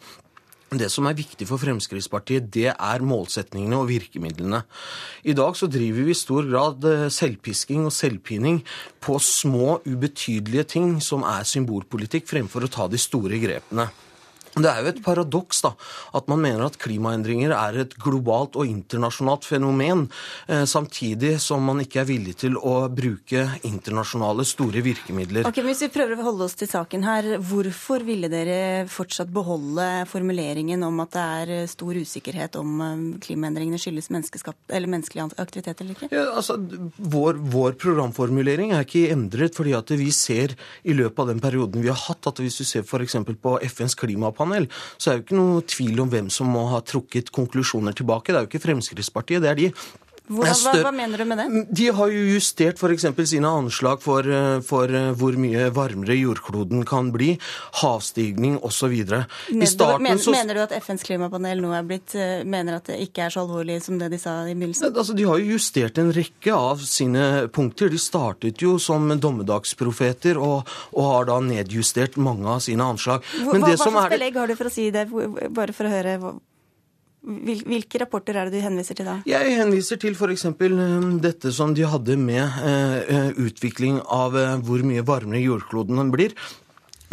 [0.73, 4.63] Det som er viktig for Fremskrittspartiet, det er målsetningene og virkemidlene.
[5.21, 8.63] I dag så driver vi i stor grad eh, selvpisking og selvpining
[9.05, 13.87] på små, ubetydelige ting som er symbolpolitikk, fremfor å ta de store grepene.
[14.55, 15.73] Det er jo et paradoks da,
[16.15, 20.05] at man mener at klimaendringer er et globalt og internasjonalt fenomen,
[20.47, 25.47] eh, samtidig som man ikke er villig til å bruke internasjonale store virkemidler.
[25.49, 30.05] Ok, Hvis vi prøver å holde oss til saken her, hvorfor ville dere fortsatt beholde
[30.07, 35.97] formuleringen om at det er stor usikkerhet om eh, klimaendringene skyldes eller menneskelig aktivitet eller
[35.97, 36.11] ikke?
[36.15, 36.55] Ja, altså,
[36.95, 40.55] vår, vår, programformulering er ikke endret fordi at vi ser
[40.87, 43.17] i løpet av den perioden vi har hatt, at hvis du ser f.eks.
[43.41, 46.67] på FNs klimapanel, klimapanel, så er det jo ikke noe tvil om hvem som må
[46.71, 48.31] ha trukket konklusjoner tilbake.
[48.31, 49.69] Det er jo ikke Fremskrittspartiet, det er de.
[50.27, 51.63] Hvordan, hva, hva, mener du med det?
[51.77, 53.05] De har jo justert f.eks.
[53.29, 54.25] sine anslag for,
[54.65, 57.35] for, hvor mye varmere jordkloden kan bli,
[57.81, 58.95] havstigning osv.
[59.53, 60.33] Men, så...
[60.33, 63.43] Mener du at FNs klimapanel nå er blitt, eh, mener at det ikke er så
[63.45, 64.89] alvorlig som det de sa i begynnelsen?
[64.89, 67.93] Altså, de har jo justert en rekke av sine punkter.
[67.93, 70.65] De startet jo som dommedagsprofeter og,
[70.95, 73.25] og har da nedjustert mange av sine anslag.
[73.45, 75.07] Men hva, hva slags belegg har du for å si det,
[75.53, 76.17] bare for å høre
[77.25, 79.15] hvilke rapporter er det du henviser til da?
[79.29, 80.45] Jeg henviser til f.eks.
[80.45, 86.35] Eh, dette som de hadde med eh, utvikling av eh, hvor mye varmere jordkloden blir.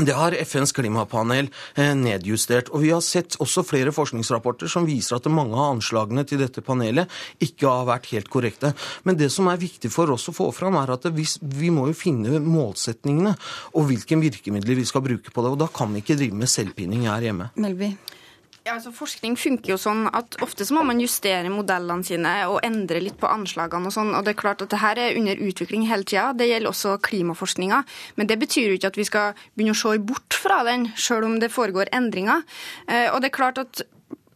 [0.03, 2.71] Det har FNs klimapanel nedjustert.
[2.73, 6.65] Og vi har sett også flere forskningsrapporter som viser at mange av anslagene til dette
[6.65, 7.13] panelet
[7.45, 8.73] ikke har vært helt korrekte.
[9.07, 11.29] Men det som er viktig for oss å få fram, er at vi,
[11.61, 13.37] vi må jo finne målsetningene
[13.77, 15.55] og hvilke virkemidler vi skal bruke på det.
[15.55, 17.53] Og da kan vi ikke drive med selvpining her hjemme.
[17.61, 17.93] Melby.
[18.63, 22.61] Ja, altså Forskning funker jo sånn at ofte så må man justere modellene sine og
[22.63, 24.13] endre litt på anslagene og sånn.
[24.15, 26.29] Og det er klart at det her er under utvikling hele tida.
[26.39, 27.81] Det gjelder også klimaforskninga.
[28.21, 31.27] Men det betyr jo ikke at vi skal begynne å se bort fra den, sjøl
[31.27, 32.47] om det foregår endringer.
[32.87, 33.83] Eh, og det er klart at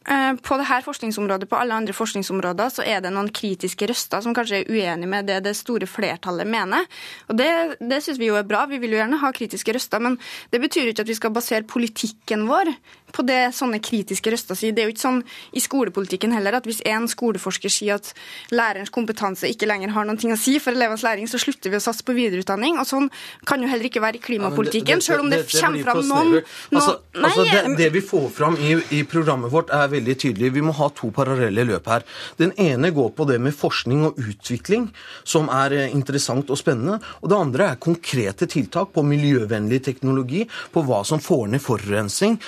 [0.07, 4.37] Eh, på dette forskningsområdet, på alle andre forskningsområder, så er det noen kritiske røster som
[4.37, 6.87] kanskje er uenig med det det store flertallet mener.
[7.27, 7.49] Og Det,
[7.81, 8.67] det syns vi jo er bra.
[8.71, 9.99] Vi vil jo gjerne ha kritiske røster.
[9.99, 10.19] Men
[10.53, 12.71] det betyr ikke at vi skal basere politikken vår
[13.17, 14.75] på det sånne kritiske røster sier.
[14.77, 15.23] Det er jo ikke sånn
[15.57, 18.13] i skolepolitikken heller at hvis en skoleforsker sier at
[18.55, 21.83] lærerens kompetanse ikke lenger har noe å si for elevenes læring, så slutter vi å
[21.83, 22.81] satse på videreutdanning.
[22.83, 23.09] Og sånn
[23.49, 26.03] kan jo heller ikke være i klimapolitikken, ja, selv om det, det, det kommer fram
[26.11, 30.19] noen, noen altså, altså, det, det, vi får fram i, i programmet vårt, er veldig
[30.27, 30.53] tydelig.
[30.57, 32.07] Vi må ha to parallelle løp her.
[32.41, 34.91] Den ene går på det med forskning og utvikling,
[35.25, 36.99] som er eh, interessant og spennende.
[37.23, 42.39] Og det andre er konkrete tiltak på miljøvennlig teknologi, på hva som får ned forurensning,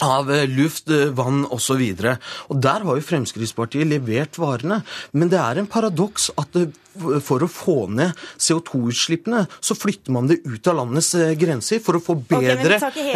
[0.00, 1.82] av eh, luft, eh, vann osv.
[2.02, 4.82] Der har jo Fremskrittspartiet levert varene.
[5.12, 6.56] Men det er en paradoks at
[7.24, 11.98] for å få ned CO2-utslippene, så flytter man det ut av landets eh, grenser for
[11.98, 13.14] å få bedre, okay,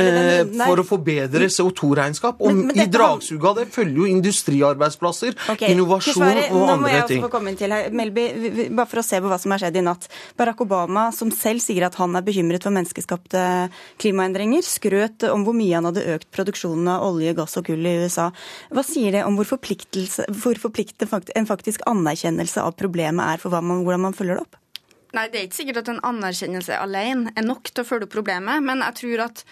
[1.05, 2.40] bedre CO2-regnskap.
[2.40, 5.74] Og men, men i dragsuget av det følger jo industriarbeidsplasser, okay.
[5.74, 6.57] innovasjon og andre ting.
[6.57, 7.90] Nå må jeg få komme inn til her.
[7.97, 8.27] Melby,
[8.70, 10.09] bare for å se på hva som har skjedd i natt.
[10.39, 13.44] Barack Obama, som selv sier at han er bekymret for menneskeskapte
[14.03, 17.97] klimaendringer, skrøt om hvor mye han hadde økt produksjonen av olje, gass og kull i
[18.07, 18.31] USA.
[18.73, 23.65] Hva sier det om hvor forpliktende en faktisk anerkjennelse av problemet er for hva man,
[23.68, 24.56] hvordan man følger det opp?
[25.16, 28.12] Nei, Det er ikke sikkert at en anerkjennelse alene er nok til å følge opp
[28.12, 29.44] problemet, men jeg tror at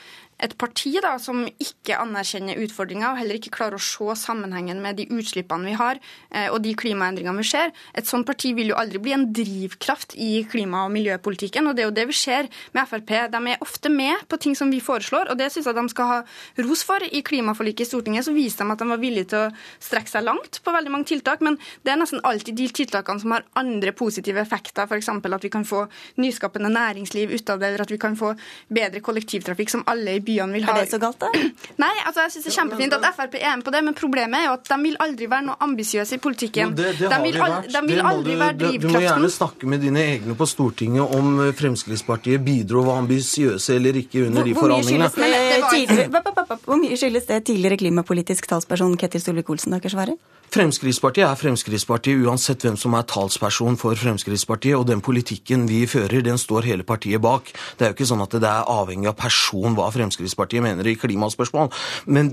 [0.43, 4.98] et parti da, som ikke anerkjenner utfordringa og heller ikke klarer å se sammenhengen med
[4.98, 6.01] de utslippene vi har
[6.31, 10.16] eh, og de klimaendringene vi ser, et sånt parti vil jo aldri bli en drivkraft
[10.20, 11.69] i klima- og miljøpolitikken.
[11.69, 13.12] og Det er jo det vi ser med Frp.
[13.31, 16.11] De er ofte med på ting som vi foreslår, og det syns jeg de skal
[16.11, 16.19] ha
[16.66, 17.05] ros for.
[17.05, 19.52] I klimaforliket i Stortinget så viste de at de var villige til å
[19.82, 23.35] strekke seg langt på veldig mange tiltak, men det er nesten alltid de tiltakene som
[23.36, 25.11] har andre positive effekter, f.eks.
[25.15, 25.85] at vi kan få
[26.20, 28.35] nyskapende næringsliv ut av det, eller at vi kan få
[28.73, 30.75] bedre kollektivtrafikk som alle i byene vil ha.
[30.77, 31.29] Er det så galt, da?
[31.85, 34.41] Nei, altså jeg synes det er kjempefint at Frp er med på det, men problemet
[34.41, 36.73] er jo at de vil aldri være noe ambisiøse i politikken.
[36.73, 37.71] Jo, det, det de vil, de vært.
[37.75, 41.15] de vil aldri du, være du- Du må gjerne snakke med dine egne på Stortinget
[41.19, 46.09] om eh, Fremskrittspartiet bidro var ambisiøse eller ikke under de Hvor mye forhandlingene.
[46.11, 50.17] bap, bap, Hvor mye skyldes det tidligere klimapolitisk talsperson Ketil Solvik-Olsen dere svarer?
[50.55, 56.23] Fremskrittspartiet er Fremskrittspartiet uansett hvem som er talsperson for Fremskrittspartiet, og den politikken vi fører,
[56.23, 57.49] den står hele partiet bak.
[57.77, 60.13] Det er jo ikke sånn at det er avhengig av person hva Fremskrittspartiet
[60.62, 61.70] mener i klimaspørsmål.
[62.07, 62.32] Men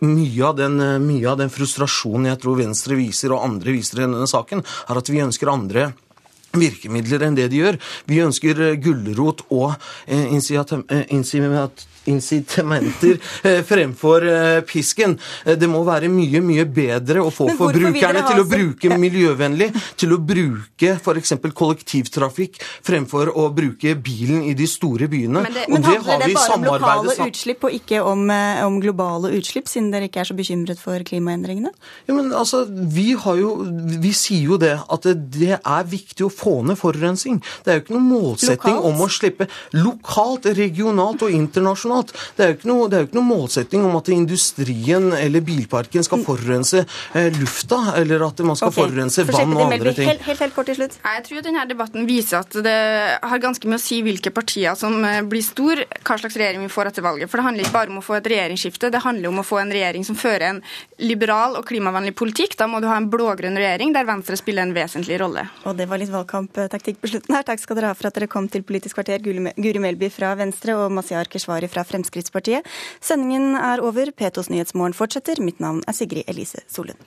[0.00, 4.06] mye av den, mye av den frustrasjonen jeg tror Venstre viser, og andre viser i
[4.06, 5.92] denne saken, er at vi ønsker andre
[6.52, 7.78] virkemidler enn det de gjør.
[8.08, 9.74] Vi ønsker gulrot og
[10.06, 11.06] eh, initiativ- eh,
[12.04, 15.18] incitamenter eh, fremfor eh, pisken.
[15.44, 19.70] Eh, Det må være mye, mye bedre å få forbrukerne til å bruke miljøvennlig,
[20.00, 21.34] til å bruke f.eks.
[21.54, 25.44] kollektivtrafikk fremfor å bruke bilen i de store byene.
[25.44, 27.76] Men, det, og men det handler har det vi det bare om lokale utslipp og
[27.78, 28.24] ikke om,
[28.66, 31.72] om globale utslipp, siden dere ikke er så bekymret for klimaendringene?
[32.08, 33.54] Ja, men altså, vi, har jo,
[34.02, 37.40] vi sier jo det, at det, det er viktig å få ned forurensning.
[37.62, 38.88] Det er jo ikke noen målsetting Lokalt?
[38.88, 41.91] om å slippe lokalt, regionalt og internasjonalt.
[42.36, 45.44] Det er jo ikke noe, det er jo ikke noe målsetting om at industrien eller
[45.44, 48.82] bilparken skal forurense eh, lufta, eller at man skal okay.
[48.82, 50.10] forurense vann og andre ting.
[50.10, 50.98] Helt, helt, helt kort til slutt.
[51.04, 52.78] Nei, Jeg tror denne debatten viser at det
[53.22, 56.72] har ganske mye å si hvilke partier som eh, blir stor, hva slags regjering vi
[56.72, 57.30] får etter valget.
[57.30, 59.60] For det handler ikke bare om å få et regjeringsskifte, det handler om å få
[59.62, 60.62] en regjering som fører en
[61.02, 62.56] liberal og klimavennlig politikk.
[62.58, 65.46] Da må du ha en blå-grønn regjering der Venstre spiller en vesentlig rolle.
[65.68, 67.46] Og det var litt valgkamptaktikk på slutten her.
[67.46, 70.76] Takk skal dere ha for at dere kom til Politisk kvarter, Guri Melby fra Venstre
[70.78, 72.68] og Mazyar Keshvari Fremskrittspartiet.
[73.00, 74.12] Sendingen er over.
[74.12, 75.42] P2s Nyhetsmorgen fortsetter.
[75.42, 76.98] Mitt navn er Sigrid Elise Solund.